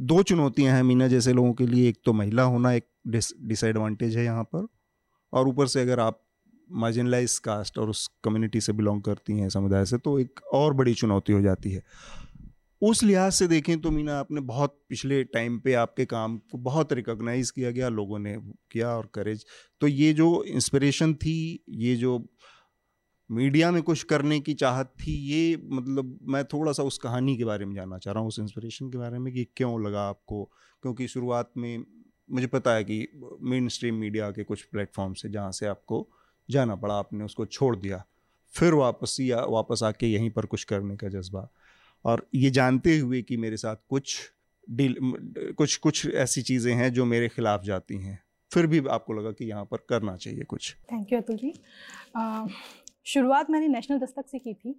दो 0.00 0.22
चुनौतियाँ 0.22 0.74
हैं 0.74 0.82
मीना 0.82 1.06
जैसे 1.08 1.32
लोगों 1.32 1.52
के 1.54 1.66
लिए। 1.66 1.88
एक 1.88 1.96
तो 2.04 2.12
महिला 2.12 2.42
होना 2.42 2.72
एक 2.72 2.86
डिस 3.06 3.32
डिसएडवांटेज 3.40 4.16
है 4.16 4.24
यहाँ 4.24 4.44
पर। 4.44 4.66
और 5.32 5.48
ऊपर 5.48 5.66
से 5.66 5.80
अगर 5.80 6.00
आप 6.00 6.20
मार्जिनलाइज 6.70 7.36
कास्ट 7.38 7.78
और 7.78 7.90
उस 7.90 8.06
कम्युनिटी 8.24 8.60
से 8.60 8.72
बिलोंग 8.72 9.02
करती 9.02 9.38
हैं 9.38 9.48
समुदाय 9.48 9.84
से 9.86 9.98
तो 9.98 10.18
एक 10.18 10.40
और 10.52 10.74
बड़ी 10.74 10.94
चुनौती 10.94 11.32
हो 11.32 11.40
जाती 11.40 11.70
है। 11.70 11.82
उस 12.82 13.02
लिहाज 13.02 13.32
से 13.32 13.48
देखें 13.48 13.80
तो 13.80 13.90
मीना 13.90 14.18
आपने 14.18 14.40
बहुत 14.40 14.78
पिछले 14.88 15.22
टाइम 15.26 15.58
पे 15.60 15.74
आपके 15.74 16.04
काम 16.06 16.38
को 16.52 16.58
बहुत 16.60 16.92
रिकॉग्नाइज 16.92 17.50
किया 17.50 17.70
गया, 17.70 17.88
लोगों 17.88 18.18
ने 18.18 18.36
किया 18.72 18.88
और 18.88 19.10
करेज 19.14 19.44
तो 19.80 19.86
ये 19.86 20.12
जो 20.12 20.42
इंस्पिरेशन 20.44 21.14
थी, 21.14 21.64
ये 21.68 21.96
जो 21.96 22.18
मीडिया 23.30 23.70
में 23.70 23.82
कुछ 23.82 24.02
करने 24.02 24.40
की 24.40 24.54
चाहत 24.54 24.92
थी, 25.00 25.12
ये 25.12 25.60
मतलब 25.64 26.18
मैं 26.22 26.44
थोड़ा 26.44 26.72
सा 26.72 26.82
उस 26.82 26.98
कहानी 26.98 27.36
के 27.36 27.44
बारे 27.44 27.64
में 27.64 27.74
जानना 27.74 27.98
चाह 27.98 28.14
रहा 28.14 28.20
हूँ, 28.20 28.28
उस 28.28 28.38
इंस्पिरेशन 28.38 28.90
के 28.90 28.98
बारे 28.98 29.18
में 29.18 29.32
कि 29.34 29.46
क्यों 29.56 29.86
लगा 29.86 30.02
आपको? 30.02 30.44
क्योंकि 30.82 31.08
शुरुआत 31.08 31.50
में 31.56 31.84
मुझे 32.30 32.46
पता 32.46 32.74
है 32.74 32.84
कि 32.84 33.08
मेन 33.42 33.68
स्ट्रीम 33.68 33.94
मीडिया 33.94 34.30
के 34.30 34.44
कुछ 34.44 34.62
प्लेटफॉर्म 34.62 35.12
से 35.12 35.28
जहाँ 35.28 35.52
से 35.52 35.66
आपको 35.66 36.06
जाना 36.48 36.74
पड़ा, 36.74 36.94
आपने 36.94 37.24
उसको 37.24 37.46
छोड़ 37.46 37.76
दिया। 37.76 38.04
फिर 38.54 38.74
वापसी 38.74 39.30
या, 39.30 39.44
वापस 39.44 39.82
आके 39.82 40.06
यहीं 40.06 40.30
पर 40.30 40.46
कुछ 40.46 40.64
करने 40.64 40.96
का 40.96 41.08
जज्बा। 41.08 41.48
और 42.04 42.26
ये 42.34 42.50
जानते 42.50 42.98
हुए 42.98 43.22
कि 43.22 43.36
मेरे 43.36 43.56
साथ 43.56 43.76
कुछ 43.88 44.18
डील 44.68 44.96
कुछ 45.58 45.76
कुछ 45.76 46.06
ऐसी 46.06 46.42
चीज़ें 46.42 46.74
हैं 46.74 46.92
जो 46.92 47.04
मेरे 47.04 47.28
खिलाफ 47.28 47.62
जाती 47.64 47.98
हैं, 47.98 48.18
फिर 48.50 48.66
भी 48.66 48.82
आपको 48.86 49.12
लगा 49.12 49.30
कि 49.30 49.44
यहाँ 49.44 49.64
पर 49.64 49.84
करना 49.88 50.16
चाहिए 50.16 50.44
कुछ। 50.44 50.74
Thank 50.92 51.12
you 51.12 51.18
Atul 51.18 51.36
ji. 51.36 51.52
शुरुआत 53.08 53.50
मैंने 53.50 53.68
नेशनल 53.68 53.98
दस्तक 53.98 54.26
से 54.26 54.38
की 54.38 54.52
थी। 54.54 54.74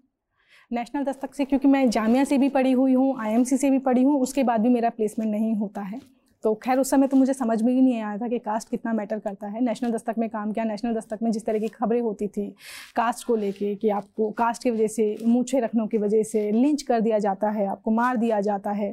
नेशनल 0.72 1.04
दस्तक 1.04 1.34
से 1.34 1.46
क्योंकि 1.46 1.68
मैं 1.68 1.90
जामिया 1.90 2.24
से 2.24 2.38
भी 2.38 2.50
पढ़ी 2.50 2.72
हुई 2.72 2.94
हूँ, 2.94 3.16
आईएमसी 3.22 3.58
से 3.58 3.70
भी 3.70 3.80
पढ़ी 3.80 4.04
हूँ, 4.04 4.20
उसके 4.22 4.44
बाद 4.44 4.62
भी 4.62 4.70
मेरा 4.70 4.90
प्लेसमेंट 4.90 5.32
नहीं 5.32 5.54
होता 5.56 5.82
है। 5.82 6.00
तो 6.44 6.54
खैर, 6.56 6.80
उस 6.80 6.90
समय 6.90 7.08
तो 7.08 7.18
मुझे 7.18 7.34
समझ 7.34 7.62
में 7.62 7.72
ही 7.74 7.82
नहीं 7.82 8.02
आया 8.02 8.18
था 8.18 8.28
कि 8.28 8.38
कास्ट 8.40 8.70
कितना 8.70 8.92
मैटर 8.94 9.20
करता 9.20 9.48
है। 9.48 9.62
नेशनल 9.62 9.92
दस्तक 9.92 10.18
में 10.18 10.28
काम 10.30 10.52
किया, 10.52 10.66
नेशनल 10.66 10.94
दस्तक 10.96 11.20
में 11.24 11.32
जिस 11.32 11.46
तरह 11.46 11.60
की 11.60 11.68
खबरें 11.68 12.00
होती 12.02 12.28
थी 12.28 12.48
कास्ट 12.96 13.26
को 13.28 13.36
लेके 13.36 13.74
कि 13.76 13.90
आपको 13.90 14.30
कास्ट 14.32 14.64
की 14.64 14.72
वजह 14.72 14.88
से 14.88 15.18
मूछे 15.26 15.60
रखने 15.60 15.88
की 15.88 15.98
वजह 15.98 16.24
से 16.24 16.52
लिंच 16.52 16.82
कर 16.82 17.02
दिया 17.02 17.20
जाता 17.20 17.50
है, 17.50 17.66
आपको 17.68 17.92
मार 17.92 18.18
दिया 18.18 18.40
जाता 18.42 18.72
है। 18.72 18.92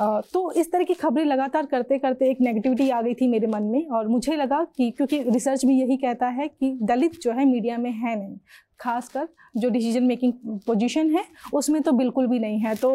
तो 0.00 0.50
इस 0.52 0.72
तरह 0.72 0.84
की 0.84 0.94
खबरें 0.94 1.24
लगातार 1.24 1.66
करते 1.66 1.98
करते 1.98 2.30
एक 2.30 2.40
नेगेटिविटी 2.40 2.88
आ 2.90 3.02
गई 3.02 3.14
थी 3.14 3.28
मेरे 3.28 3.46
मन 3.46 3.62
में 3.64 3.88
और 3.88 4.08
मुझे 4.08 4.36
लगा 4.36 4.64
कि, 4.76 4.90
क्योंकि 4.90 5.22
रिसर्च 5.22 5.64
भी 5.64 5.80
यही 5.80 5.96
कहता 5.96 6.28
है 6.28 6.48
कि 6.48 6.78
दलित 6.82 7.20
जो 7.22 7.32
है 7.32 7.44
मीडिया 7.44 7.78
में 7.78 7.90
है 7.90 8.16
नहीं। 8.16 8.38
खासकर 8.80 9.28
जो 9.56 9.68
डिसीज़न 9.70 10.04
मेकिंग 10.04 10.32
पोजीशन 10.66 11.10
है, 11.10 11.24
उसमें 11.54 11.80
तो 11.82 11.92
बिल्कुल 11.92 12.26
भी 12.26 12.38
नहीं 12.38 12.58
है। 12.60 12.74
तो 12.76 12.90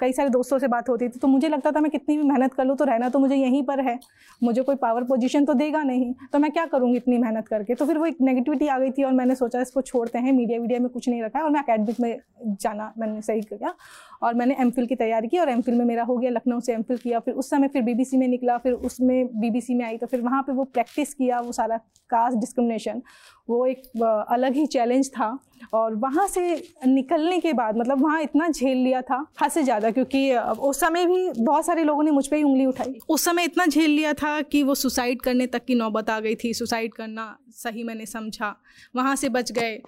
कई 0.00 0.12
सारे 0.12 0.28
दोस्तों 0.30 0.58
से 0.58 0.68
बात 0.68 0.88
होती 0.88 1.08
थी 1.08 1.18
तो 1.18 1.28
मुझे 1.28 1.48
लगता 1.48 1.70
था 1.70 1.80
मैं 1.80 1.90
कितनी 1.90 2.16
भी 2.16 2.22
मेहनत 2.24 2.54
कर 2.54 2.64
लूँ 2.64 2.76
तो 2.76 2.84
रहना 2.84 3.08
तो 3.08 3.18
मुझे 3.18 3.36
यहीं 3.36 3.62
पर 3.64 3.80
है। 3.80 3.98
मुझे 4.42 4.62
कोई 4.62 4.76
पावर 4.76 5.04
पोजीशन 5.04 5.44
तो 5.44 5.54
देगा 5.54 5.82
नहीं 5.82 6.12
तो 6.32 6.38
मैं 6.38 6.50
क्या 6.52 6.64
करूँगी 6.66 6.96
इतनी 6.96 7.18
मेहनत 7.18 7.48
करके? 7.48 7.74
तो 7.74 7.86
फिर 7.86 7.98
वो 7.98 8.06
एक 8.06 8.16
नेगेटिविटी 8.20 8.66
आ 8.66 8.78
गई 8.78 8.90
थी 8.90 9.04
और 9.04 9.12
मैंने 9.12 9.34
सोचा 9.34 9.60
इसको 9.60 9.80
छोड़ते 9.82 10.18
हैं 10.18 10.32
मीडिया 10.32 10.60
वीडिया 10.60 10.80
में 10.80 10.88
कुछ 10.88 11.08
नहीं 11.08 11.22
रखा 11.22 11.38
है 11.38 11.44
और 11.44 11.50
मैं 11.50 11.62
अकेडमिक 11.62 12.00
में 12.00 12.18
जाना 12.62 12.92
मैंने 12.98 13.20
सही 13.22 13.40
किया। 13.42 13.74
और 14.22 14.34
मैंने 14.34 14.56
एम 14.60 14.70
की 14.70 14.94
तैयारी 14.96 15.28
की 15.28 15.38
और 15.38 15.48
एम 15.48 15.62
में 15.68 15.84
मेरा 15.84 16.02
हो 16.04 16.16
गया, 16.16 16.30
लखनऊ 16.30 16.60
से 16.60 16.72
एम 16.74 16.82
किया। 16.82 17.18
फिर 17.20 17.34
उस 17.34 17.50
समय 17.50 17.68
फिर 17.68 17.82
बीबीसी 17.82 18.16
में 18.16 18.26
निकला, 18.28 18.58
फिर 18.58 18.72
उसमें 18.72 19.40
बीबीसी 19.40 19.74
में 19.74 19.84
आई 19.86 19.96
तो 19.98 20.06
फिर 20.06 20.20
वहाँ 20.20 20.42
पर 20.42 20.52
वो 20.52 20.64
प्रैक्टिस 20.66 21.14
किया, 21.14 21.40
वो 21.40 21.52
सारा 21.52 21.76
कास्ट 22.10 22.38
डिस्क्रिमिनेशन 22.38 23.02
वो 23.48 23.64
एक 23.66 23.82
अलग 24.30 24.54
ही 24.54 24.66
चैलेंज 24.68 25.08
था 25.10 25.38
और 25.72 25.94
वहाँ 25.96 26.26
से 26.28 26.42
निकलने 26.86 27.38
के 27.40 27.52
बाद 27.52 27.76
मतलब 27.78 28.02
वहाँ 28.02 28.20
इतना 28.22 28.48
झेल 28.48 28.76
लिया 28.78 29.00
था, 29.02 29.24
हद 29.42 29.50
से 29.50 29.62
ज़्यादा, 29.62 29.90
क्योंकि 29.90 30.34
उस 30.34 30.80
समय 30.80 31.06
भी 31.06 31.30
बहुत 31.38 31.66
सारे 31.66 31.84
लोगों 31.84 32.02
ने 32.02 32.10
मुझ 32.10 32.26
पर 32.26 32.36
ही 32.36 32.42
उंगली 32.42 32.66
उठाई। 32.66 32.98
उस 33.08 33.24
समय 33.24 33.44
इतना 33.44 33.66
झेल 33.66 33.90
लिया 33.90 34.12
था 34.14 34.40
कि 34.42 34.62
वो 34.62 34.74
सुसाइड 34.76 35.22
करने 35.22 35.46
तक 35.46 35.64
की 35.64 35.74
नौबत 35.74 36.10
आ 36.10 36.18
गई 36.20 36.34
थी 36.34 36.52
सुसाइड 36.54 36.94
करना 36.94 37.36
सही 37.54 37.84
मैंने 37.84 38.06
समझा, 38.08 38.54
वहाँ 38.96 39.16
से 39.16 39.28
बच 39.30 39.52
गए। 39.52 39.80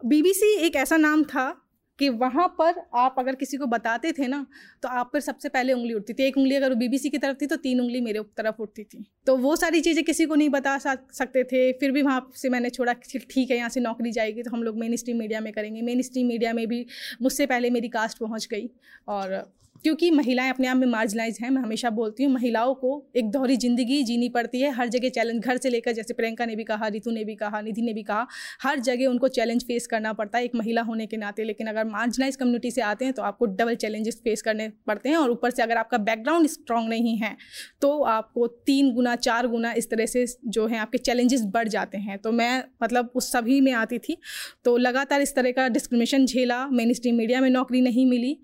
बीबीसी 0.00 0.54
एक 0.58 0.76
ऐसा 0.76 0.96
नाम 0.98 1.22
था 1.24 1.52
कि 1.98 2.08
वहाँ 2.10 2.46
पर 2.58 2.80
आप 2.94 3.16
अगर 3.18 3.34
किसी 3.34 3.56
को 3.56 3.66
बताते 3.66 4.12
थे 4.12 4.26
ना 4.28 4.44
तो 4.82 4.88
आप 4.90 5.10
पर 5.12 5.20
सबसे 5.20 5.48
पहले 5.48 5.72
उंगली 5.72 5.94
उठती 5.94 6.14
थी। 6.14 6.24
एक 6.24 6.36
उंगली 6.38 6.54
अगर 6.54 6.74
बीबीसी 6.74 7.10
की 7.10 7.18
तरफ़ 7.18 7.36
थी 7.40 7.46
तो 7.46 7.56
तीन 7.58 7.80
उंगली 7.80 8.00
मेरे 8.00 8.22
तरफ़ 8.36 8.62
उठती 8.62 8.84
थी। 8.84 9.04
तो 9.26 9.36
वो 9.36 9.54
सारी 9.56 9.80
चीज़ें 9.80 10.04
किसी 10.04 10.24
को 10.26 10.34
नहीं 10.34 10.48
बता 10.50 10.76
सकते 10.78 11.44
थे। 11.44 11.70
फिर 11.74 11.92
भी 11.92 12.02
वहाँ 12.02 12.30
से 12.34 12.48
मैंने 12.48 12.70
छोड़ा 12.70 12.92
ठीक 12.92 13.50
है, 13.50 13.56
यहाँ 13.56 13.68
से 13.68 13.80
नौकरी 13.80 14.12
जाएगी 14.12 14.42
तो 14.42 14.50
हम 14.50 14.62
लोग 14.62 14.78
मेन 14.78 14.96
स्ट्रीम 14.96 15.18
मीडिया 15.18 15.40
में 15.40 15.52
करेंगे। 15.52 15.82
मेन 15.82 16.02
स्ट्रीम 16.02 16.26
मीडिया 16.26 16.52
में 16.52 16.66
भी 16.68 16.86
मुझसे 17.22 17.46
पहले 17.46 17.70
मेरी 17.70 17.88
कास्ट 17.90 18.18
पहुँच 18.18 18.48
गई 18.50 18.70
और 19.08 19.42
क्योंकि 19.84 20.10
महिलाएँ 20.10 20.50
अपने 20.50 20.66
आप 20.66 20.76
में 20.76 20.86
मार्जिनाइज 20.88 21.38
हैं, 21.42 21.48
मैं 21.50 21.62
हमेशा 21.62 21.88
बोलती 21.90 22.24
हूँ, 22.24 22.32
महिलाओं 22.32 22.74
को 22.74 22.90
एक 23.16 23.30
दोहरी 23.30 23.56
ज़िंदगी 23.56 24.02
जीनी 24.02 24.28
पड़ती 24.28 24.60
है। 24.60 24.70
हर 24.72 24.88
जगह 24.88 25.08
चैलेंज 25.10 25.42
घर 25.42 25.56
से 25.56 25.70
लेकर 25.70 25.92
जैसे 25.92 26.14
प्रियंका 26.14 26.46
ने 26.46 26.54
भी 26.56 26.64
कहा, 26.64 26.86
रितु 26.88 27.10
ने 27.10 27.24
भी 27.24 27.34
कहा, 27.34 27.60
निधि 27.60 27.82
ने 27.82 27.92
भी 27.92 28.02
कहा, 28.02 28.26
हर 28.62 28.80
जगह 28.80 29.06
उनको 29.06 29.28
चैलेंज 29.30 29.64
फेस 29.64 29.86
करना 29.86 30.12
पड़ता 30.12 30.38
है 30.38 30.44
एक 30.44 30.54
महिला 30.54 30.82
होने 30.82 31.06
के 31.06 31.16
नाते। 31.16 31.44
लेकिन 31.44 31.66
अगर 31.66 31.84
मार्जिनाइज 31.86 32.36
कम्युनिटी 32.36 32.70
से 32.70 32.80
आते 32.82 33.04
हैं 33.04 33.14
तो 33.14 33.22
आपको 33.22 33.46
डबल 33.46 33.74
चैलेंजेस 33.76 34.20
फेस 34.24 34.42
करने 34.42 34.68
पड़ते 34.86 35.08
हैं 35.08 35.16
और 35.16 35.30
ऊपर 35.30 35.50
से 35.50 35.62
अगर 35.62 35.76
आपका 35.76 35.98
बैकग्राउंड 36.00 36.46
स्ट्रांग 36.48 36.88
नहीं 36.88 37.16
है 37.18 37.36
तो 37.80 38.00
आपको 38.02 38.46
तीन 38.46 38.92
गुना, 38.94 39.16
चार 39.16 39.46
गुना 39.48 39.72
इस 39.74 39.90
तरह 39.90 40.06
से 40.06 40.26
जो 40.48 40.66
है 40.66 40.78
आपके 40.78 40.98
चैलेंजेस 41.00 41.44
बढ़ 41.54 41.68
जाते 41.68 41.98
हैं। 41.98 42.18
तो 42.18 42.32
मैं 42.32 42.62
मतलब 42.82 43.10
उस 43.14 43.32
सभी 43.32 43.60
में 43.60 43.72
आती 43.74 43.98
थी 43.98 44.16
तो 44.64 44.76
लगातार 44.78 45.20
इस 45.20 45.34
तरह 45.34 45.52
का 45.52 45.68
डिस्क्रिमिनेशन 45.70 46.26
झेला 46.26 46.66
मेन 46.68 46.92
स्ट्रीम 46.94 47.16
मीडिया 47.16 47.40
में 47.40 47.50
नौकरी 47.50 47.80
नहीं 47.82 48.06
मिली। 48.06 48.38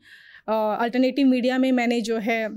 अल्टरनेटिव 0.48 1.26
मीडिया 1.26 1.58
में 1.58 1.70
मैंने 1.72 2.00
जो 2.00 2.18
है 2.18 2.48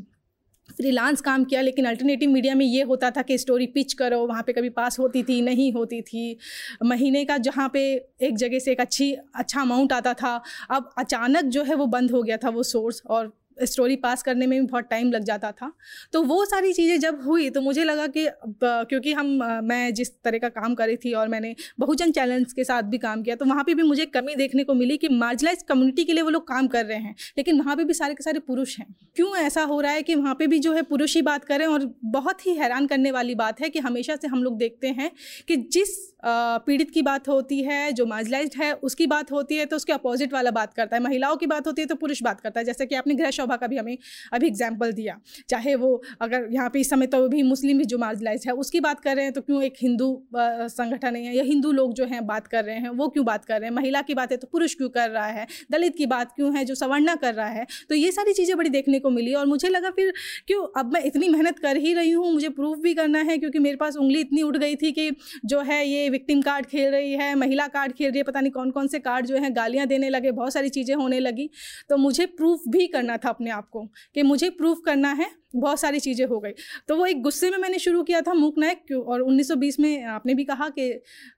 फ्रीलांस 0.70 1.22
काम 1.22 1.44
किया, 1.44 1.62
लेकिन 1.62 1.86
अल्टरनेटिव 1.86 2.30
मीडिया 2.30 2.54
में 2.56 2.66
ये 2.66 2.84
होता 2.84 3.10
था 3.12 3.22
कि 3.22 3.38
स्टोरी 3.38 3.66
पिच 3.68 3.94
करो, 3.94 4.20
वहाँ 4.28 4.44
पे 4.44 4.54
कभी 4.54 4.70
पास 4.70 5.00
होती 5.00 5.24
थी, 5.24 5.42
नहीं 5.42 5.72
होती 5.74 6.02
थी। 6.02 6.38
महीने 6.84 7.24
का 7.26 7.38
जहाँ 7.38 7.70
पे 7.74 7.84
एक 8.22 8.38
जगह 8.38 8.60
से 8.60 8.72
एक 8.72 8.82
अच्छी 8.82 9.12
अच्छा 9.14 9.62
अमाउंट 9.62 9.94
आता 9.94 10.14
था, 10.14 10.42
अब 10.72 10.90
अचानक 10.98 11.46
जो 11.46 11.64
है 11.64 11.76
वो 11.76 11.86
बंद 11.88 12.12
हो 12.12 12.24
गया 12.24 12.38
था 12.38 12.50
वो 12.50 12.64
सोर्स 12.64 13.02
और 13.10 13.32
स्टोरी 13.64 13.96
पास 13.98 14.24
करने 14.24 14.48
में 14.48 14.60
भी 14.60 14.66
बहुत 14.66 14.88
टाइम 14.90 15.12
लग 15.12 15.24
जाता 15.24 15.52
था। 15.52 15.72
तो 16.14 16.22
वो 16.24 16.44
सारी 16.46 16.74
चीज़ें 16.74 17.00
जब 17.00 17.22
हुई 17.22 17.50
तो 17.50 17.62
मुझे 17.62 17.84
लगा 17.84 18.08
कि 18.08 18.28
क्योंकि 18.64 19.14
हम, 19.14 19.28
मैं 19.64 19.94
जिस 19.94 20.12
तरह 20.16 20.38
का 20.40 20.50
काम 20.52 20.76
करी 20.76 20.96
थी 20.98 21.14
और 21.14 21.28
मैंने 21.28 21.56
बहुजन 21.80 22.12
चैलेंज 22.12 22.54
के 22.54 22.64
साथ 22.64 22.84
भी 22.86 22.98
काम 23.00 23.24
किया 23.24 23.36
तो 23.36 23.46
वहाँ 23.46 23.64
पे 23.64 23.74
भी 23.74 23.84
मुझे 23.84 24.06
कमी 24.08 24.36
देखने 24.36 24.64
को 24.64 24.74
मिली 24.74 24.98
कि 24.98 25.10
मार्जिलाइज 25.10 25.64
कम्युनिटी 25.64 26.04
के 26.04 26.14
लिए 26.14 26.24
वो 26.24 26.30
लोग 26.30 26.48
काम 26.48 26.68
कर 26.68 26.86
रहे 26.86 26.98
हैं, 26.98 27.16
लेकिन 27.38 27.60
वहाँ 27.60 27.76
पे 27.76 27.84
भी 27.84 27.94
सारे 27.94 28.14
के 28.14 28.24
सारे 28.24 28.40
पुरुष 28.42 28.78
हैं। 28.80 28.86
क्यों 29.16 29.36
ऐसा 29.38 29.64
हो 29.64 29.80
रहा 29.82 29.92
है 29.92 30.02
कि 30.04 30.16
वहाँ 30.16 30.34
पर 30.36 30.48
भी 30.48 30.60
जो 30.60 30.74
है 30.74 30.82
पुरुष 30.84 31.16
ही 31.16 31.22
बात 31.24 31.46
करें 31.46 31.66
और 31.66 31.94
बहुत 32.06 32.46
ही 32.46 32.56
हैरान 32.56 32.88
करने 32.88 33.12
वाली 33.12 33.36
बात 33.36 33.62
है 33.62 33.70
कि 33.70 33.80
हमेशा 33.82 34.16
से 34.16 34.28
हम 34.28 34.44
लोग 34.44 34.58
देखते 34.58 34.88
हैं 34.90 35.12
कि 35.48 35.56
जिस 35.56 36.13
पीड़ित 36.24 36.92
की 36.92 37.02
बात 37.02 37.28
होती 37.28 37.62
है, 37.64 37.92
जो 37.92 38.06
मार्जिलाइज 38.06 38.56
है, 38.58 38.72
उसकी 38.84 39.08
बात 39.08 39.32
होती 39.32 39.56
है 39.56 39.66
तो 39.66 39.76
उसके 39.76 39.94
अपोजिट 39.94 40.34
वाला 40.34 40.52
बात 40.52 40.74
करता 40.74 40.96
है। 40.96 41.02
महिलाओं 41.04 41.36
की 41.38 41.48
बात 41.48 41.68
होती 41.68 41.82
है 41.82 41.88
तो 41.88 41.96
पुरुष 41.96 42.22
बात 42.24 42.40
करता 42.42 42.60
है। 42.60 42.66
जैसे 42.66 42.86
कि 42.86 42.96
आपने 42.96 43.16
गृह 43.16 43.32
शोभा 43.32 43.56
का 43.56 43.68
भी 43.68 43.78
हमें 43.78 43.98
अभी 44.34 44.48
एग्ज़ाम्पल 44.48 44.92
दिया। 44.94 45.20
चाहे 45.50 45.76
वो 45.76 46.02
अगर 46.22 46.48
यहाँ 46.52 46.70
पे 46.70 46.80
इस 46.80 46.90
समय 46.90 47.08
तो 47.08 47.28
भी 47.30 47.44
मुस्लिम 47.44 47.78
भी 47.78 47.86
जो 47.86 47.98
मार्जिलाइज 47.98 48.48
है, 48.48 48.54
उसकी 48.56 48.80
बात 48.82 49.00
कर 49.00 49.16
रहे 49.16 49.26
हैं 49.26 49.34
तो 49.34 49.42
क्यों 49.42 49.62
एक 49.64 49.74
हिंदू 49.82 50.12
संगठन 50.36 51.16
है 51.16 51.36
या 51.36 51.44
हिंदू 51.44 51.72
लोग 51.74 51.94
जो 51.94 52.06
हैं 52.06 52.26
बात 52.28 52.48
कर 52.48 52.64
रहे 52.66 52.76
हैं, 52.76 52.90
वो 52.92 53.08
क्यों 53.10 53.26
बात 53.26 53.46
कर 53.46 53.60
रहे 53.60 53.70
हैं? 53.70 53.76
महिला 53.76 54.02
की 54.04 54.14
बात 54.14 54.32
है 54.32 54.38
तो 54.38 54.48
पुरुष 54.48 54.76
क्यों 54.76 54.90
कर 54.92 55.10
रहा 55.10 55.26
है? 55.28 55.48
दलित 55.72 55.96
की 55.96 56.06
बात 56.08 56.32
क्यों 56.36 56.56
है, 56.56 56.64
जो 56.66 56.76
सवर्णा 56.76 57.16
कर 57.18 57.34
रहा 57.34 57.48
है? 57.50 57.66
तो 57.90 57.96
ये 57.96 58.12
सारी 58.12 58.34
चीज़ें 58.34 58.56
बड़ी 58.58 58.70
देखने 58.70 59.00
को 59.00 59.10
मिली 59.12 59.34
और 59.34 59.46
मुझे 59.48 59.70
लगा 59.70 59.90
फिर 59.92 60.14
क्यों 60.48 60.68
अब 60.78 60.94
मैं 60.94 61.04
इतनी 61.06 61.30
मेहनत 61.30 61.60
कर 61.60 61.78
ही 61.78 61.94
रही 61.94 62.12
हूँ, 62.12 62.32
मुझे 62.34 62.50
प्रूफ 62.52 62.78
भी 62.80 62.94
करना 62.94 63.20
है, 63.22 63.38
क्योंकि 63.38 63.60
मेरे 63.60 63.78
पास 63.78 63.96
उंगली 63.98 64.20
इतनी 64.20 64.42
उठ 64.44 64.58
गई 64.58 64.76
थी 64.76 64.92
कि 64.92 65.10
जो 65.46 65.62
है 65.62 65.86
ये 65.88 66.10
विक्टिम 66.14 66.42
कार्ड 66.42 66.66
खेल 66.66 66.92
रही 66.92 67.12
है, 67.14 67.34
महिला 67.36 67.68
कार्ड 67.68 67.94
खेल 67.94 68.10
रही 68.10 68.18
है, 68.18 68.24
पता 68.24 68.42
नहीं 68.42 68.52
कौन 68.52 68.72
कौन 68.72 68.88
से 68.88 69.00
कार्ड 69.02 69.26
जो 69.26 69.38
है 69.38 69.52
गालियाँ 69.52 69.88
देने 69.88 70.10
लगे, 70.10 70.32
बहुत 70.32 70.54
सारी 70.54 70.70
चीज़ें 70.70 70.96
होने 70.96 71.20
लगी। 71.20 71.50
तो 71.90 71.98
मुझे 71.98 72.26
प्रूफ 72.26 72.62
भी 72.70 72.88
करना 72.88 73.18
था 73.18 73.30
अपने 73.30 73.50
आप 73.52 73.70
को 73.70 73.86
कि 74.16 74.24
मुझे 74.24 74.50
प्रूफ 74.52 74.82
करना 74.86 75.12
है, 75.12 75.30
बहुत 75.56 75.80
सारी 75.80 76.00
चीज़ें 76.00 76.26
हो 76.26 76.40
गई। 76.40 76.52
तो 76.88 76.96
वो 76.96 77.06
एक 77.06 77.22
गुस्से 77.22 77.50
में 77.50 77.58
मैंने 77.58 77.80
शुरू 77.80 78.04
किया 78.04 78.22
था, 78.22 78.34
मूक 78.34 78.58
नायक, 78.58 78.92
और 79.08 79.22
1920 79.22 79.80
में 79.80 80.04
आपने 80.04 80.34
भी 80.34 80.44
कहा 80.44 80.70
कि 80.70 80.90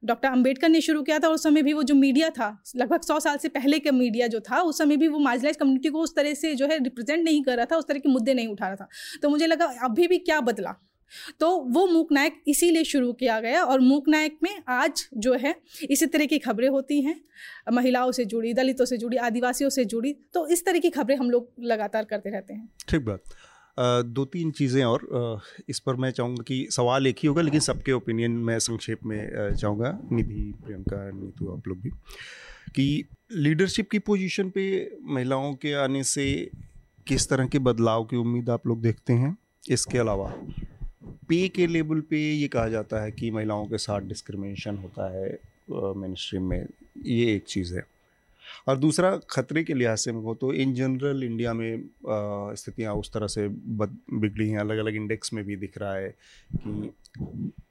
डॉक्टर 0.05 0.29
अंबेडकर 0.29 0.69
ने 0.69 0.81
शुरू 0.81 1.01
किया 1.03 1.19
था 1.19 1.27
उस 1.27 1.43
समय 1.43 1.61
भी 1.61 1.73
वो 1.73 1.83
जो 1.83 1.95
मीडिया 1.95 2.29
था, 2.29 2.49
लगभग 2.75 3.01
सौ 3.01 3.19
साल 3.19 3.37
से 3.37 3.49
पहले 3.49 3.79
का 3.79 3.91
मीडिया 3.91 4.27
जो 4.27 4.39
था, 4.39 4.61
उस 4.61 4.77
समय 4.77 4.97
भी 4.97 5.07
वो 5.07 5.19
मार्जिलाइज 5.19 5.57
कम्युनिटी 5.57 5.89
को 5.89 5.99
उस 5.99 6.15
तरह 6.15 6.33
से 6.33 6.53
जो 6.55 6.67
है 6.67 6.77
रिप्रेजेंट 6.83 7.23
नहीं 7.23 7.43
कर 7.43 7.57
रहा 7.57 7.65
था, 7.65 7.77
उस 7.77 7.87
तरह 7.87 7.99
के 7.99 8.09
मुद्दे 8.09 8.33
नहीं 8.33 8.47
उठा 8.47 8.67
रहा 8.67 8.75
था। 8.75 8.87
तो 9.21 9.29
मुझे 9.29 9.47
लगा, 9.47 9.65
अभी 9.83 10.07
भी 10.07 10.17
क्या 10.17 10.41
बदला? 10.41 10.75
तो 11.39 11.49
वो 11.69 11.85
मूक 11.87 12.11
नायक 12.11 12.41
इसीलिए 12.47 12.83
शुरू 12.83 13.11
किया 13.13 13.39
गया 13.39 13.63
और 13.63 13.79
मूक 13.79 14.07
नायक 14.09 14.37
में 14.43 14.51
आज 14.69 15.07
जो 15.17 15.33
है, 15.35 15.55
इसी 15.89 16.05
तरह 16.05 16.25
की 16.25 16.39
खबरें 16.39 16.67
होती 16.69 17.01
हैं। 17.01 17.19
महिलाओं 17.73 18.11
से 18.11 18.25
जुड़ी, 18.25 18.53
दलितों 18.53 18.85
से 18.85 18.97
जुड़ी, 18.97 19.17
आदिवासियों 19.19 19.69
से 19.69 19.85
जुड़ी 19.85 20.13
तो 20.33 20.47
इस 20.47 20.65
तरह 20.65 20.79
की 20.79 20.89
खबरें 20.89 21.15
हम 21.17 21.29
लोग 21.29 21.49
लगातार 21.63 22.05
करते 22.05 22.29
रहते 22.29 22.53
हैं। 22.53 22.69
ठीक 22.89 23.05
बात। 23.05 23.21
दो 23.77 24.23
तीन 24.25 24.51
चीज़ें 24.51 24.83
और 24.83 25.41
इस 25.69 25.79
पर 25.79 25.95
मैं 25.95 26.11
चाहूँगा 26.11 26.43
कि 26.43 26.67
सवाल 26.71 27.07
एक 27.07 27.15
ही 27.19 27.27
होगा, 27.27 27.41
लेकिन 27.41 27.59
सबके 27.59 27.91
ओपिनियन 27.91 28.31
मैं 28.31 28.57
संक्षेप 28.59 28.99
में 29.05 29.55
चाहूँगा। 29.55 29.97
निधि, 30.11 30.53
प्रियंका, 30.63 31.09
नीतू, 31.11 31.51
आप 31.53 31.67
लोग 31.67 31.81
भी। 31.81 31.89
कि 32.75 33.03
लीडरशिप 33.33 33.89
की 33.89 33.99
पोजीशन 34.01 34.49
पे 34.49 34.63
महिलाओं 35.05 35.53
के 35.55 35.73
आने 35.73 36.03
से 36.03 36.25
किस 37.07 37.29
तरह 37.29 37.47
के 37.47 37.59
बदलाव 37.59 38.05
की 38.05 38.17
उम्मीद 38.17 38.49
आप 38.49 38.67
लोग 38.67 38.81
देखते 38.81 39.13
हैं? 39.13 39.37
इसके 39.65 39.97
अलावा 39.97 40.33
पे 41.05 41.47
के 41.47 41.67
लेवल 41.67 42.01
पे 42.01 42.19
ये 42.33 42.47
कहा 42.47 42.67
जाता 42.69 43.03
है 43.03 43.11
कि 43.11 43.31
महिलाओं 43.31 43.65
के 43.65 43.77
साथ 43.77 44.01
डिस्क्रिमिनेशन 44.01 44.77
होता 44.77 45.11
है 45.13 45.37
मिनिस्ट्री 45.71 46.39
में। 46.39 46.65
ये 47.05 47.35
एक 47.35 47.43
चीज़ 47.43 47.75
है। 47.75 47.85
और 48.67 48.77
दूसरा, 48.77 49.17
खतरे 49.29 49.63
के 49.63 49.73
लिहाज 49.73 49.97
से 49.97 50.11
हो 50.11 50.33
तो 50.35 50.51
इन 50.53 50.73
जनरल 50.73 51.23
इंडिया 51.23 51.53
में 51.53 51.89
स्थितियाँ 52.55 52.93
उस 52.93 53.11
तरह 53.13 53.27
से 53.27 53.47
बिगड़ी 53.47 54.49
हैं। 54.49 54.59
अलग 54.59 54.77
अलग 54.77 54.95
इंडेक्स 54.95 55.33
में 55.33 55.43
भी 55.45 55.55
दिख 55.55 55.77
रहा 55.77 55.93
है 55.95 56.13
कि 56.55 56.91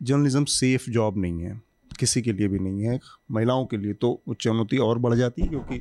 जर्नलिज्म 0.02 0.44
सेफ़ 0.44 0.90
जॉब 0.90 1.18
नहीं 1.18 1.40
है। 1.40 1.60
किसी 1.98 2.22
के 2.22 2.32
लिए 2.32 2.48
भी 2.48 2.58
नहीं 2.58 2.82
है। 2.82 2.98
महिलाओं 3.30 3.66
के 3.66 3.76
लिए 3.76 3.92
तो 3.94 4.20
चुनौती 4.40 4.78
और 4.78 4.98
बढ़ 4.98 5.14
जाती 5.14 5.42
है 5.42 5.48
क्योंकि 5.48 5.80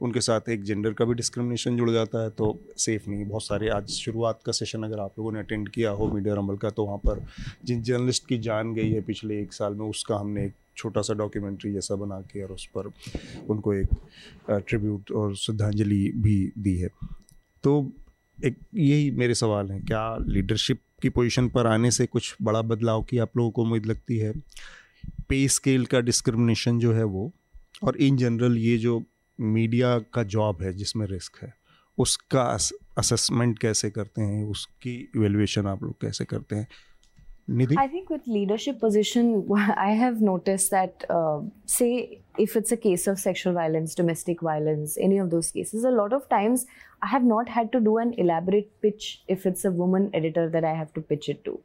उनके 0.00 0.20
साथ 0.20 0.48
एक 0.48 0.62
जेंडर 0.62 0.92
का 0.92 1.04
भी 1.04 1.14
डिस्क्रिमिनेशन 1.14 1.76
जुड़ 1.76 1.90
जाता 1.90 2.22
है 2.22 2.30
तो 2.30 2.46
सेफ़ 2.78 3.08
नहीं 3.10 3.24
बहुत 3.24 3.44
सारे 3.44 3.68
आज 3.68 3.88
शुरुआत 3.88 4.40
का 4.46 4.52
सेशन 4.52 4.82
अगर 4.82 5.00
आप 5.00 5.18
लोगों 5.18 5.32
ने 5.32 5.38
अटेंड 5.38 5.68
किया 5.68 5.90
हो 5.90 6.08
मीडिया 6.08 6.34
रंबल 6.34 6.56
का 6.56 6.70
तो 6.70 6.84
वहाँ 6.84 6.98
पर 6.98 7.24
जिन 7.64 7.82
जर्नलिस्ट 7.82 8.26
की 8.26 8.38
जान 8.38 8.72
गई 8.74 8.90
है 8.90 9.00
पिछले 9.00 9.40
एक 9.42 9.52
साल 9.52 9.74
में, 9.74 9.86
उसका 9.86 10.16
हमने 10.16 10.44
एक 10.46 10.54
छोटा 10.76 11.02
सा 11.02 11.14
डॉक्यूमेंट्री 11.14 11.72
जैसा 11.72 11.94
बना 11.94 12.20
के 12.22 12.42
और 12.42 12.52
उस 12.52 12.66
पर 12.76 12.90
उनको 13.48 13.74
एक 13.74 13.88
ट्रिब्यूट 14.50 15.10
और 15.12 15.34
श्रद्धांजलि 15.36 16.12
भी 16.16 16.52
दी 16.58 16.76
है। 16.76 16.88
तो 17.64 17.92
एक 18.38 18.56
यही 18.74 19.10
मेरे 19.10 19.34
सवाल 19.34 19.70
हैं, 19.70 19.84
क्या 19.84 20.16
लीडरशिप 20.18 20.80
की 21.02 21.08
पोजीशन 21.08 21.48
पर 21.48 21.66
आने 21.66 21.90
से 21.90 22.06
कुछ 22.06 22.34
बड़ा 22.42 22.62
बदलाव 22.62 23.02
की 23.02 23.18
आप 23.18 23.36
लोगों 23.36 23.50
को 23.50 23.62
उम्मीद 23.62 23.86
लगती 23.86 24.18
है? 24.18 24.32
पे 25.28 25.46
स्केल 25.48 25.84
का 25.86 26.00
डिस्क्रिमिनेशन 26.00 26.78
जो 26.78 26.92
है 26.92 27.04
वो, 27.04 27.30
और 27.84 27.96
इन 27.96 28.16
जनरल 28.16 28.56
ये 28.58 28.76
जो 28.78 29.02
मीडिया 29.40 29.98
का 29.98 30.22
जॉब 30.22 30.62
है 30.62 30.72
जिसमें 30.72 31.06
रिस्क 31.06 31.42
है 31.42 31.54
उसका 31.98 32.42
असेसमेंट 32.98 33.58
कैसे 33.58 33.90
करते 33.90 34.22
हैं 34.22 34.44
उसकी 34.44 34.94
इवेल्युएशन 35.16 35.66
आप 35.66 35.82
लोग 35.82 36.00
कैसे 36.00 36.24
करते 36.24 36.56
हैं 36.56 36.68
Nidhi? 37.50 37.76
I 37.76 37.88
think 37.88 38.10
with 38.10 38.26
leadership 38.28 38.78
position, 38.78 39.48
I 39.76 39.90
have 39.90 40.20
noticed 40.20 40.70
that, 40.70 41.04
uh, 41.10 41.40
say, 41.66 42.20
if 42.38 42.54
it's 42.54 42.70
a 42.70 42.76
case 42.76 43.06
of 43.08 43.18
sexual 43.18 43.54
violence, 43.54 43.94
domestic 43.94 44.40
violence, 44.40 44.96
any 45.00 45.18
of 45.18 45.30
those 45.30 45.50
cases, 45.50 45.82
a 45.82 45.90
lot 45.90 46.12
of 46.12 46.28
times 46.28 46.66
I 47.02 47.08
have 47.08 47.24
not 47.24 47.48
had 47.48 47.72
to 47.72 47.80
do 47.80 47.98
an 47.98 48.14
elaborate 48.14 48.70
pitch 48.80 49.22
if 49.26 49.46
it's 49.46 49.64
a 49.64 49.72
woman 49.72 50.10
editor 50.14 50.48
that 50.48 50.64
I 50.64 50.74
have 50.74 50.94
to 50.94 51.00
pitch 51.00 51.28
it 51.28 51.44
to. 51.44 51.58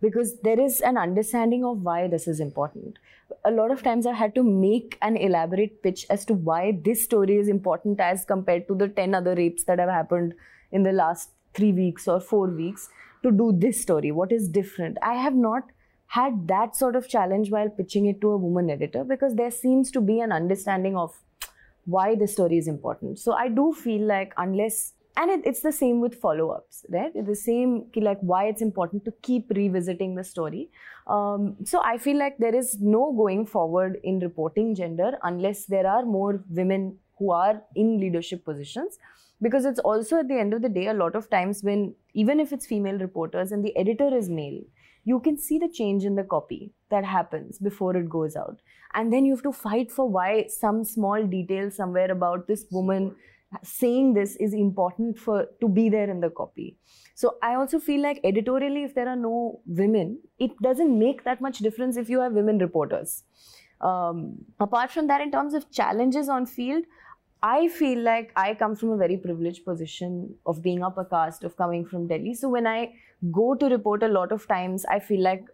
Because 0.00 0.38
there 0.40 0.60
is 0.60 0.80
an 0.80 0.98
understanding 0.98 1.64
of 1.64 1.82
why 1.82 2.06
this 2.06 2.28
is 2.28 2.40
important 2.40 2.98
a 3.44 3.50
lot 3.50 3.70
of 3.70 3.82
times 3.82 4.06
I've 4.06 4.16
had 4.16 4.34
to 4.34 4.42
make 4.42 4.98
an 5.02 5.16
elaborate 5.16 5.82
pitch 5.82 6.06
as 6.10 6.24
to 6.26 6.34
why 6.34 6.78
this 6.84 7.04
story 7.04 7.36
is 7.36 7.48
important 7.48 8.00
as 8.00 8.24
compared 8.24 8.68
to 8.68 8.74
the 8.74 8.88
10 8.88 9.14
other 9.14 9.34
rapes 9.34 9.64
that 9.64 9.78
have 9.78 9.88
happened 9.88 10.34
in 10.72 10.82
the 10.82 10.92
last 10.92 11.30
three 11.54 11.72
weeks 11.72 12.06
or 12.06 12.20
four 12.20 12.48
weeks 12.48 12.88
to 13.22 13.30
do 13.30 13.52
this 13.56 13.80
story. 13.80 14.12
What 14.12 14.32
is 14.32 14.48
different? 14.48 14.98
I 15.02 15.14
have 15.14 15.34
not 15.34 15.64
had 16.08 16.46
that 16.48 16.76
sort 16.76 16.94
of 16.94 17.08
challenge 17.08 17.50
while 17.50 17.68
pitching 17.68 18.06
it 18.06 18.20
to 18.20 18.30
a 18.30 18.36
woman 18.36 18.70
editor 18.70 19.02
because 19.02 19.34
there 19.34 19.50
seems 19.50 19.90
to 19.92 20.00
be 20.00 20.20
an 20.20 20.32
understanding 20.32 20.96
of 20.96 21.14
why 21.84 22.14
the 22.14 22.28
story 22.28 22.58
is 22.58 22.68
important. 22.68 23.18
So 23.18 23.32
I 23.32 23.48
do 23.48 23.72
feel 23.72 24.02
like 24.02 24.32
unless 24.36 24.92
and 25.16 25.30
it, 25.30 25.40
it's 25.44 25.60
the 25.60 25.72
same 25.72 26.00
with 26.00 26.14
follow-ups 26.14 26.84
right? 26.90 27.12
It's 27.14 27.26
the 27.26 27.36
same 27.36 27.86
like 27.96 28.18
why 28.20 28.46
it's 28.46 28.62
important 28.62 29.04
to 29.06 29.12
keep 29.22 29.50
revisiting 29.50 30.14
the 30.14 30.24
story. 30.24 30.70
Um, 31.06 31.56
so 31.64 31.80
i 31.84 31.98
feel 31.98 32.18
like 32.18 32.38
there 32.38 32.54
is 32.54 32.80
no 32.80 33.12
going 33.12 33.46
forward 33.46 33.98
in 34.02 34.18
reporting 34.18 34.74
gender 34.74 35.12
unless 35.22 35.66
there 35.66 35.86
are 35.86 36.04
more 36.04 36.44
women 36.50 36.98
who 37.18 37.30
are 37.30 37.62
in 37.74 38.00
leadership 38.00 38.44
positions. 38.44 38.98
Because 39.42 39.66
it's 39.66 39.80
also 39.80 40.18
at 40.18 40.28
the 40.28 40.38
end 40.40 40.54
of 40.54 40.62
the 40.62 40.68
day 40.70 40.86
a 40.86 40.94
lot 40.94 41.14
of 41.14 41.28
times 41.28 41.62
when 41.62 41.94
even 42.14 42.40
if 42.40 42.52
it's 42.52 42.66
female 42.66 42.98
reporters 42.98 43.52
and 43.52 43.62
the 43.62 43.76
editor 43.76 44.16
is 44.16 44.30
male 44.30 44.60
you 45.06 45.20
can 45.20 45.38
see 45.38 45.56
the 45.58 45.68
change 45.68 46.04
in 46.04 46.16
the 46.16 46.24
copy 46.24 46.72
that 46.90 47.04
happens 47.04 47.58
before 47.58 47.96
it 47.96 48.08
goes 48.08 48.34
out. 48.34 48.58
And 48.92 49.12
then 49.12 49.24
you 49.24 49.34
have 49.34 49.42
to 49.44 49.52
fight 49.52 49.92
for 49.92 50.08
why 50.08 50.46
some 50.48 50.82
small 50.84 51.24
detail 51.24 51.70
somewhere 51.70 52.10
about 52.10 52.48
this 52.48 52.64
woman 52.72 53.14
saying 53.62 54.14
this 54.14 54.36
is 54.36 54.54
important 54.54 55.18
for 55.18 55.46
to 55.60 55.68
be 55.68 55.88
there 55.88 56.10
in 56.10 56.20
the 56.20 56.30
copy. 56.30 56.76
So 57.14 57.36
i 57.42 57.54
also 57.54 57.78
feel 57.78 58.02
like 58.02 58.20
editorially 58.24 58.82
if 58.84 58.94
there 58.94 59.08
are 59.08 59.16
no 59.16 59.60
women 59.66 60.18
it 60.38 60.56
doesn't 60.66 60.98
make 60.98 61.24
that 61.24 61.40
much 61.40 61.58
difference 61.58 61.96
if 61.96 62.10
you 62.10 62.20
have 62.20 62.32
women 62.32 62.58
reporters. 62.58 63.22
Um, 63.80 64.44
apart 64.58 64.90
from 64.90 65.06
that 65.08 65.20
in 65.20 65.30
terms 65.30 65.54
of 65.54 65.70
challenges 65.70 66.30
on 66.30 66.46
field 66.46 66.84
i 67.42 67.68
feel 67.68 67.98
like 68.00 68.30
i 68.34 68.54
come 68.54 68.74
from 68.74 68.92
a 68.92 68.96
very 68.96 69.18
privileged 69.18 69.66
position 69.66 70.34
of 70.46 70.62
being 70.62 70.82
upper 70.82 71.04
caste 71.04 71.44
of 71.44 71.56
coming 71.56 71.84
from 71.84 72.06
delhi. 72.06 72.34
So 72.34 72.48
when 72.48 72.66
i 72.66 72.92
go 73.32 73.54
to 73.54 73.66
report 73.66 74.02
a 74.02 74.08
lot 74.08 74.32
of 74.32 74.46
times 74.48 74.86
i 74.86 74.98
feel 74.98 75.22
like 75.22 75.44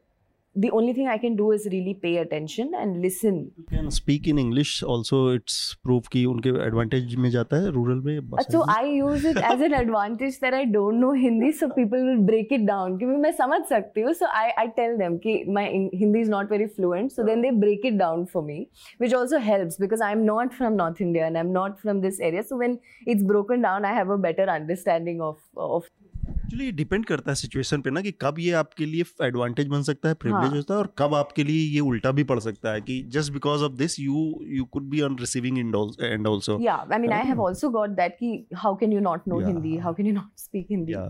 the 0.60 0.72
only 0.72 0.92
thing 0.92 1.08
I 1.08 1.20
can 1.20 1.36
do 1.36 1.52
is 1.52 1.68
really 1.72 1.94
pay 1.94 2.18
attention 2.18 2.72
and 2.76 3.00
listen. 3.00 3.52
You 3.58 3.66
can 3.72 3.92
speak 3.92 4.28
in 4.28 4.40
English 4.40 4.82
also. 4.82 5.18
It's 5.40 5.58
proof 5.88 6.08
कि 6.14 6.24
उनके 6.26 6.54
advantage 6.68 7.16
में 7.26 7.30
जाता 7.32 7.58
है 7.64 7.72
rural 7.74 8.02
में. 8.06 8.20
So 8.50 8.64
I 8.68 8.86
use 8.86 9.24
it 9.24 9.38
as 9.38 9.62
an 9.62 9.76
advantage 9.80 10.40
that 10.40 10.56
I 10.56 10.66
don't 10.66 11.00
know 11.00 11.12
Hindi, 11.12 11.52
so 11.52 11.70
people 11.70 12.04
will 12.10 12.24
break 12.32 12.56
it 12.58 12.66
down. 12.66 12.98
क्योंकि 12.98 13.18
मैं 13.26 13.32
समझ 13.38 13.62
सकती 13.74 14.02
हूँ, 14.02 14.14
so 14.22 14.32
I 14.40 14.46
I 14.64 14.68
tell 14.80 14.98
them 15.04 15.20
कि 15.26 15.36
my 15.60 15.68
Hindi 16.02 16.22
is 16.22 16.34
not 16.36 16.50
very 16.56 16.68
fluent, 16.80 17.12
so 17.12 17.28
then 17.30 17.46
they 17.48 17.52
break 17.66 17.86
it 17.92 18.00
down 18.00 18.26
for 18.34 18.44
me, 18.50 18.58
which 18.98 19.14
also 19.14 19.44
helps 19.50 19.78
because 19.86 20.06
I'm 20.10 20.26
not 20.26 20.58
from 20.62 20.76
North 20.82 21.06
India 21.10 21.28
and 21.28 21.38
I'm 21.38 21.54
not 21.60 21.80
from 21.86 22.02
this 22.08 22.20
area. 22.32 22.44
So 22.44 22.58
when 22.58 22.80
it's 23.06 23.30
broken 23.36 23.62
down, 23.70 23.86
I 23.86 23.94
have 24.00 24.10
a 24.10 24.18
better 24.18 24.50
understanding 24.58 25.22
of 25.22 25.38
of 25.56 25.88
actually 26.29 26.65
ये 26.65 26.73
depend 26.73 27.05
करता 27.07 27.31
है 27.31 27.35
situation 27.35 27.81
पे 27.81 27.91
ना 27.91 28.01
कि 28.01 28.11
कब 28.23 28.39
ये 28.39 28.51
आपके 28.55 28.87
लिए 28.87 29.05
एडवांटेज 29.27 29.69
बन 29.69 29.83
सकता 29.83 30.09
है 30.09 30.15
प्रिविलेज 30.15 30.49
हाँ। 30.49 30.57
होता 30.57 30.75
है 30.75 30.81
और 30.81 30.93
कब 30.99 31.15
आपके 31.15 31.45
लिए 31.45 31.63
ये 31.75 31.81
उल्टा 31.81 32.11
भी 32.13 32.25
पड़ 32.25 32.39
सकता 32.41 32.73
है 32.73 32.81
कि 32.81 33.01
just 33.13 33.33
because 33.33 33.63
of 33.65 33.73
this 33.77 33.99
you 34.01 34.25
you 34.49 34.65
could 34.73 34.89
be 34.91 35.01
on 35.01 35.17
receiving 35.21 35.59
end 35.59 35.77
also 35.77 36.59
Yeah, 36.63 36.85
I 36.97 36.99
mean, 37.05 37.15
I 37.15 37.23
have 37.31 37.41
Oh. 37.41 37.49
also 37.49 37.71
got 37.77 37.97
that. 38.01 38.17
Ki, 38.19 38.31
how 38.65 38.75
can 38.83 38.95
you 38.97 39.01
not 39.09 39.27
know 39.27 39.41
Yeah. 39.41 39.51
Hindi? 39.51 39.73
How 39.87 39.93
can 39.99 40.11
you 40.11 40.15
not 40.19 40.45
speak 40.45 40.71
Hindi? 40.75 40.93
या 40.93 41.05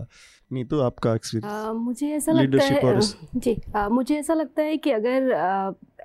नहीं 0.51 0.65
तो 0.65 0.79
आपका 0.81 1.13
experience 1.15 1.53
आ, 1.53 1.71
मुझे 1.73 2.09
ऐसा 2.15 2.31
लगता 2.31 2.63
है 2.63 2.79
और 2.81 2.99
जी 3.35 3.55
आ, 3.75 3.87
मुझे 3.89 4.15
ऐसा 4.15 4.33
लगता 4.33 4.61
है 4.61 4.77
कि 4.77 4.91
अगर 4.91 5.31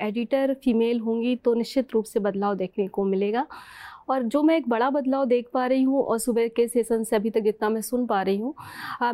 एडिटर 0.03 0.55
फीमेल 0.65 1.01
होंगी 1.01 1.35
तो 1.45 1.55
निश्चित 1.55 1.95
रूप 1.95 2.05
से 2.05 2.21
बदलाव 2.21 2.55
देखने 2.57 2.87
को 2.97 3.05
मिलेगा 3.05 3.47
और 4.09 4.23
जो 4.23 4.43
मैं 4.43 4.57
एक 4.57 4.69
बड़ा 4.69 4.91
बदलाव 4.91 5.25
देख 5.25 5.49
पा 5.55 5.67
रही 5.67 5.83
हूँ 5.83 6.03
और 6.03 6.19
सुबह 6.19 6.49
के 6.49 6.69
सेशन 6.69 7.05
से 7.05 7.17
अभी 7.17 7.31
तक 7.31 7.41
जितना 7.41 7.69
मैं 7.69 7.81
सुन 7.81 8.07
पा 8.07 8.23
रही 8.23 8.37
हूँ 8.37 8.55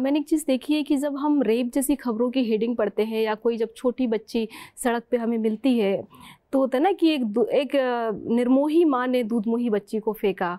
मैंने 0.01 0.19
एक 0.19 0.29
चीज़ 0.29 0.45
देखी 0.47 0.75
है 0.75 0.83
कि 0.83 0.97
जब 0.97 1.17
हम 1.17 1.43
रेप 1.43 1.71
जैसी 1.75 1.95
खबरों 1.95 2.31
की 2.31 2.45
हेडिंग 2.45 2.77
पढ़ते 2.77 3.05
हैं 3.05 3.23
या 3.23 3.35
कोई 3.35 3.57
जब 3.57 3.73
छोटी 3.77 4.07
बच्ची 4.07 4.49
सड़क 4.77 5.03
पर 5.03 5.19
हमें 5.19 5.39
मिलती 5.39 5.79
है 5.79 6.03
तो 6.53 6.59
होता 6.59 6.79
है 6.79 6.85
ना 6.85 6.93
कि 6.93 7.11
एक 7.11 7.49
एक 7.53 7.71
निर्मोही 8.31 8.85
माँ 8.85 9.07
ने 9.07 9.23
दूधमोही 9.25 9.71
बच्ची 9.71 9.99
को 9.99 10.13
फेंका 10.13 10.59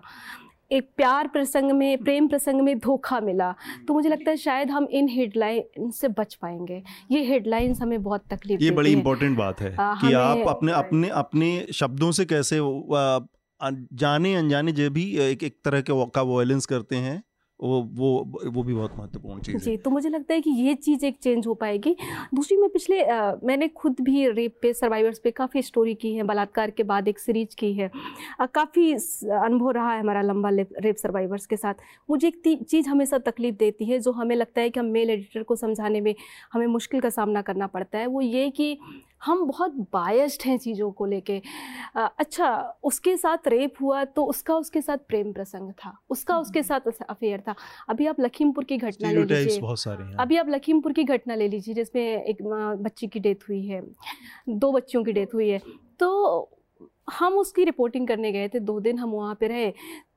एक 0.72 0.88
प्यार 0.96 1.28
प्रसंग 1.28 1.72
में 1.72 1.98
प्रेम 1.98 2.28
प्रसंग 2.28 2.60
में 2.60 2.78
धोखा 2.78 3.20
मिला 3.20 3.54
तो 3.88 3.94
मुझे 3.94 4.08
लगता 4.08 4.30
है 4.30 4.36
शायद 4.36 4.70
हम 4.70 4.88
इन 4.90 5.08
हेडलाइन 5.08 5.90
से 5.90 6.08
बच 6.08 6.34
पाएँगे 6.34 6.82
ये 7.10 7.22
हेडलाइंस 7.24 7.80
हमें 7.82 8.02
बहुत 8.02 8.24
तकलीफ़ 8.30 8.62
ये 8.62 8.70
बड़ी। 8.70 8.92
इंपॉर्टेंट 8.92 9.38
बात 9.38 9.60
है 9.60 9.76
आ, 9.76 9.94
कि 9.94 10.12
आप 10.12 10.48
अपने 10.48 10.72
अपने 10.72 11.08
अपने 11.08 11.66
शब्दों 11.74 12.10
से 12.12 12.24
कैसे 12.24 12.58
आ, 12.58 13.18
जाने 13.60 14.34
अनजाने 14.34 14.72
जो 14.72 14.90
भी 14.90 15.16
एक 15.18 15.42
एक 15.42 15.56
तरह 15.64 15.80
के 15.80 16.04
का 16.06 16.22
वॉयलेंस 16.22 16.66
करते 16.66 16.96
हैं 16.96 17.22
वो 17.60 17.80
वो 17.82 18.08
वो 18.46 18.62
भी 18.62 18.74
बहुत 18.74 18.92
महत्वपूर्ण 18.98 19.40
चीज़ 19.40 19.56
जी 19.56 19.76
तो 19.76 19.90
मुझे 19.90 20.08
लगता 20.08 20.34
है 20.34 20.40
कि 20.40 20.50
ये 20.50 20.74
चीज़ 20.74 21.04
एक 21.06 21.18
चेंज 21.22 21.46
हो 21.46 21.54
पाएगी। 21.54 21.96
दूसरी 22.34 22.56
मैं 22.56 22.68
पिछले 22.70 23.00
अ, 23.00 23.36
मैंने 23.44 23.68
खुद 23.68 23.96
भी 24.00 24.28
रेप 24.28 24.58
पे 24.62 24.72
सर्वाइवर्स 24.72 25.18
पे 25.18 25.30
काफ़ी 25.30 25.62
स्टोरी 25.62 25.94
की 25.94 26.14
है 26.14 26.22
बलात्कार 26.22 26.70
के 26.70 26.82
बाद 26.82 27.08
एक 27.08 27.18
सीरीज़ 27.18 27.56
की 27.58 27.72
है। 27.72 27.90
काफ़ी 28.54 28.92
अनुभव 28.92 29.70
रहा 29.70 29.92
है 29.92 30.00
हमारा 30.00 30.22
लंबा 30.22 30.50
रेप 30.52 30.96
सर्वाइवर्स 30.96 31.46
के 31.46 31.56
साथ। 31.56 31.74
मुझे 32.10 32.28
एक 32.28 32.64
चीज़ 32.70 32.88
हमेशा 32.88 33.18
तकलीफ़ 33.18 33.56
देती 33.56 33.84
है 33.84 33.98
जो 33.98 34.12
हमें 34.12 34.36
लगता 34.36 34.60
है 34.60 34.70
कि 34.70 34.80
हम 34.80 34.86
मेल 34.86 35.10
एडिटर 35.10 35.42
को 35.42 35.56
समझाने 35.56 36.00
में 36.00 36.14
हमें 36.52 36.66
मुश्किल 36.66 37.00
का 37.00 37.10
सामना 37.10 37.42
करना 37.42 37.66
पड़ता 37.66 37.98
है 37.98 38.06
वो 38.06 38.20
ये 38.20 38.50
कि 38.50 38.78
हम 39.26 39.44
बहुत 39.46 39.72
बायस्ड 39.92 40.42
हैं 40.46 40.56
चीज़ों 40.58 40.90
को 40.92 41.06
लेके। 41.06 41.40
अच्छा 41.96 42.48
उसके 42.84 43.16
साथ 43.16 43.48
रेप 43.48 43.80
हुआ 43.82 44.04
तो 44.06 44.24
उसका 44.26 44.54
उसके 44.56 44.80
साथ 44.82 44.98
प्रेम 45.08 45.32
प्रसंग 45.32 45.72
था 45.74 45.96
उसका 46.10 46.38
उसके 46.38 46.62
साथ 46.62 46.88
अफेयर 47.08 47.40
था। 47.40 47.54
अभी 47.88 48.06
आप 48.06 48.20
लखीमपुर 48.20 48.64
की 48.64 48.76
घटना 48.78 49.10
ले 49.10 49.24
लीजिए। 49.24 49.60
बहुत 49.60 49.78
सारे 49.78 50.04
हैं। 50.04 50.16
अभी 50.16 50.36
आप 50.36 50.48
लखीमपुर 50.48 50.92
की 50.92 51.04
घटना 51.04 51.34
ले 51.34 51.48
लीजिए 51.48 51.74
जिसमें 51.74 52.02
एक 52.02 52.42
बच्ची 52.42 53.06
की 53.06 53.20
डेथ 53.20 53.48
हुई 53.48 53.64
है 53.66 53.82
दो 54.48 54.72
बच्चियों 54.72 55.04
की 55.04 55.12
डेथ 55.12 55.34
हुई 55.34 55.48
है। 55.48 55.60
तो 56.00 56.50
हम 57.10 57.34
उसकी 57.34 57.64
रिपोर्टिंग 57.64 58.06
करने 58.08 58.30
गए 58.32 58.48
थे 58.48 58.60
दो 58.60 58.78
दिन 58.80 58.98
हम 58.98 59.10
वहाँ 59.10 59.34
पे 59.40 59.48
रहे। 59.48 59.72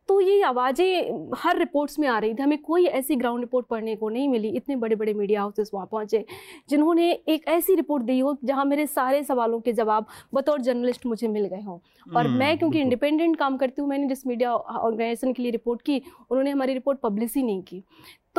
तो 0.09 0.19
ये 0.21 0.41
आवाज़ें 0.43 1.31
हर 1.37 1.57
रिपोर्ट्स 1.59 1.99
में 1.99 2.07
आ 2.07 2.17
रही 2.19 2.33
थी। 2.33 2.41
हमें 2.41 2.57
कोई 2.57 2.85
ऐसी 2.99 3.15
ग्राउंड 3.15 3.39
रिपोर्ट 3.39 3.65
पढ़ने 3.67 3.95
को 3.95 4.09
नहीं 4.09 4.27
मिली। 4.29 4.49
इतने 4.57 4.75
बड़े 4.75 4.95
बड़े 4.95 5.13
मीडिया 5.13 5.41
हाउसेस 5.41 5.69
वहाँ 5.73 5.87
पहुँचे 5.91 6.23
जिन्होंने 6.69 7.11
एक 7.29 7.47
ऐसी 7.47 7.75
रिपोर्ट 7.75 8.03
दी 8.03 8.17
हो 8.19 8.35
जहाँ 8.43 8.65
मेरे 8.65 8.85
सारे 8.87 9.23
सवालों 9.23 9.59
के 9.59 9.73
जवाब 9.73 10.05
बतौर 10.33 10.61
जर्नलिस्ट 10.61 11.05
मुझे 11.05 11.27
मिल 11.27 11.45
गए 11.45 11.61
हों। 11.61 11.77
और 12.07 12.25
हम्म, 12.25 12.37
मैं 12.39 12.57
क्योंकि 12.57 12.79
इंडिपेंडेंट 12.81 13.37
काम 13.37 13.57
करती 13.57 13.81
हूँ 13.81 13.89
मैंने 13.89 14.07
जिस 14.07 14.25
मीडिया 14.27 14.53
ऑर्गेनाइजेशन 14.53 15.33
के 15.33 15.43
लिए 15.43 15.51
रिपोर्ट 15.51 15.81
की 15.81 16.01
उन्होंने 16.31 16.51
हमारी 16.51 16.73
रिपोर्ट 16.73 16.99
पब्लिश 16.99 17.35
ही 17.35 17.43
नहीं 17.43 17.61
की। 17.63 17.83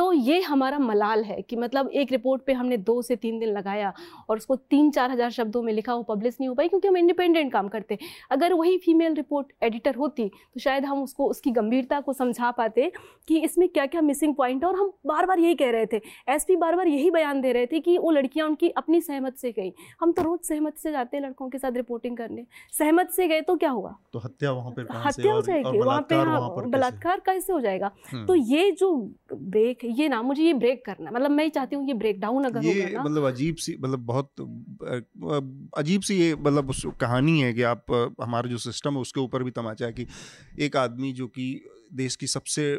तो 0.01 0.11
ये 0.13 0.39
हमारा 0.41 0.77
मलाल 0.79 1.23
है 1.23 1.41
कि 1.41 1.55
मतलब 1.55 1.89
एक 1.93 2.11
रिपोर्ट 2.11 2.41
पे 2.43 2.53
हमने 2.53 2.77
दो 2.79 3.01
से 3.01 3.15
तीन 3.15 3.37
दिन 3.39 3.49
लगाया 3.49 3.91
और 4.29 4.37
उसको 4.37 4.55
तीन 4.55 4.89
चार 4.91 5.11
हज़ार 5.11 5.29
शब्दों 5.31 5.61
में 5.63 5.71
लिखा 5.73 5.93
वो 5.95 6.03
पब्लिश 6.03 6.37
नहीं 6.39 6.47
हो 6.49 6.53
पाई 6.55 6.67
क्योंकि 6.67 6.87
हम 6.87 6.97
इंडिपेंडेंट 6.97 7.51
काम 7.53 7.67
करते। 7.67 7.97
अगर 8.31 8.53
वही 8.53 8.77
फीमेल 8.77 9.13
रिपोर्ट 9.15 9.47
एडिटर 9.63 9.95
होती 9.95 10.27
तो 10.27 10.59
शायद 10.59 10.85
हम 10.85 11.03
उसको 11.03 11.25
उसकी 11.25 11.51
गंभीरता 11.51 11.99
को 11.99 12.13
समझा 12.13 12.49
पाते 12.51 12.91
कि 13.27 13.39
इसमें 13.39 13.67
क्या 13.69 13.85
क्या 13.85 14.01
मिसिंग 14.01 14.33
पॉइंट 14.35 14.63
है 14.63 14.69
और 14.69 14.75
हम 14.75 14.91
बार 15.07 15.25
बार 15.25 15.39
यही 15.39 15.55
कह 15.55 15.71
रहे 15.71 15.85
थे 15.85 16.01
एसपी 16.29 16.55
बार 16.55 16.75
बार 16.75 16.87
यही 16.87 17.11
बयान 17.11 17.41
दे 17.41 17.51
रहे 17.51 17.65
थे 17.65 17.79
कि 17.79 17.97
वो 17.97 18.11
लड़कियाँ 18.11 18.47
उनकी 18.47 18.69
अपनी 18.77 19.01
सहमत 19.01 19.37
से 19.37 19.51
गई। 19.51 19.71
हम 20.01 20.11
तो 20.11 20.23
रोज़ 20.23 20.41
सहमत 20.43 20.77
से 20.77 20.91
जाते 20.91 21.17
हैं 21.17 21.23
लड़कों 21.25 21.49
के 21.49 21.57
साथ 21.57 21.77
रिपोर्टिंग 21.77 22.17
करने। 22.17 22.45
सहमत 22.73 23.11
से 23.11 23.27
गए 23.27 23.41
तो 23.41 23.55
क्या 23.57 23.69
हुआ? 23.69 23.95
तो 24.13 24.19
हत्या 24.19 24.51
वहाँ 24.51 24.71
पर 24.71 24.87
हत्या 25.05 25.33
हो 25.33 25.41
जाएगी। 25.41 25.77
वहाँ 25.79 26.01
पे 26.01 26.15
बलात्कार 26.15 26.27
हाँ, 26.27 26.49
पर 26.49 26.61
कैसे? 26.61 26.71
बलात्कार 26.71 27.21
कैसे 27.25 27.53
हो 27.53 27.59
जाएगा। 27.59 27.91
हम्म। 28.11 28.25
तो 28.25 28.35
ये 28.35 28.71
जो 28.71 28.91
ब्रेक 29.33 29.85
ये 29.91 30.07
ना 30.09 30.21
मुझे 30.21 30.43
ये 30.43 30.53
ब्रेक 30.53 30.85
करना 30.85 31.11
मतलब 31.11 31.31
मैं 31.31 31.49
चाहती 31.49 31.75
हूँ 31.75 31.87
ये 31.87 31.93
ब्रेक 31.93 32.19
डाउन 32.19 32.43
अगर 32.43 32.65
ये 32.65 32.95
मतलब 32.97 33.23
अजीब 33.23 33.55
सी 33.55 33.75
मतलब 33.79 34.05
बहुत 34.05 34.41
अजीब 35.77 36.01
सी 36.01 36.15
ये 36.15 36.35
मतलब 36.35 36.69
उस 36.69 36.85
कहानी 36.99 37.39
है 37.41 37.53
कि 37.53 37.61
आप 37.65 37.91
हमारा 38.21 38.49
जो 38.49 38.57
सिस्टम 38.57 38.93
है 38.93 39.01
उसके 39.01 39.19
ऊपर 39.19 39.43
भी 39.43 39.51
तमाचा 39.51 39.85
है 39.85 39.93
कि 39.93 40.07
एक 40.59 40.77
आदमी 40.77 41.11
जो 41.13 41.27
कि 41.27 41.47
देश 41.91 42.15
की 42.15 42.27
सबसे 42.27 42.73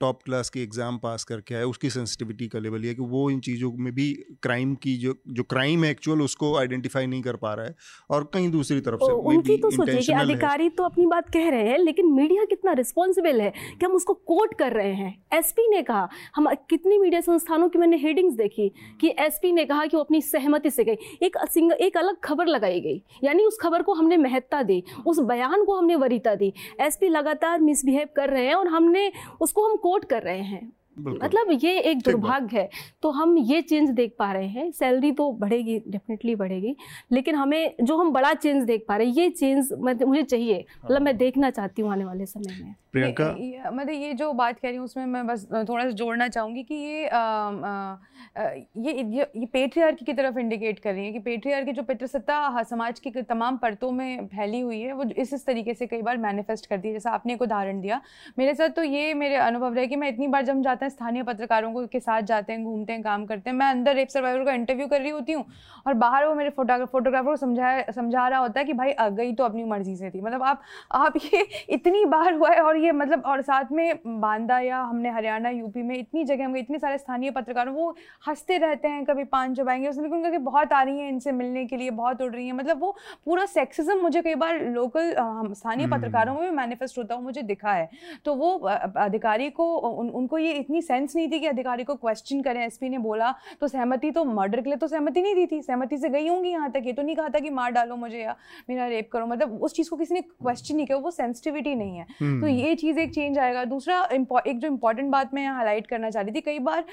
टॉप 0.00 0.18
क्लास 0.24 0.50
की 0.50 0.62
एग्ज़ाम 0.62 0.98
पास 0.98 1.24
करके 1.24 1.54
आया 1.54 1.66
उसकी 1.66 1.90
सेंसिटिविटी 1.90 2.46
का 2.48 2.58
लेवल 2.58 2.84
ये 2.84 2.94
कि 2.94 3.02
वो 3.02 3.28
इन 3.30 3.40
चीज़ों 3.40 3.70
में 3.74 3.92
भी 3.94 4.12
क्राइम 4.42 4.74
की 4.74 4.96
जो 4.96 5.14
जो 5.28 5.42
क्राइम 5.44 5.84
है 5.84 5.90
एक्चुअल 5.90 6.20
उसको 6.22 6.54
आइडेंटिफाई 6.58 7.06
नहीं 7.06 7.22
कर 7.22 7.36
पा 7.36 7.54
रहा 7.54 7.66
है 7.66 7.74
और 8.10 8.24
कहीं 8.34 8.50
दूसरी 8.50 8.80
तरफ़ 8.80 9.00
से 9.00 9.12
उनकी 9.30 9.56
तो 9.56 9.70
सोचिए 9.70 10.00
कि 10.00 10.12
अधिकारी 10.12 10.68
तो 10.70 10.84
अपनी 10.84 11.06
बात 11.06 11.30
कह 11.30 11.48
रहे 11.48 11.68
हैं 11.68 11.78
लेकिन 11.78 12.12
मीडिया 12.12 12.44
कितना 12.44 12.72
रिस्पॉन्सिबल 12.72 13.40
है 13.40 13.50
कि 13.50 13.84
हम 13.86 13.92
उसको 13.92 14.14
कोट 14.14 14.54
कर 14.58 14.72
रहे 14.72 14.92
हैं। 14.94 15.12
एसपी 15.34 15.68
ने 15.68 15.82
कहा 15.82 16.08
हम 16.36 16.48
कितनी 16.70 16.98
मीडिया 16.98 17.20
संस्थानों 17.20 17.68
की 17.68 17.78
मैंने 17.78 17.96
हेडिंग्स 17.98 18.34
देखी 18.34 18.68
कि 19.00 19.14
एसपी 19.18 19.52
ने 19.52 19.64
कहा 19.64 19.86
कि 19.86 19.96
वो 19.96 20.02
अपनी 20.02 20.20
सहमति 20.22 20.70
से 20.70 20.84
गई। 20.84 21.16
एक 21.22 21.36
सिंग 21.50 21.72
एक 21.72 21.96
अलग 21.96 22.20
खबर 22.24 22.46
लगाई 22.46 22.80
गई 22.80 23.02
यानी 23.24 23.44
उस 23.44 23.58
खबर 23.62 23.82
को 23.82 23.94
हमने 23.94 24.16
महत्ता 24.18 24.62
दी 24.62 24.82
उस 25.06 25.20
बयान 25.24 25.64
को 25.64 25.76
हमने 25.76 25.96
वरीता 25.96 26.34
दी। 26.34 26.52
एसपी 26.80 27.08
लगातार 27.08 27.60
मिसबिहेव 27.62 28.08
कर 28.20 28.30
रहे 28.30 28.46
हैं 28.46 28.54
और 28.54 28.68
हमने 28.68 29.10
उसको 29.40 29.68
हम 29.68 29.76
कोट 29.76 30.04
कर 30.04 30.22
रहे 30.22 30.42
हैं। 30.42 30.79
मतलब 30.96 31.58
ये 31.64 31.78
एक 31.80 31.98
दुर्भाग्य 31.98 32.58
है। 32.58 32.68
तो 33.02 33.10
हम 33.10 33.36
ये 33.38 33.60
चेंज 33.62 33.90
देख 33.90 34.14
पा 34.18 34.32
रहे 34.32 34.46
हैं 34.48 34.70
सैलरी 34.70 35.12
तो 35.12 35.30
बढ़ेगी 35.32 35.78
डेफिनेटली 35.88 36.34
बढ़ेगी 36.34 36.74
लेकिन 37.12 37.34
हमें 37.34 37.74
जो 37.82 37.96
हम 37.96 38.10
बड़ा 38.12 38.32
चेंज 38.34 38.62
देख 38.64 38.84
पा 38.88 38.96
रहे 38.96 39.06
हैं 39.06 39.14
ये 39.14 39.28
चेंज 39.30 39.72
मुझे 39.72 40.22
चाहिए। 40.22 40.64
मतलब 40.84 40.92
हाँ। 40.92 41.00
मैं 41.00 41.16
देखना 41.16 41.50
चाहती 41.50 41.82
हूँ 41.82 41.92
आने 41.92 42.04
वाले 42.04 42.26
समय 42.26 42.62
में। 42.62 42.74
प्रियंका? 42.92 43.24
मतलब 43.70 43.90
ये 43.90 44.12
जो 44.12 44.32
बात 44.32 44.58
कह 44.58 44.68
रही 44.68 44.76
हूँ 44.76 44.84
उसमें 44.84 45.04
मैं 45.06 45.26
बस 45.26 45.46
थोड़ा 45.68 45.84
सा 45.84 45.90
जोड़ना 45.90 46.28
चाहूँगी 46.28 46.62
कि 46.62 46.74
ये 46.74 47.04
अ, 47.06 47.16
अ, 47.16 48.42
ये 48.76 48.92
ये 48.92 49.26
ये 49.36 49.46
पेट्रियार्की 49.46 50.04
की 50.04 50.12
तरफ़ 50.12 50.38
इंडिकेट 50.38 50.78
कर 50.78 50.92
रही 50.92 51.04
है 51.06 51.12
कि 51.12 51.18
पेट्रियार्की 51.18 51.72
जो 51.72 51.82
पितृसत्ता 51.82 52.62
समाज 52.62 53.00
की 53.00 53.10
तमाम 53.10 53.56
परतों 53.56 53.90
में 53.92 54.26
फैली 54.26 54.60
हुई 54.60 54.80
है 54.80 54.92
वो 54.92 55.04
इस 55.16 55.32
इस 55.34 55.46
तरीके 55.46 55.74
से 55.74 55.86
कई 55.86 56.02
बार 56.02 56.16
मैनिफेस्ट 56.16 56.66
करती 56.66 56.88
है 56.88 56.94
जैसा 56.94 57.10
आपने 57.10 57.34
एक 57.34 57.42
उदाहरण 57.42 57.80
दिया। 57.80 58.00
मेरे 58.38 58.54
साथ 58.54 58.68
तो 58.68 58.82
ये 58.82 59.14
मेरे 59.14 59.36
अनुभव 59.36 59.74
रहे 59.74 59.86
कि 59.86 59.96
मैं 59.96 60.08
इतनी 60.08 60.28
बार 60.28 60.44
जब 60.44 60.54
हम 60.54 60.62
जाते 60.80 60.86
हैं 60.86 60.90
स्थानीय 60.90 61.22
पत्रकारों 61.22 61.72
को 61.72 61.86
के 61.86 62.00
साथ 62.00 62.22
जाते 62.22 62.52
हैं 62.52 62.64
घूमते 62.64 62.92
हैं 62.92 63.02
काम 63.02 63.24
करते 63.26 63.50
हैं। 63.50 63.56
मैं 63.56 63.66
अंदर 63.68 63.94
रेप 63.94 64.08
सर्वाइवर 64.08 64.44
का 64.44 64.52
इंटरव्यू 64.52 64.86
कर 64.88 65.00
रही 65.00 65.10
होती 65.10 65.32
हूँ 65.32 65.44
और 65.86 65.94
बाहर 65.94 66.24
वो 66.26 66.34
मेरे 66.34 66.50
फोटोग्राफर 66.50 66.86
फोटोग्राफर 66.86 67.26
को 67.26 67.36
समझाया 67.36 67.84
समझा 67.92 68.26
रहा 68.28 68.38
होता 68.40 68.60
है 68.60 68.64
कि 68.66 68.72
भाई 68.72 68.92
आ 68.92 69.08
गई 69.10 69.32
तो 69.34 69.44
अपनी 69.44 69.64
मर्ज़ी 69.64 69.96
से 69.96 70.10
थी। 70.10 70.20
मतलब 70.20 70.42
आप 70.42 70.62
आप 70.92 71.16
ये 71.24 71.46
इतनी 71.70 72.04
बार 72.06 72.32
हुआ 72.34 72.50
है 72.50 72.60
और 72.62 72.76
ये 72.76 72.92
मतलब 72.92 73.22
और 73.26 73.42
साथ 73.42 73.72
में 73.72 74.20
बांदा 74.20 74.58
या 74.60 74.78
हमने 74.80 75.10
हरियाणा 75.10 75.50
यूपी 75.50 75.82
में 75.82 75.96
इतनी 75.98 76.24
जगह 76.24 76.44
हम 76.44 76.52
गए 76.52 76.60
इतने 76.60 76.78
सारे 76.78 76.98
स्थानीय 76.98 77.30
पत्रकारों 77.30 77.74
वो 77.74 77.88
हँसते 78.28 78.58
रहते 78.58 78.88
हैं 78.88 79.04
कभी 79.04 79.24
पान 79.26 79.54
चबाएँगे 79.54 79.88
उसने 79.88 80.08
उनका 80.08 80.30
कि 80.30 80.38
बहुत 80.40 80.72
आ 80.72 80.82
रही 80.82 80.98
हैं 80.98 81.08
इनसे 81.08 81.32
मिलने 81.32 81.64
के 81.66 81.76
लिए 81.76 81.90
बहुत 81.92 82.22
उड़ 82.22 82.32
रही 82.34 82.46
हैं। 82.46 82.52
मतलब 82.52 82.80
वो 82.80 82.96
पूरा 83.26 83.46
सेक्सिज्म 83.48 83.98
मुझे 84.02 84.22
कई 84.22 84.34
बार 84.34 84.60
लोकल 84.70 85.14
स्थानीय 85.54 85.84
हम्म। 85.84 85.96
पत्रकारों 85.96 86.34
में 86.34 86.42
भी 86.42 86.50
मैनिफेस्ट 86.56 86.98
होता 86.98 87.14
हुआ 87.14 87.22
मुझे 87.22 87.42
दिखा 87.44 87.72
है। 87.72 87.88
तो 88.24 88.34
वो 88.34 88.50
अधिकारी 88.58 89.48
को 89.50 89.74
उन, 89.76 90.08
उनको 90.10 90.38
ये 90.38 90.52
इतनी 90.70 90.82
सेंस 90.82 91.14
नहीं 91.16 91.30
थी 91.30 91.38
कि 91.40 91.46
अधिकारी 91.46 91.84
को 91.84 91.94
क्वेश्चन 91.96 92.40
करें। 92.42 92.62
एसपी 92.64 92.88
ने 92.88 92.98
बोला 93.00 93.34
तो 93.60 93.68
सहमति 93.68 94.10
तो 94.10 94.24
मर्डर 94.24 94.60
के 94.60 94.70
लिए 94.70 94.76
तो 94.78 94.86
सहमति 94.86 95.22
नहीं 95.22 95.34
दी 95.34 95.46
थी। 95.46 95.60
सहमति 95.62 95.96
से 95.98 96.08
गई 96.08 96.28
होंगी 96.28 96.50
यहाँ 96.50 96.70
तक। 96.72 96.82
ये 96.86 96.92
तो 96.92 97.02
नहीं 97.02 97.16
कहा 97.16 97.28
था 97.28 97.38
कि 97.38 97.50
मार 97.50 97.70
डालो 97.72 97.96
मुझे 97.96 98.18
या 98.18 98.34
मेरा 98.68 98.86
रेप 98.86 99.08
करो। 99.12 99.26
मतलब 99.26 99.62
उस 99.62 99.74
चीज़ 99.74 99.90
को 99.90 99.96
किसी 99.96 100.14
ने 100.14 100.20
क्वेश्चन 100.20 100.76
नहीं 100.76 100.86
किया। 100.86 100.98
वो 100.98 101.10
सेंसिटिविटी 101.10 101.74
नहीं 101.74 101.96
है। 101.96 102.04
तो 102.04 102.24
हम्म। 102.24 102.46
ये 102.48 102.74
चीज़ 102.74 102.98
एक 103.00 103.14
चेंज 103.14 103.38
आएगा। 103.38 103.64
दूसरा 103.66 104.02
एक 104.12 104.58
जो 104.58 104.68
इंपॉर्टेंट 104.68 105.10
बात 105.10 105.34
मैं 105.34 105.46
हाईलाइट 105.48 105.86
करना 105.86 106.10
चाह 106.10 106.22
रही 106.22 106.34
थी 106.34 106.40
कई 106.40 106.58
बार 106.60 106.84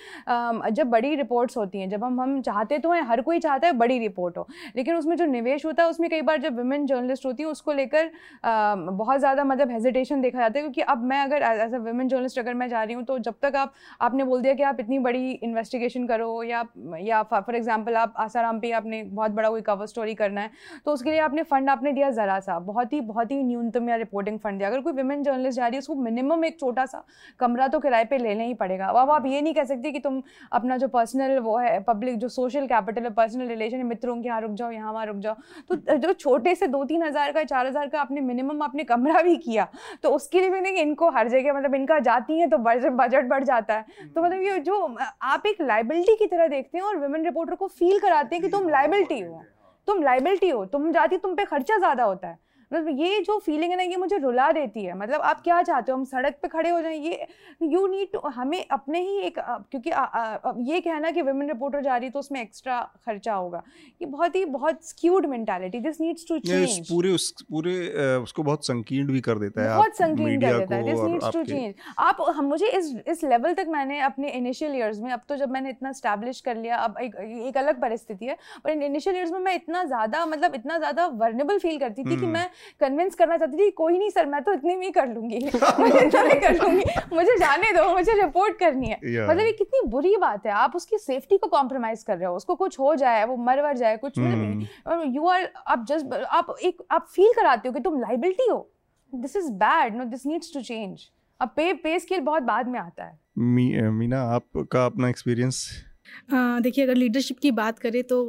जब 0.72 0.90
बड़ी 0.90 1.14
रिपोर्ट्स 1.16 1.58
होती 1.58 1.80
हैं 1.80 1.90
जब 1.90 2.04
हम 2.04 2.22
हम 2.22 2.42
चाहते 2.42 2.78
तो 2.80 2.92
हैं 2.92 3.02
हर 3.08 3.22
कोई 3.22 3.40
चाहता 3.40 3.68
है 3.68 3.74
बड़ी 3.76 4.00
रिपोर्ट 4.00 4.38
हो। 4.38 4.48
लेकिन 4.76 4.96
उसमें 4.96 5.16
जो 5.18 5.26
निवेश 5.28 5.66
होता 5.66 5.84
है 5.84 5.90
उसमें 5.90 6.10
कई 6.10 6.22
बार 6.24 6.42
जब 6.42 6.58
वुमेन 6.58 6.86
जर्नलिस्ट 6.88 7.26
होती 7.26 7.44
हैं 7.44 7.50
उसको 7.50 7.74
लेकर 7.74 8.12
बहुत 8.44 9.20
ज़्यादा 9.20 9.44
मतलब 9.44 9.72
हेजिटेशन 9.72 10.22
देखा 10.22 10.40
जाता 10.40 10.60
है 10.60 10.64
क्योंकि 10.64 10.82
अब 10.84 11.04
मैं 11.04 11.22
अगर 11.22 11.44
एज 11.44 11.74
अ 11.74 11.78
वुमेन 11.80 12.08
जर्नलिस्ट 12.08 12.40
अगर 12.40 12.54
मैं 12.54 12.68
जा 12.70 12.84
रही 12.84 12.96
हूँ 12.96 13.04
तो 13.06 13.18
जब 13.20 13.36
तक 13.42 13.56
आप 13.56 13.67
आपने 14.02 14.24
बोल 14.24 14.42
दिया 14.42 14.54
कि 14.54 14.64
आप 14.64 14.80
इतनी 14.80 15.00
बड़ी 15.00 15.32
इन्वेस्टिगेशन 15.34 16.08
करो 16.08 16.44
या 16.44 16.64
या 17.02 17.22
फॉर 17.26 17.56
एग्ज़ाम्पल 17.56 17.96
आप 17.98 18.14
आसाराम 18.18 18.60
पे 18.60 18.72
आपने 18.74 19.04
बहुत 19.04 19.32
बड़ा 19.32 19.50
कोई 19.50 19.62
कवर 19.64 19.86
स्टोरी 19.88 20.14
करना 20.16 20.42
है 20.42 20.52
तो 20.86 20.94
उसके 20.94 21.12
लिए 21.12 21.20
आपने 21.20 21.44
फंड 21.46 21.70
आपने 21.70 21.92
दिया 21.94 22.10
ज़रा 22.12 22.40
सा, 22.40 22.58
बहुत 22.62 22.94
ही 22.94 23.02
बहुत 23.04 23.32
ही 23.32 23.42
न्यूनतम 23.44 23.90
या 23.90 23.96
रिपोर्टिंग 23.98 24.40
फंड 24.40 24.58
दिया। 24.58 24.70
अगर 24.70 24.82
कोई 24.82 24.94
वुमेन 24.94 25.24
जर्नलिस्ट 25.24 25.58
जा 25.58 25.68
रही 25.68 25.76
है, 25.76 25.80
उसको 25.80 25.96
मिनिमम 25.98 26.46
एक 26.46 26.60
छोटा 26.60 26.86
सा 26.86 27.04
कमरा 27.40 27.68
तो 27.68 27.80
किराए 27.80 28.06
पर 28.06 28.20
लेना 28.20 28.44
ही 28.44 28.54
पड़ेगा। 28.56 28.88
अब 28.88 29.10
आप 29.12 29.26
ये 29.26 29.42
नहीं 29.42 29.54
कह 29.54 29.64
सकते 29.66 29.92
कि 29.92 30.00
तुम 30.00 30.22
अपना 30.52 30.78
जो 30.78 30.88
पर्सनल 30.90 31.38
वो 31.40 31.58
है 31.58 31.80
पब्लिक 31.84 32.18
जो 32.20 32.28
सोशल 32.30 32.68
कैपिटल 32.68 33.04
है 33.04 33.10
पर्सनल 33.12 33.48
रिलेशन 33.48 33.78
है, 33.78 33.84
मित्रों 33.86 34.16
के 34.18 34.28
यहाँ 34.28 34.42
रुक 34.42 34.52
जाओ, 34.54 34.72
यहाँ 34.72 34.94
वहाँ 34.94 35.06
रुक 35.06 35.18
जाओ 35.18 35.36
तो 35.70 35.98
जो 35.98 36.14
छोटे 36.16 36.56
से 36.56 36.68
दो 36.68 36.84
तीन 36.86 37.04
हज़ार 37.04 37.32
का, 37.32 37.44
चार 37.46 37.68
हज़ार 37.68 37.88
का 37.88 38.02
आपने 38.02 38.22
मिनिमम 38.24 38.62
आपने 38.62 38.84
कमरा 38.86 39.22
भी 39.22 39.36
किया 39.40 39.68
तो 40.04 40.10
उसके 40.12 40.40
लिए 40.40 40.50
भी 40.50 40.62
नहीं 40.62 40.78
इनको 40.80 41.10
हर 41.12 41.28
जगह 41.30 41.54
मतलब 41.54 41.76
इनका 41.76 42.00
जाती 42.02 42.40
है 42.40 42.48
तो 42.50 42.58
बजट 42.60 43.28
बढ़ 43.28 43.44
जाता 43.44 43.57
है। 43.70 44.10
तो 44.16 44.22
मतलब 44.22 44.42
ये 44.42 44.60
जो 44.62 44.82
आप 45.24 45.46
एक 45.48 45.62
लाइबिलिटी 45.62 46.16
की 46.16 46.26
तरह 46.28 46.48
देखते 46.48 46.78
हैं 46.78 46.86
और 46.86 46.98
वुमेन 46.98 47.26
रिपोर्टर 47.26 47.56
को 47.56 47.68
फील 47.70 48.00
कराते 48.00 48.36
हैं 48.36 48.44
कि 48.44 48.50
तुम 48.50 48.70
लाइबिलिटी 48.70 49.20
हो 49.22 49.44
तुम 49.88 50.02
लाइबिलिटी 50.04 50.50
हो 50.50 50.66
तुम 50.68 50.92
जाती 50.92 51.18
तुम 51.18 51.36
पे 51.36 51.46
खर्चा 51.46 51.78
ज़्यादा 51.78 52.04
होता 52.04 52.28
है। 52.28 52.38
मतलब 52.72 53.00
ये 53.00 53.20
जो 53.22 53.38
फीलिंग 53.40 53.72
है 53.72 53.78
ना 53.78 53.84
ये 53.84 53.98
मुझे 53.98 54.18
रुला 54.18 54.52
देती 54.52 54.84
है। 54.84 54.98
मतलब 54.98 55.22
आप 55.24 55.42
क्या 55.42 55.62
चाहते 55.62 55.92
हो 55.92 55.98
हम 55.98 56.04
सड़क 56.06 56.38
पे 56.42 56.48
खड़े 56.48 56.70
हो 56.70 56.82
जाएँ 56.82 56.98
ये 57.00 57.28
यू 57.64 57.86
नीड 57.88 58.12
टू 58.14 58.20
हमें 58.30 58.66
अपने 58.68 59.00
ही 59.02 59.18
एक 59.22 59.40
क्योंकि 59.40 59.90
आ, 59.90 60.02
आ, 60.02 60.24
आ, 60.24 60.54
ये 60.60 60.80
कहना 60.82 61.12
कि 61.12 61.22
वुमेन 61.22 61.48
रिपोर्टर 61.48 61.82
जा 61.82 61.98
रही 61.98 62.10
तो 62.10 62.20
उसमें 62.20 62.42
एक्स्ट्रा 62.42 62.80
खर्चा 63.06 63.34
होगा। 63.34 63.62
ये 64.02 64.06
बहुत 64.08 64.36
ही 64.36 64.44
बहुत 64.48 64.88
skewed 64.88 65.26
mentality 65.28 65.80
this 65.80 66.02
needs 66.02 66.26
to 66.28 66.40
change 66.40 66.80
पूरे 66.90 67.12
उस 67.12 67.32
पूरे 67.44 67.76
उसको 68.18 68.44
बहुत 68.44 68.66
संकीर्ण 68.66 69.12
भी 69.12 69.22
कर 69.22 69.40
देता 69.40 69.62
है 69.62 69.78
बहुत 69.78 69.98
संकीर्ण 69.98 70.42
कर 70.42 70.58
देता 70.60 70.76
है। 70.76 70.84
दिस 70.84 71.00
नीड्स 71.02 71.34
टू 71.34 71.44
चेंज 71.46 71.74
आप 72.00 72.18
हम 72.38 72.46
मुझे 72.48 72.68
इस 72.70 72.94
इस 73.08 73.24
लेवल 73.26 73.54
तक 73.54 73.68
मैंने 73.70 74.00
अपने 74.02 74.30
इनिशियल 74.32 74.76
ईयर्स 74.76 75.00
में 75.00 75.12
अब 75.12 75.22
तो 75.30 75.36
जब 75.36 75.52
मैंने 75.52 75.70
इतना 75.70 75.92
स्टैब्लिश 75.94 76.42
कर 76.42 76.58
लिया 76.58 76.78
अब 76.80 76.98
एक 77.02 77.16
एक 77.48 77.58
अलग 77.58 77.82
परिस्थिति 77.82 78.26
है 78.26 78.38
पर 78.64 78.84
इनिशियल 78.84 79.16
ईयर्स 79.16 79.32
में 79.32 79.40
मैं 79.40 79.56
इतना 79.56 79.84
ज़्यादा 79.86 80.26
मतलब 80.28 80.56
इतना 80.56 80.78
ज़्यादा 80.78 81.08
वर्नेबल 81.18 81.60
फील 81.60 81.78
करती 81.80 82.02
थी 82.02 82.10
कि 82.10 82.16
हम्म। 82.16 82.34
मैं 82.34 82.50
कन्विंस 82.80 83.16
करना 83.16 83.38
चाहती 83.38 83.58
थी 83.58 83.70
कोई 83.72 83.98
नहीं 83.98 84.10
सर 84.10 84.26
मैं 84.26 84.42
तो 84.44 84.54
इतनी 84.54 84.76
भी 84.76 84.92
कर 84.92 85.08
लूँगी। 85.08 85.40
मैं 85.80 86.08
इतना 86.08 86.24
भी 86.24 86.40
कर 86.40 86.56
लूँगी। 86.56 87.16
मुझे 87.16 87.38
जाने 87.38 87.72
दो 87.74 87.90
मुझे 87.94 88.14
रिपोर्ट 88.14 88.60
करनी 88.60 88.88
है। 88.88 89.00
मतलब 89.28 89.46
ये 89.46 89.52
कितनी 89.52 89.88
बुरी 89.90 90.16
बात 90.18 90.46
है। 90.46 90.52
आप 90.52 90.76
उसकी 90.76 90.98
सेफ्टी 90.98 91.38
को 91.38 91.48
कॉम्प्रोमाइज 91.48 92.04
कर 92.04 92.18
रहे 92.18 92.28
हो। 92.28 92.36
उसको 92.36 92.56
कुछ 92.56 92.80
हो 92.80 92.96
जाए 92.96 93.26
वो 93.26 93.38
मर 93.38 93.62
वर 93.62 93.78
जाए 93.78 93.98
कुछ 93.98 94.20
मतलब 94.20 95.04
यू 95.16 95.28
आर 95.28 95.50
आप 95.68 95.86
जस्ट 95.90 96.14
आप 96.14 96.56
एक 96.64 96.84
आप 96.92 97.08
फील 97.12 97.34
कराते 97.34 97.68
हो 97.68 97.74
कि 97.74 97.80
तुम 97.80 98.00
लाइबिलिटी 98.00 98.50
हो। 98.52 98.72
This 99.16 99.36
is 99.36 99.52
bad 99.52 99.96
no 99.96 100.04
this 100.04 100.26
needs 100.26 100.54
to 100.54 100.62
change 100.62 101.10
अब 101.42 101.50
पे 101.56 101.74
पे 101.74 102.00
स्केल 102.00 102.20
बहुत 102.20 102.44
बाद 102.44 102.68
में 102.68 102.80
आता 102.80 103.06
है। 103.06 103.20
मी, 103.38 103.82
मीना 103.82 104.22
आपका 104.22 104.86
अपना 104.86 105.10
एक्सपीरियंस 105.10 105.87
देखिए, 106.32 106.84
अगर 106.84 106.96
लीडरशिप 106.96 107.40
की 107.40 107.52
बात 107.54 107.80
करें 107.80 108.02
तो 108.04 108.24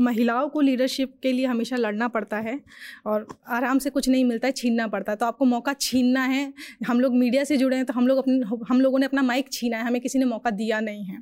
महिलाओं 0.00 0.48
को 0.48 0.60
लीडरशिप 0.60 1.12
के 1.22 1.32
लिए 1.32 1.46
हमेशा 1.46 1.76
लड़ना 1.76 2.08
पड़ता 2.08 2.36
है 2.38 2.58
और 3.06 3.26
आराम 3.50 3.78
से 3.78 3.90
कुछ 3.90 4.08
नहीं 4.08 4.24
मिलता 4.24 4.48
है, 4.48 4.52
छीनना 4.52 4.86
पड़ता 4.86 5.12
है। 5.12 5.16
तो 5.16 5.26
आपको 5.26 5.44
मौका 5.44 5.72
छीनना 5.80 6.22
है, 6.24 6.52
हम 6.86 7.00
लोग 7.00 7.14
मीडिया 7.14 7.44
से 7.44 7.56
जुड़े 7.56 7.76
हैं 7.76 7.86
तो 7.86 7.92
हम 7.92 8.06
लोग 8.06 8.18
अपने, 8.18 8.40
हम 8.68 8.80
लोगों 8.80 8.98
ने 8.98 9.06
अपना 9.06 9.22
माइक 9.22 9.52
छीना 9.52 9.76
है, 9.76 9.84
हमें 9.84 10.00
किसी 10.00 10.18
ने 10.18 10.24
मौका 10.24 10.50
दिया 10.52 10.80
नहीं 10.80 11.04
है। 11.04 11.18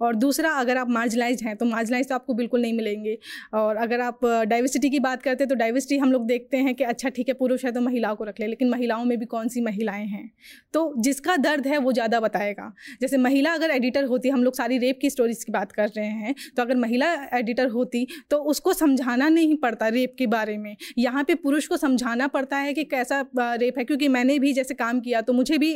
और 0.00 0.14
दूसरा, 0.16 0.50
अगर 0.52 0.76
आप 0.76 0.90
मार्जिलाइज 0.90 1.42
हैं 1.42 1.56
तो 1.56 1.66
मार्जिलाइज 1.66 2.08
तो 2.08 2.14
आपको 2.14 2.34
बिल्कुल 2.34 2.62
नहीं 2.62 2.72
मिलेंगे। 2.72 3.18
और 3.54 3.76
अगर 3.78 4.00
आप 4.00 4.24
डाइवर्सिटी 4.24 4.90
की 4.90 5.00
बात 5.00 5.22
करते 5.22 5.44
हैं 5.44 5.48
तो 5.48 5.54
डाइवर्सिटी 5.54 5.98
हम 5.98 6.12
लोग 6.12 6.26
देखते 6.26 6.56
हैं 6.58 6.74
कि 6.74 6.84
अच्छा 6.84 7.08
ठीक 7.10 7.28
है, 7.28 7.34
पुरुष 7.34 7.64
है 7.64 7.72
तो 7.72 7.80
महिलाओं 7.80 8.16
को 8.16 8.24
रख 8.24 8.40
ले, 8.40 8.46
लेकिन 8.46 8.70
महिलाओं 8.70 9.04
में 9.04 9.18
भी 9.18 9.26
कौन 9.26 9.48
सी 9.48 9.60
महिलाएँ 9.60 10.06
हैं? 10.06 10.30
तो 10.74 10.94
जिसका 10.98 11.36
दर्द 11.38 11.66
है 11.66 11.78
वो 11.78 11.92
ज़्यादा 11.92 12.20
बताएगा। 12.20 12.72
जैसे 13.00 13.16
महिला 13.18 13.52
अगर 13.54 13.70
एडिटर 13.70 14.04
होती, 14.04 14.28
हम 14.28 14.44
लोग 14.44 14.54
सारी 14.54 14.78
रेप 14.78 14.98
की 15.00 15.09
स्टोरीज 15.10 15.44
की 15.44 15.52
बात 15.52 15.72
कर 15.72 15.88
रहे 15.88 16.06
हैं 16.06 16.34
तो 16.56 16.62
अगर 16.62 16.76
महिला 16.78 17.12
एडिटर 17.34 17.68
होती 17.70 18.06
तो 18.30 18.38
उसको 18.50 18.72
समझाना 18.74 19.28
नहीं 19.30 19.56
पड़ता 19.58 19.88
रेप 19.90 20.14
के 20.18 20.26
बारे 20.28 20.56
में। 20.58 20.76
यहाँ 20.98 21.24
पे 21.24 21.34
पुरुष 21.36 21.66
को 21.66 21.76
समझाना 21.76 22.26
पड़ता 22.28 22.56
है 22.58 22.72
कि 22.74 22.84
कैसा 22.86 23.20
रेप 23.36 23.78
है, 23.78 23.84
क्योंकि 23.84 24.08
मैंने 24.10 24.38
भी 24.38 24.52
जैसे 24.52 24.74
काम 24.74 25.00
किया 25.00 25.20
तो 25.20 25.32
मुझे 25.32 25.58
भी 25.58 25.74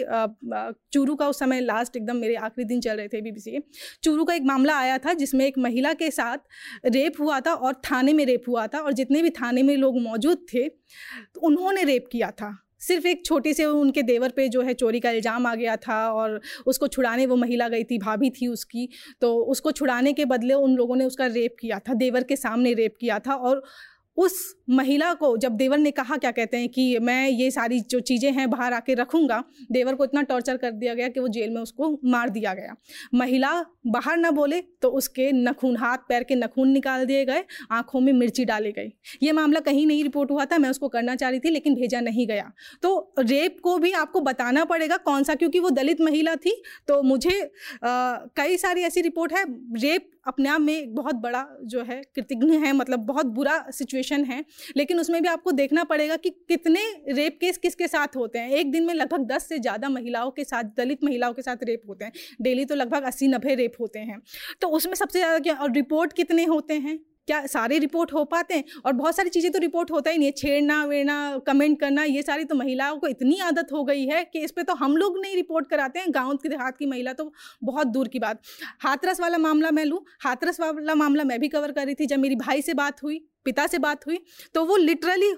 चूरू 0.93 1.15
का 1.15 1.29
उस 1.29 1.39
समय 1.39 1.61
लास्ट 1.63 1.97
एकदम 1.97 2.17
मेरे 2.17 2.35
आखिरी 2.37 2.65
दिन 2.65 2.81
चल 2.81 2.97
रहे 2.97 3.09
थे 3.09 3.21
बीबीसी 3.21 3.51
के 3.51 3.61
चूरू 4.03 4.25
का 4.25 4.35
एक 4.35 4.43
मामला 4.45 4.79
आया 4.79 4.99
था, 4.99 5.13
जिसमें 5.15 5.45
एक 5.47 5.59
महिला 5.59 5.93
के 5.95 6.11
साथ 6.11 6.39
रेप 6.87 7.21
हुआ 7.21 7.41
था 7.41 7.55
और 7.55 7.81
थाने 7.85 8.13
में 8.13 8.25
रेप 8.27 8.49
हुआ 8.49 8.67
था, 8.67 8.79
और 8.79 8.93
जितने 8.93 9.23
भी 9.23 9.31
थाने 9.33 9.63
में 9.63 9.77
लोग 9.77 10.01
मौजूद 10.03 10.47
थे 10.55 10.69
तो 10.69 11.41
उन्होंने 11.41 11.85
रेप 11.85 12.09
किया 12.13 12.31
था। 12.33 12.57
सिर्फ़ 12.87 13.07
एक 13.07 13.25
छोटी 13.27 13.55
से 13.55 13.65
उनके 13.65 14.03
देवर 14.03 14.33
पे 14.37 14.49
जो 14.49 14.63
है 14.63 14.75
चोरी 14.75 15.01
का 15.01 15.11
इल्ज़ाम 15.11 15.47
आ 15.47 15.55
गया 15.55 15.77
था 15.79 15.97
और 16.13 16.41
उसको 16.67 16.89
छुड़ाने 16.89 17.27
वो 17.27 17.37
महिला 17.37 17.69
गई 17.69 17.85
थी, 17.85 17.99
भाभी 17.99 18.31
थी 18.31 18.47
उसकी। 18.49 18.89
तो 19.21 19.37
उसको 19.47 19.73
छुड़ाने 19.73 20.13
के 20.13 20.25
बदले 20.25 20.55
उन 20.55 20.75
लोगों 20.77 20.97
ने 20.97 21.05
उसका 21.05 21.27
रेप 21.27 21.57
किया 21.61 21.79
था, 21.79 21.95
देवर 21.95 22.23
के 22.23 22.37
सामने 22.37 22.73
रेप 22.75 22.95
किया 23.01 23.19
था 23.19 23.35
और 23.35 23.63
उस 24.17 24.35
महिला 24.71 25.13
को 25.15 25.37
जब 25.37 25.53
देवर 25.53 25.79
ने 25.79 25.91
कहा 25.91 26.17
क्या 26.17 26.31
कहते 26.31 26.57
हैं 26.57 26.69
कि 26.69 26.99
मैं 26.99 27.29
ये 27.29 27.51
सारी 27.51 27.81
जो 27.81 28.01
चीज़ें 28.01 28.31
हैं 28.33 28.49
बाहर 28.51 28.73
आके 28.73 28.95
रखूँगा 28.95 29.43
देवर 29.73 29.95
को 29.95 30.05
इतना 30.05 30.23
टॉर्चर 30.23 30.57
कर 30.57 30.71
दिया 30.73 30.95
गया 30.95 31.09
कि 31.09 31.21
वो 31.21 31.29
जेल 31.29 31.51
में 31.51 31.61
उसको 31.63 31.91
मार 32.05 32.31
दिया 32.31 32.55
गया। 32.55 32.75
महिला 33.15 33.51
बाहर 33.87 34.17
ना 34.17 34.31
बोले 34.31 34.61
तो 34.83 34.89
उसके 34.91 35.31
नखून 35.33 35.77
हाथ 35.77 35.99
पैर 36.09 36.23
के 36.23 36.35
नखून 36.35 36.69
निकाल 36.69 37.05
दिए 37.05 37.25
गए 37.25 37.45
आँखों 37.71 38.01
में 38.01 38.13
मिर्ची 38.13 38.45
डाली 38.45 38.73
गई। 38.73 38.93
ये 39.23 39.33
मामला 39.33 39.61
कहीं 39.61 39.87
नहीं 39.87 40.03
रिपोर्ट 40.03 40.31
हुआ 40.31 40.45
था 40.45 40.59
मैं 40.59 40.71
उसको 40.71 40.89
करना 40.89 41.17
चाह 41.17 41.31
रही 41.31 41.41
थी 41.41 41.51
लेकिन 41.51 41.75
भेजा 41.75 42.01
नहीं 42.01 42.27
गया। 42.27 42.51
तो 42.83 43.15
रेप 43.19 43.61
को 43.63 43.79
भी 43.79 43.93
आपको 43.95 44.21
बताना 44.21 44.65
पड़ेगा 44.65 44.97
कौन 44.97 45.23
सा 45.23 45.35
क्योंकि 45.35 45.59
वो 45.59 45.71
दलित 45.73 46.01
महिला 46.01 46.37
थी 46.37 46.57
तो 46.89 47.03
मुझे 47.03 47.41
आ, 47.41 48.17
कई 48.37 48.57
सारी 48.57 48.83
ऐसी 48.83 49.01
रिपोर्ट 49.01 49.33
है 49.33 49.45
रेप 49.81 50.11
अपने 50.27 50.49
आप 50.49 50.61
में 50.61 50.73
एक 50.73 50.95
बहुत 50.95 51.15
बड़ा 51.17 51.47
जो 51.65 51.83
है 51.83 52.01
कृतज्ञ 52.15 52.57
है 52.57 52.73
मतलब 52.73 53.01
बहुत 53.07 53.27
बुरा 53.29 53.59
सिचुएशन 53.73 54.25
है। 54.25 54.45
लेकिन 54.77 55.01
उसमें 55.01 55.21
भी 55.23 55.29
आपको 55.29 55.53
देखना 55.53 55.85
पड़ेगा 55.85 56.17
कि 56.17 56.31
कितने 56.49 56.81
रेप 57.11 57.39
केस 57.41 57.59
किसके 57.59 57.89
साथ 57.89 58.17
होते 58.17 58.39
हैं। 58.39 58.51
एक 58.51 58.71
दिन 58.73 58.87
में 58.87 58.95
लगभग 58.95 59.27
दस 59.27 59.49
से 59.49 59.59
ज़्यादा 59.59 59.89
महिलाओं 59.89 60.31
के 60.31 60.45
साथ, 60.45 60.65
दलित 60.77 61.05
महिलाओं 61.05 61.33
के 61.33 61.43
साथ 61.43 61.65
रेप 61.65 61.83
होते 61.89 62.05
हैं। 62.05 62.13
डेली 62.43 62.65
तो 62.65 62.75
लगभग 62.75 63.03
अस्सी 63.05 63.29
नब्बे 63.29 63.55
रेप 63.55 63.81
होते 63.81 63.99
हैं। 64.01 64.21
तो 64.61 64.69
उसमें 64.71 64.95
सबसे 64.95 65.19
ज़्यादा 65.19 65.39
क्या, 65.39 65.55
और 65.55 65.73
रिपोर्ट 65.73 66.13
कितने 66.13 66.45
होते 66.47 66.75
हैं? 66.77 66.99
क्या 67.29 67.45
सारे 67.47 67.79
रिपोर्ट 67.79 68.13
हो 68.13 68.25
पाते 68.25 68.55
हैं? 68.55 68.65
और 68.87 68.93
बहुत 68.93 69.17
सारी 69.17 69.31
चीज़ें 69.31 69.51
तो 69.53 69.59
रिपोर्ट 69.59 69.91
होता 69.91 70.11
ही 70.11 70.19
नहीं 70.19 70.29
है। 70.29 70.33
छेड़ना, 70.33 70.85
वेड़ना, 70.85 71.39
कमेंट 71.47 71.79
करना, 71.81 72.05
ये 72.05 72.23
सारी 72.23 72.45
तो 72.45 72.55
महिलाओं 72.55 72.99
को 72.99 73.07
इतनी 73.07 73.39
आदत 73.41 73.73
हो 73.73 73.85
गई 73.85 74.05
है 74.07 74.25
कि 74.25 74.41
इस 74.41 74.51
पर 74.51 74.63
तो 74.63 74.75
हम 74.75 74.97
लोग 74.97 75.19
नहीं 75.21 75.35
रिपोर्ट 75.35 75.67
कराते 75.67 75.99
हैं। 75.99 76.09
गाँव 76.11 76.37
के 76.37 76.49
देहात 76.49 76.77
की 76.79 76.87
महिला 76.87 77.13
तो 77.13 77.33
बहुत 77.65 77.87
दूर 77.89 78.09
की 78.09 78.19
बात। 78.19 78.41
हाथरस 78.81 79.21
वाला 79.21 79.39
मामला 79.39 79.71
मैं 79.71 79.85
लूँ? 79.85 80.05
हाथरस 80.21 80.61
वाला 80.61 80.95
मामला 80.95 81.25
मैं 81.25 81.41
भी 81.41 81.49
कवर 81.49 81.73
कर 81.73 81.87
रही 81.87 81.95
थी 81.95 82.07
जब 82.07 82.19
मेरी 82.19 82.37
भाई 82.37 82.63
से 82.63 82.75
बात 82.75 83.03
हुई। 83.03 83.21
पिता 83.47 83.67
से 83.67 83.79
बात 83.79 84.07
हुई 84.07 84.19
तो 84.55 84.65
वो 84.65 84.77
लिटरली 84.77 85.33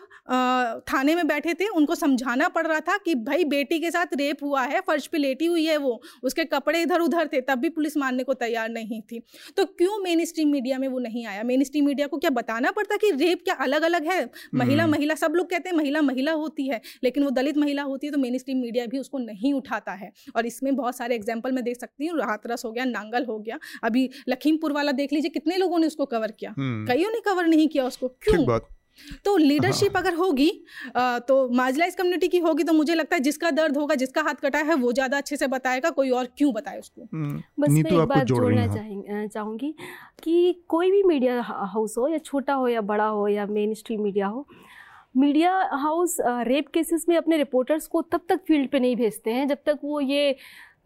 थाने 0.87 1.15
में 1.15 1.27
बैठे 1.27 1.55
थे 1.55 1.67
उनको 1.71 1.95
समझाना 1.95 2.49
पड़ 2.49 2.67
रहा 2.67 2.81
था 2.81 2.97
कि 2.99 3.15
भाई 3.17 3.45
बेटी 3.47 3.79
के 3.81 3.91
साथ 3.91 4.15
रेप 4.17 4.43
हुआ 4.43 4.63
है 4.65 4.81
फर्श 4.81 5.07
पे 5.07 5.19
लेटी 5.19 5.47
हुई 5.47 5.65
है 5.65 5.77
वो 5.79 6.01
उसके 6.23 6.45
कपड़े 6.47 6.81
इधर 6.83 7.01
उधर 7.01 7.29
थे 7.33 7.41
तब 7.41 7.59
भी 7.59 7.69
पुलिस 7.71 7.97
मानने 7.97 8.23
को 8.25 8.35
तैयार 8.37 8.69
नहीं 8.71 9.01
थी। 9.03 9.21
तो 9.57 9.65
क्यों 9.67 9.99
मेन 10.03 10.25
स्ट्रीम 10.25 10.49
मीडिया 10.49 10.79
में 10.79 10.87
वो 10.89 10.99
नहीं 10.99 11.27
आया? 11.27 11.43
मेन 11.43 11.65
स्ट्रीम 11.65 11.87
मीडिया 11.87 12.07
को 12.07 12.19
क्या 12.19 12.31
बताना 12.33 12.71
पड़ता 12.71 12.97
कि 12.97 13.11
रेप 13.13 13.43
क्या 13.45 13.55
अलग 13.57 13.83
अलग 13.83 14.05
है? 14.05 14.19
महिला 14.55 14.83
हम्म। 14.83 14.93
महिला 14.93 15.15
सब 15.17 15.33
लोग 15.37 15.51
कहते 15.51 15.69
हैं 15.69 15.77
महिला 15.77 16.03
महिला 16.03 16.33
होती 16.35 16.69
है 16.69 16.81
लेकिन 17.05 17.25
वो 17.25 17.31
दलित 17.33 17.57
महिला 17.59 17.83
होती 17.85 18.07
है 18.07 18.13
तो 18.13 18.19
मेन 18.19 18.39
स्ट्रीम 18.39 18.59
मीडिया 18.59 18.87
भी 18.87 18.99
उसको 18.99 19.19
नहीं 19.19 19.53
उठाता 19.55 19.93
है। 19.95 20.13
और 20.37 20.47
इसमें 20.47 20.75
बहुत 20.77 20.97
सारे 20.97 21.15
एग्ज़ाम्पल 21.15 21.53
मैं 21.53 21.65
देख 21.65 21.81
सकती 21.81 22.07
हूँ 22.07 22.21
हाथरस 22.23 22.65
हो 22.65 22.73
गया 22.73 22.85
नांगल 22.87 23.25
हो 23.25 23.39
गया 23.39 23.59
अभी 23.85 24.09
लखीमपुर 24.29 24.73
वाला 24.73 24.93
देख 24.95 25.13
लीजिए 25.13 25.31
कितने 25.31 25.57
लोगों 25.57 25.79
ने 25.79 25.87
उसको 25.87 26.05
कवर 26.07 26.31
किया। 26.33 26.55
हम्म। 26.59 26.87
कईयों 26.87 27.11
ने 27.11 27.21
कवर 27.25 27.47
नहीं 27.47 27.69
किया 27.69 27.85
उसको 28.03 28.09
क्यों? 28.09 28.59
तो 29.25 29.37
लीडरशिप 29.37 29.97
हाँ। 29.97 30.03
अगर 30.03 30.15
होगी 30.15 30.51
तो 30.97 31.49
मार्जिलाइज 31.49 31.95
कम्युनिटी 31.95 32.29
की 32.29 32.39
होगी 32.39 32.63
तो 32.65 32.73
मुझे 32.73 32.95
लगता 32.95 33.17
है 33.17 33.23
जिसका 33.23 33.51
दर्द 33.51 33.77
होगा 33.77 33.95
जिसका 33.95 34.23
हाथ 34.23 34.35
कटा 34.35 34.59
है 34.59 34.75
वो 34.75 34.93
ज़्यादा 34.93 35.17
अच्छे 35.17 35.37
से 35.37 35.47
बताएगा 35.47 35.91
कोई 35.91 36.11
और 36.11 36.29
क्यों 36.39 36.53
बताए 36.53 36.79
उसको? 36.79 37.03
हम्म, 37.03 37.43
बस 37.61 37.69
मैं 37.69 37.91
एक 37.91 38.09
बात 38.09 38.25
जोड़ना 38.25 39.27
चाहूँगी 39.27 39.75
कि 40.23 40.65
कोई 40.69 40.91
भी 40.91 41.03
मीडिया 41.03 41.41
हाउस 41.43 41.99
हो 41.99 42.09
या 42.09 42.19
छोटा 42.19 42.55
हो 42.55 42.69
या 42.69 42.81
बड़ा 42.81 43.07
हो 43.07 43.29
या 43.29 43.47
मेन 43.47 43.75
स्ट्रीम 43.75 44.03
मीडिया 44.03 44.27
हो 44.27 44.47
मीडिया 45.17 45.53
हाउस 45.73 46.17
रेप 46.21 46.69
केसेस 46.69 47.05
में 47.09 47.17
अपने 47.17 47.37
रिपोर्टर्स 47.37 47.87
को 47.87 48.03
तब 48.03 48.21
तक 48.29 48.41
फ़ील्ड 48.47 48.71
पे 48.71 48.79
नहीं 48.79 48.97
भेजते 48.97 49.31
हैं 49.31 49.49
जब 49.49 49.59
तक 49.67 49.79
वो 49.85 50.01
ये 50.01 50.37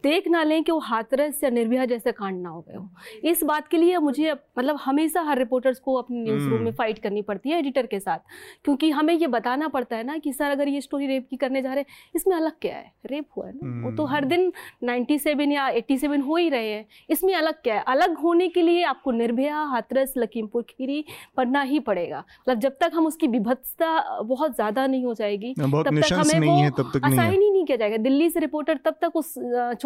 देख 0.05 0.29
ना 0.29 0.43
लें 0.43 0.63
कि 0.65 0.73
वो 0.73 0.79
हाथरस 0.81 1.43
या 1.45 1.51
निर्भया 1.51 1.85
जैसे 1.85 2.13
कांड 2.13 2.41
ना 2.43 2.49
हो 2.49 2.61
गए 2.61 2.77
हो। 2.77 2.89
इस 3.25 3.43
बात 3.45 3.69
के 3.69 3.77
लिए 3.77 3.99
मुझे 3.99 4.33
मतलब 4.33 4.79
हमेशा 4.85 5.23
हर 5.23 5.39
रिपोर्टर्स 5.39 5.79
को 5.79 5.95
अपने 5.95 6.23
न्यूज़ 6.23 6.49
रूम 6.49 6.63
में 6.63 6.73
फाइट 6.73 6.99
करनी 6.99 7.23
पड़ती 7.23 7.51
है 7.51 7.59
एडिटर 7.59 7.87
के 7.87 8.01
साथ। 8.01 8.19
क्योंकि 8.65 8.91
हमें 8.91 9.15
ये 9.15 9.27
बताना 9.29 9.69
पड़ता 9.69 9.97
है 9.97 10.05
ना 10.05 10.17
कि 10.19 10.33
सर 10.33 10.51
अगर 10.51 10.69
ये 10.69 10.81
स्टोरी 10.81 11.07
रेप 11.07 11.27
की 11.31 11.37
करने 11.37 11.63
जा 11.63 11.73
रहे 11.73 11.81
हैं 11.81 12.13
इसमें 12.15 12.35
अलग 12.37 12.53
क्या 12.61 12.77
है? 12.77 12.93
रेप 13.07 13.27
हुआ 13.37 13.47
है 13.47 13.53
ना? 13.55 13.85
वो 13.85 13.97
तो 13.97 14.05
हर 14.05 14.25
दिन 14.25 14.53
97 14.85 15.53
या 15.53 15.69
87 15.71 16.23
हो 16.23 16.37
ही 16.37 16.49
रहे 16.49 16.73
हैं। 16.73 16.85
इसमें 17.11 17.35
अलग 17.35 17.61
क्या 17.63 17.75
है? 17.75 17.85
अलग 17.89 18.17
होने 18.19 18.49
के 18.49 18.63
लिए 18.63 18.83
आपको 18.85 19.11
निर्भया 19.13 19.63
हाथरस 19.67 20.15
लखीमपुर 20.17 20.63
खीरी 20.71 21.05
पढ़ना 21.37 21.63
ही 21.63 21.81
पड़ेगा। 21.81 22.19
मतलब 22.19 22.61
जब 22.61 22.77
तक 22.81 22.91
हम 22.95 23.07
उसकी 23.07 23.27
विभत्सता 23.29 24.21
बहुत 24.23 24.55
ज़्यादा 24.55 24.87
नहीं 24.87 25.05
हो 25.05 25.15
जाएगी 25.15 25.55
तब 25.55 25.83
तक 25.83 26.13
हमें 26.13 26.47
वो 26.47 26.57
असाइन 26.99 27.33
ही। 27.33 27.51
नहीं 27.51 27.65
किया 27.65 27.77
जाएगा। 27.77 27.97
दिल्ली 27.99 28.29
से 28.31 28.41
रिपोर्टर 28.41 28.79
तब 28.85 28.97
तक 29.03 29.17
उस 29.17 29.35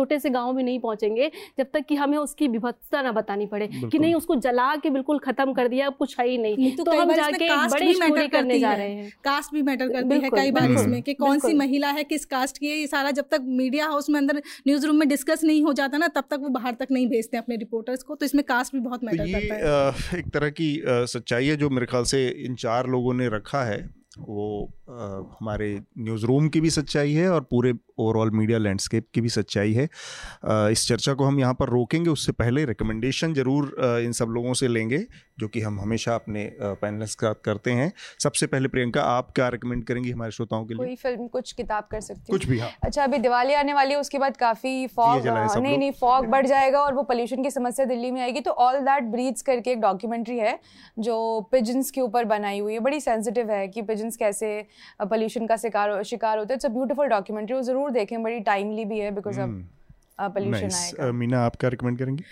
छोटे 0.05 0.19
से 0.21 0.31
गाँव 0.31 0.53
में 0.53 0.63
नहीं 0.65 0.79
पहुँचेंगे 0.81 1.31
जब 1.59 1.67
तक 1.75 1.85
कि 1.89 1.95
हमें 1.97 2.17
उसकी 2.19 2.49
विभत्सता 2.49 3.03
ना 3.03 3.13
बतानी 3.15 3.47
पड़े 3.47 3.67
कि 3.67 3.99
नहीं 3.99 4.15
उसको 4.15 4.35
जला 4.47 4.75
के 4.77 4.91
बिल्कुल 4.91 5.19
खत्म 5.19 5.53
कर 5.55 5.69
दिया 5.69 5.87
अब 5.87 5.95
कुछ 5.99 6.19
है 6.21 6.29
ही 6.29 6.37
नहीं। 6.39 6.57
नीतू, 6.59 6.85
तो 6.85 6.93
हम 6.93 7.13
जाके 7.15 7.49
कास्ट 7.49 7.75
बड़ी 7.75 7.95
मैटर 8.01 8.27
करने 8.29 8.59
जा 8.61 8.73
रहे 8.75 8.91
हैं। 8.91 9.09
कास्ट 9.25 9.55
भी 9.55 9.63
मैटर 9.63 9.89
करती 9.89 10.21
है 10.21 10.31
कई 10.31 10.51
बार 10.51 10.71
इसमें 10.73 11.01
कि 11.03 11.15
कौन 11.15 11.39
सी 11.39 11.53
महिला 11.55 11.91
है 11.91 12.05
किस 12.05 12.25
कास्ट 12.27 12.59
की 12.59 12.69
है 12.69 12.77
ये 12.77 12.87
सारा 12.87 13.11
जब 13.13 13.29
तक 13.31 13.47
मीडिया 13.63 13.87
हाउस 13.87 14.11
में 14.11 14.19
अंदर 14.21 14.43
न्यूज़ 14.67 14.87
रूम 14.87 14.97
में 14.97 15.09
डिस्कस 15.09 15.45
नहीं 15.45 15.63
हो 15.63 15.73
जाता 15.73 15.99
ना 15.99 16.09
तब 16.11 16.25
तक 16.31 16.39
वो 16.41 16.49
बाहर 16.51 16.73
तक 16.75 16.89
नहीं 16.91 17.07
भेजते 17.09 17.37
अपने 17.37 17.57
रिपोर्टर्स 17.57 18.03
को 18.03 18.15
तो 18.15 18.27
इसमें 18.27 18.45
कास्ट 18.45 18.75
भी 18.75 18.81
बहुत 18.81 19.01
तो 19.01 19.07
मैटर 19.07 19.33
करता 19.33 19.55
है। 19.55 20.19
एक 20.19 20.31
तरह 20.35 20.51
की 20.51 20.71
सच्चाई 20.87 21.47
है 21.47 21.57
जो 21.57 21.71
मेरे 21.71 21.87
ख्याल 21.87 22.05
से 22.07 22.27
इन 22.47 22.55
चार 22.57 22.87
लोगों 22.89 23.15
ने 23.15 23.29
रखा 23.31 23.65
है 23.65 23.79
वो 24.21 24.49
हमारे 24.89 25.69
न्यूज़ 25.99 26.25
रूम 26.27 26.49
की 26.49 26.61
भी 26.61 26.71
सच्चाई 26.71 27.13
है 27.13 27.29
और 27.31 27.41
पूरे 27.51 27.73
ओवरऑल 27.99 28.31
मीडिया 28.31 28.59
लैंडस्केप 28.59 29.07
की 29.15 29.21
भी 29.21 29.29
सच्चाई 29.29 29.73
है। 29.73 29.85
इस 30.73 30.87
चर्चा 30.89 31.13
को 31.15 31.25
हम 31.25 31.39
यहाँ 31.41 31.55
पर 31.55 31.69
रोकेंगे 31.69 32.11
उससे 32.11 32.33
पहले 32.33 32.65
रिकमेंडेशन 32.65 33.35
ज़रूर 33.35 33.75
इन 34.05 34.13
सब 34.13 34.29
लोगों 34.31 34.55
से 34.55 34.69
लेंगे 34.69 34.99
जो 35.39 35.49
कि 35.49 35.61
हम 35.61 35.81
हमेशा 35.81 36.15
अपने 36.15 36.45
पैनलिस्ट 36.61 37.19
के 37.21 37.27
साथ 37.27 37.41
करते 37.45 37.71
हैं। 37.73 37.93
सबसे 38.23 38.47
पहले 38.47 38.69
प्रियंका 38.69 39.03
आप 39.03 39.31
क्या 39.35 39.49
रिकमेंड 39.49 39.85
करेंगी 39.85 40.11
हमारे 40.11 40.31
श्रोताओं 40.31 40.65
के 40.65 40.75
लिए? 40.75 40.79
कोई 40.79 40.95
फ़िल्म 40.97 41.27
कुछ 41.29 41.53
किताब 41.53 41.89
कर 41.91 42.01
सकती 42.01 42.21
हूँ। 42.23 42.39
कुछ 42.39 42.47
भी 42.49 42.59
हाँ। 42.59 42.71
अच्छा 42.83 43.05
अभी 43.05 43.19
दिवाली 43.19 43.55
आने 43.55 43.75
वाली 43.75 43.95
है 43.95 44.01
उसके 44.01 44.19
बाद 44.19 44.37
काफ़ी 44.37 44.87
फॉग 44.89 45.27
नहीं 45.27 45.79
नहीं 45.79 45.91
फॉग 46.01 46.27
बढ़ 46.27 46.47
जाएगा 46.47 46.81
और 46.81 46.95
वो 46.95 47.03
पोल्यूशन 47.05 47.43
की 47.43 47.51
समस्या 47.51 47.87
दिल्ली 47.87 48.11
में 48.11 48.21
आएगी। 48.23 48.41
तो 48.41 48.51
ऑल 48.51 48.79
दैट 48.81 49.05
ब्रीड्स 49.13 49.43
करके 49.43 49.73
एक 49.73 49.81
डॉक्यूमेंट्री 49.81 50.39
है 50.39 50.59
जो 50.99 51.41
पिजन्स 51.53 51.91
के 51.91 52.01
ऊपर 52.01 52.25
बनाई 52.27 52.59
हुई 52.59 52.73
है। 52.73 52.81
बड़ी 52.81 53.01
सेंसिटिव 53.01 53.51
है 53.51 53.67
कि 53.69 53.83
पिजन्स 53.85 54.17
कैसे 54.17 54.55
पोल्यूशन 55.03 55.47
का 55.47 55.57
शिकार 55.57 56.03
शिकार 56.05 56.39
होते 56.39 56.53
हैं। 56.53 56.57
इट्स 56.57 56.67
अ 56.67 56.69
ब्यूटीफुल 56.71 57.09
डॉक्यूमेंट्री 57.09 57.57
वो 57.57 57.63
ज़रूर 57.63 57.91
देखें, 57.91 58.23
बड़ी 58.23 58.41
टाइमली 58.43 58.85
भी 58.85 58.99
है 58.99 59.11
बिकॉज़ 59.11 59.41
अब 59.41 59.63
पोल्यूशन 60.19 60.63
नाइस 60.63 60.95
आएगा। 60.95 61.13
मीना 61.13 61.41
आप 61.41 61.57
क्या 61.57 61.71
रिकमेंड 61.71 61.99
करेंगी? 61.99 62.25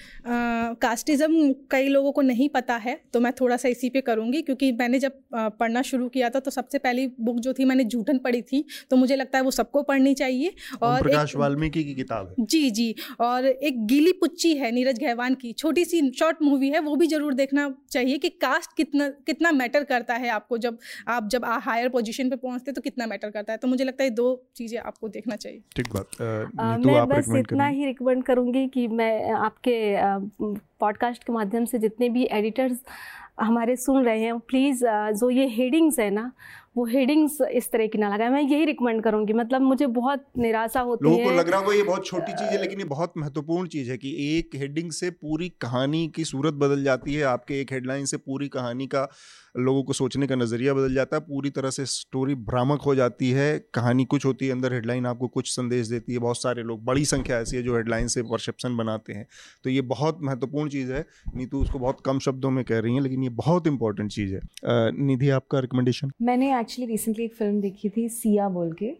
कास्टिज़म 0.82 1.32
कई 1.70 1.88
लोगों 1.88 2.12
को 2.12 2.22
नहीं 2.22 2.48
पता 2.50 2.76
है 2.78 2.98
तो 3.12 3.20
मैं 3.20 3.32
थोड़ा 3.32 3.56
सा 3.56 3.68
इसी 3.68 3.88
पे 3.90 4.00
करूँगी 4.02 4.42
क्योंकि 4.42 4.70
मैंने 4.74 4.98
जब 4.98 5.12
पढ़ना 5.34 5.82
शुरू 5.82 6.08
किया 6.08 6.30
था 6.30 6.40
तो 6.40 6.50
सबसे 6.50 6.78
पहली 6.78 7.06
बुक 7.20 7.38
जो 7.38 7.52
थी 7.52 7.64
मैंने 7.64 7.84
जूठन 7.86 8.18
पढ़ी 8.18 8.42
थी 8.42 8.64
तो 8.90 8.96
मुझे 8.96 9.16
लगता 9.16 9.38
है 9.38 9.44
वो 9.44 9.50
सबको 9.52 9.82
पढ़नी 9.82 10.14
चाहिए। 10.14 10.52
और 10.82 11.02
प्रकाश 11.02 11.34
वाल्मीकि 11.36 11.84
की 11.84 11.94
किताब 11.94 12.28
है। 12.28 12.46
जी 12.46 12.70
जी। 12.70 12.94
और 13.20 13.46
एक 13.46 13.84
गीली 13.86 14.12
पुच्ची 14.20 14.54
है 14.56 14.70
नीरज 14.70 15.00
गहवान 15.00 15.34
की 15.34 15.52
छोटी 15.54 15.84
सी 15.84 16.00
शॉर्ट 16.18 16.42
मूवी 16.42 16.70
है 16.70 16.80
वो 16.80 16.96
भी 16.96 17.06
ज़रूर 17.06 17.34
देखना 17.34 17.68
चाहिए 17.90 18.18
कि 18.18 18.28
कास्ट 18.38 18.76
कितना 18.76 19.08
कितना 19.26 19.52
मैटर 19.52 19.84
करता 19.84 20.14
है 20.14 20.28
आपको 20.30 20.58
जब 20.58 20.78
आप 21.08 21.28
जब 21.28 21.44
हायर 21.44 21.88
पोजिशन 21.88 22.30
पे 22.30 22.36
पहुँचते 22.38 22.72
तो 22.72 22.80
कितना 22.80 23.06
मैटर 23.06 23.30
करता 23.30 23.52
है। 23.52 23.58
तो 23.58 23.68
मुझे 23.68 23.84
लगता 23.84 24.04
है 24.04 24.10
दो 24.12 24.26
चीज़ें 24.56 24.78
आपको 24.80 25.08
देखना 25.10 25.36
चाहिए। 25.36 25.62
ठीक 25.76 25.88
बात। 25.92 26.06
ही 27.72 27.86
रिकमेंड 27.86 28.22
करूँगी 28.24 28.66
कि 28.68 28.86
मैं 28.88 29.32
आपके 29.32 29.76
पॉडकास्ट 30.80 31.24
के 31.24 31.32
माध्यम 31.32 31.64
से 31.64 31.78
जितने 31.78 32.08
भी 32.08 32.28
एडिटर्स 32.32 32.78
हमारे 33.40 33.76
सुन 33.76 34.04
रहे 34.04 34.20
हैं 34.20 34.38
प्लीज़ 34.38 34.84
जो 35.12 35.30
ये 35.30 35.46
हेडिंग्स 35.48 35.98
है 35.98 36.10
ना 36.10 36.32
वो 36.76 36.84
हेडिंग्स 36.86 37.36
इस 37.52 37.70
तरह 37.72 37.86
की 37.86 37.98
ना 37.98 38.08
लगाए। 38.08 38.28
मैं 38.28 38.40
यही 38.42 38.64
रिकमेंड 38.64 39.02
करूँगी। 39.04 39.32
मतलब 39.32 39.60
मुझे 39.60 39.86
बहुत 39.88 40.24
निराशा 40.38 40.80
होती 40.80 41.04
लोगों 41.04 41.18
है। 41.18 41.24
लोगों 41.24 41.36
को 41.36 41.40
लग 41.40 41.50
रहा 41.50 41.60
होगा 41.60 41.74
ये 41.74 41.82
बहुत 41.82 42.06
छोटी 42.06 42.32
चीज़ 42.32 42.48
है 42.48 42.60
लेकिन 42.60 42.78
ये 42.78 42.84
बहुत 42.84 43.12
महत्वपूर्ण 43.16 43.68
चीज़ 43.68 43.90
है 43.90 43.98
कि 43.98 44.14
एक 44.28 44.56
हेडिंग 44.56 44.90
से 44.92 45.10
पूरी 45.10 45.48
कहानी 45.60 46.06
की 46.08 46.24
सूरत 46.24 46.54
बदल 46.54 46.84
जाती 46.84 47.14
है। 47.14 47.22
आपके 47.24 47.60
एक 47.60 47.72
हेडलाइन 47.72 48.04
से 48.04 48.16
पूरी 48.16 48.48
कहानी 48.48 48.86
का 48.86 49.08
लोगों 49.56 49.82
को 49.82 49.92
सोचने 49.92 50.26
का 50.26 50.34
नज़रिया 50.34 50.74
बदल 50.74 50.94
जाता 50.94 51.16
है। 51.16 51.20
पूरी 51.20 51.50
तरह 51.50 51.70
से 51.70 51.84
स्टोरी 51.86 52.34
भ्रामक 52.34 52.82
हो 52.82 52.94
जाती 52.94 53.30
है। 53.30 53.58
कहानी 53.74 54.04
कुछ 54.04 54.24
होती 54.26 54.46
है 54.46 54.52
अंदर 54.52 54.72
हेडलाइन 54.72 55.06
आपको 55.06 55.28
कुछ 55.28 55.50
संदेश 55.50 55.86
देती 55.86 56.12
है। 56.12 56.18
बहुत 56.18 56.36
सारे 56.36 56.62
लोग 56.62 56.84
बड़ी 56.84 57.04
संख्या 57.04 57.38
ऐसी 57.38 57.56
है 57.56 57.62
जो 57.62 57.76
हेडलाइन 57.76 58.08
से 58.08 58.22
परसेप्शन 58.22 58.76
बनाते 58.76 59.12
हैं। 59.12 59.26
तो 59.64 59.70
ये 59.70 59.80
बहुत 59.92 60.18
महत्वपूर्ण 60.22 60.68
चीज़ 60.68 60.92
है। 60.92 61.04
नीतू 61.36 61.60
उसको 61.60 61.78
बहुत 61.78 62.00
कम 62.04 62.18
शब्दों 62.18 62.50
में 62.50 62.64
कह 62.64 62.78
रही 62.78 62.94
है 62.94 63.00
लेकिन 63.00 63.22
ये 63.22 63.28
बहुत 63.36 63.66
इंपॉर्टेंट 63.66 64.10
चीज़ 64.10 64.34
है। 64.34 64.40
निधि 65.02 65.28
आपका 65.30 65.58
रिकमेंडेशन 65.58 66.10
मैंने 66.22 66.50
एक्चुअली 66.62 66.90
रिसेंटली 66.92 67.24
एक 67.24 67.34
फ़िल्म 67.34 67.60
देखी 67.60 67.88
थी 67.88 68.08
सिया 68.10 68.48
बोल 68.48 68.72
के 68.82 68.94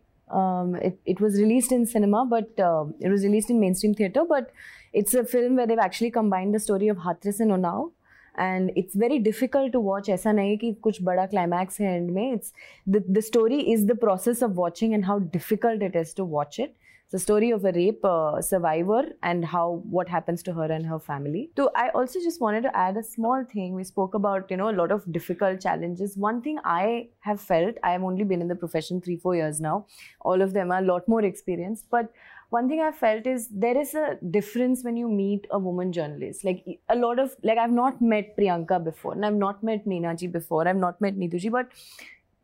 it 1.11 1.23
was 1.23 1.41
release 1.41 1.73
in 1.75 1.85
cinema 1.85 2.23
but 2.27 2.61
it 2.61 3.09
was 3.09 3.23
release 3.23 3.53
in 3.53 3.59
mainstream 3.75 3.95
theatre 4.01 4.23
but 4.31 4.47
it's 4.95 5.17
a 5.17 5.23
film 5.23 5.57
where 5.57 5.67
they've 5.67 5.81
actually 5.81 6.11
combined 6.11 6.55
the 6.55 6.59
story 6.59 6.91
of 6.91 6.99
Hathras 6.99 7.41
and 7.41 7.53
Unnao 7.53 7.91
and 8.35 8.71
it's 8.77 8.97
very 8.97 9.19
difficult 9.19 9.73
to 9.73 9.81
watch 9.81 10.09
ऐसा 10.11 10.33
नहीं 10.33 10.51
है 10.51 10.57
कि 10.57 10.73
कुछ 10.83 11.03
बड़ा 11.03 11.27
climax 11.27 11.81
है 11.81 11.95
end 11.97 12.11
में. 12.11 12.33
It's 12.33 12.53
the 12.89 13.21
story 13.21 13.59
is 13.73 13.87
the 13.87 13.97
process 13.99 14.43
of 14.43 14.53
watching 14.53 14.95
and 14.95 15.05
how 15.05 15.19
difficult 15.33 15.83
it 15.83 15.97
is 15.97 16.15
to 16.17 16.25
watch 16.27 16.61
it 16.61 16.75
the 17.13 17.19
story 17.19 17.51
of 17.51 17.65
a 17.65 17.73
rape 17.73 18.05
uh, 18.05 18.41
survivor 18.41 19.03
and 19.23 19.45
how 19.45 19.83
what 19.97 20.09
happens 20.09 20.43
to 20.43 20.53
her 20.55 20.65
and 20.65 20.87
her 20.87 20.99
family. 20.99 21.51
So 21.57 21.71
i 21.77 21.89
also 21.91 22.21
just 22.27 22.41
wanted 22.41 22.63
to 22.69 22.77
add 22.85 22.97
a 22.97 23.03
small 23.03 23.45
thing. 23.53 23.75
We 23.75 23.85
spoke 23.85 24.15
about 24.15 24.51
you 24.51 24.57
know 24.57 24.71
a 24.71 24.77
lot 24.83 24.91
of 24.97 25.09
difficult 25.13 25.61
challenges. 25.61 26.17
One 26.17 26.43
thing 26.47 26.59
i 26.65 27.09
have 27.31 27.41
felt 27.41 27.83
i 27.83 27.93
have 27.97 28.03
only 28.11 28.25
been 28.25 28.45
in 28.47 28.49
the 28.49 28.61
profession 28.67 29.01
3 29.01 29.17
4 29.17 29.37
years 29.41 29.61
now. 29.61 29.87
All 30.21 30.47
of 30.47 30.55
them 30.55 30.73
are 30.73 30.79
a 30.79 30.89
lot 30.93 31.07
more 31.17 31.23
experienced. 31.33 31.91
But 31.91 32.13
one 32.55 32.69
thing 32.71 32.81
i 32.87 32.91
felt 33.03 33.29
is 33.35 33.49
there 33.67 33.77
is 33.83 33.95
a 33.95 34.07
difference 34.39 34.83
when 34.87 34.97
you 35.03 35.13
meet 35.19 35.47
a 35.51 35.59
woman 35.67 35.93
journalist. 35.99 36.45
Like 36.49 36.65
a 36.97 36.97
lot 36.97 37.23
of 37.27 37.37
like 37.51 37.59
i've 37.67 37.77
not 37.83 38.01
met 38.15 38.35
priyanka 38.39 38.83
before 38.89 39.13
and 39.13 39.29
i've 39.31 39.41
not 39.45 39.63
met 39.71 39.87
meena 39.95 40.17
ji 40.25 40.33
before. 40.39 40.67
I've 40.67 40.83
not 40.87 41.01
met 41.07 41.23
neetu 41.25 41.45
ji 41.45 41.55
but 41.59 41.79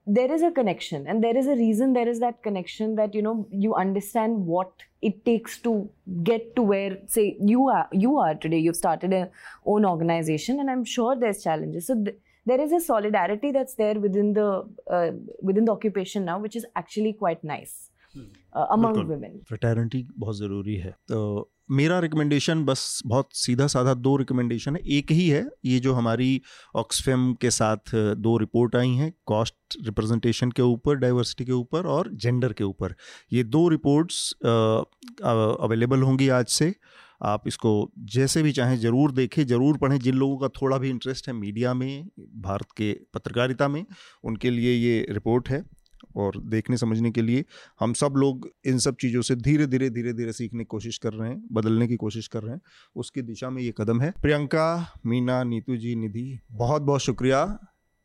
there 0.08 0.32
is 0.32 0.42
a 0.42 0.50
connection 0.50 1.06
and 1.06 1.22
there 1.22 1.36
is 1.36 1.46
a 1.46 1.54
reason 1.54 1.92
there 1.92 2.08
is 2.08 2.20
that 2.20 2.42
connection 2.42 2.94
that 2.96 3.14
you 3.14 3.22
know 3.22 3.46
you 3.50 3.74
understand 3.74 4.46
what 4.46 4.70
it 5.02 5.24
takes 5.24 5.58
to 5.58 5.88
get 6.22 6.56
to 6.56 6.62
where 6.62 6.96
say 7.06 7.36
you 7.40 7.68
are 7.68 7.88
you 7.92 8.16
are 8.18 8.34
today. 8.34 8.58
You've 8.58 8.76
started 8.76 9.12
a 9.12 9.30
own 9.66 9.84
organization 9.84 10.60
and 10.60 10.70
i'm 10.70 10.84
sure 10.84 11.14
there's 11.14 11.42
challenges. 11.42 11.86
So 11.86 12.02
th- 12.02 12.16
there 12.46 12.60
is 12.60 12.72
a 12.72 12.80
solidarity 12.80 13.52
that's 13.52 13.74
there 13.74 14.00
within 14.00 14.32
the 14.32 14.66
uh, 14.90 15.10
within 15.42 15.66
the 15.66 15.72
occupation 15.72 16.24
now 16.24 16.38
which 16.38 16.56
is 16.56 16.66
actually 16.74 17.12
quite 17.12 17.44
nice 17.44 17.87
among 18.52 18.96
बिल्कुल। 18.96 19.40
Fraternity 19.48 20.06
बहुत 20.16 20.36
ज़रूरी 20.36 20.74
है। 20.76 20.90
तो 21.08 21.50
मेरा 21.70 21.98
recommendation 22.00 22.64
बस 22.64 23.00
बहुत 23.06 23.28
सीधा 23.36 23.66
साधा 23.66 23.94
दो 23.96 24.16
रिकमेंडेशन 24.16 24.76
है। 24.76 24.82
एक 24.88 25.10
ही 25.12 25.28
है 25.28 25.44
ये 25.64 25.78
जो 25.80 25.92
हमारी 25.94 26.40
ऑक्सफेम 26.74 27.32
के 27.40 27.50
साथ 27.50 27.94
दो 27.94 28.36
रिपोर्ट 28.38 28.76
आई 28.76 28.90
हैं 28.92 29.12
कॉस्ट 29.26 29.76
रिप्रेजेंटेशन 29.86 30.50
के 30.50 30.62
ऊपर 30.64 30.96
डाइवर्सिटी 30.98 31.44
के 31.44 31.52
ऊपर 31.52 31.86
और 31.88 32.10
जेंडर 32.14 32.52
के 32.52 32.64
ऊपर। 32.64 32.94
ये 33.32 33.44
दो 33.46 33.68
रिपोर्ट्स 33.68 34.32
अवेलेबल 34.42 36.02
होंगी 36.02 36.28
आज 36.30 36.46
से। 36.48 36.74
आप 37.24 37.46
इसको 37.48 37.70
जैसे 38.10 38.42
भी 38.42 38.52
चाहें 38.52 38.76
ज़रूर 38.78 39.12
देखें 39.12 39.46
ज़रूर 39.46 39.76
पढ़ें। 39.78 39.98
जिन 39.98 40.14
लोगों 40.16 40.36
का 40.38 40.48
थोड़ा 40.60 40.76
भी 40.78 40.90
इंटरेस्ट 40.90 41.28
है 41.28 41.34
मीडिया 41.34 41.72
में 41.74 42.08
भारत 42.42 42.72
के 42.76 42.92
पत्रकारिता 43.14 43.68
में 43.68 43.84
उनके 44.24 44.50
लिए 44.50 44.72
ये 44.74 45.06
रिपोर्ट 45.10 45.48
है। 45.48 45.62
और 46.16 46.40
देखने 46.44 46.76
समझने 46.76 47.10
के 47.10 47.22
लिए 47.22 47.44
हम 47.80 47.92
सब 47.92 48.14
लोग 48.16 48.48
इन 48.66 48.78
सब 48.78 48.96
चीज़ों 49.00 49.22
से 49.22 49.36
धीरे 49.36 49.66
धीरे 49.66 49.90
धीरे 49.90 50.12
धीरे 50.12 50.32
सीखने 50.32 50.58
की 50.58 50.64
कोशिश 50.64 50.98
कर 50.98 51.12
रहे 51.12 51.30
हैं 51.30 51.42
बदलने 51.52 51.88
की 51.88 51.96
कोशिश 51.96 52.26
कर 52.26 52.42
रहे 52.42 52.54
हैं। 52.54 52.60
उसकी 52.96 53.22
दिशा 53.22 53.50
में 53.50 53.62
ये 53.62 53.74
कदम 53.78 54.00
है। 54.00 54.10
प्रियंका 54.22 54.92
मीना 55.06 55.42
नीतू 55.44 55.76
जी 55.76 55.94
निधि 55.96 56.38
बहुत 56.52 56.82
बहुत 56.82 57.00
शुक्रिया 57.00 57.58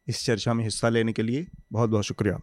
इस 0.07 0.25
चर्चा 0.25 0.53
में 0.53 0.63
हिस्सा 0.63 0.89
लेने 0.89 1.13
के 1.13 1.23
लिए। 1.23 1.45
बहुत 1.71 1.89
बहुत 1.89 2.03
शुक्रिया। 2.03 2.39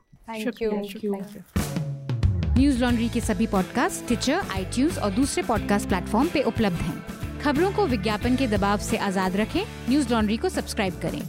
न्यूज़ 2.58 2.80
लॉन्ड्री 2.80 3.08
के 3.08 3.20
सभी 3.20 3.46
पॉडकास्ट 3.46 4.08
टिचर 4.08 4.34
आईटीज 4.34 4.98
और 4.98 5.10
दूसरे 5.10 5.42
पॉडकास्ट 5.42 5.88
प्लेटफॉर्म 5.88 6.28
पे 6.28 6.42
उपलब्ध 6.42 6.76
हैं। 6.76 7.40
खबरों 7.40 7.72
को 7.72 7.86
विज्ञापन 7.86 8.36
के 8.36 8.46
दबाव 8.46 8.78
से 8.78 8.96
आज़ाद 8.96 9.36
रखें। 9.36 9.62
न्यूज़ 9.88 10.12
लॉन्ड्री 10.12 10.36
को 10.36 10.48
सब्सक्राइब 10.48 11.00
करें। 11.00 11.22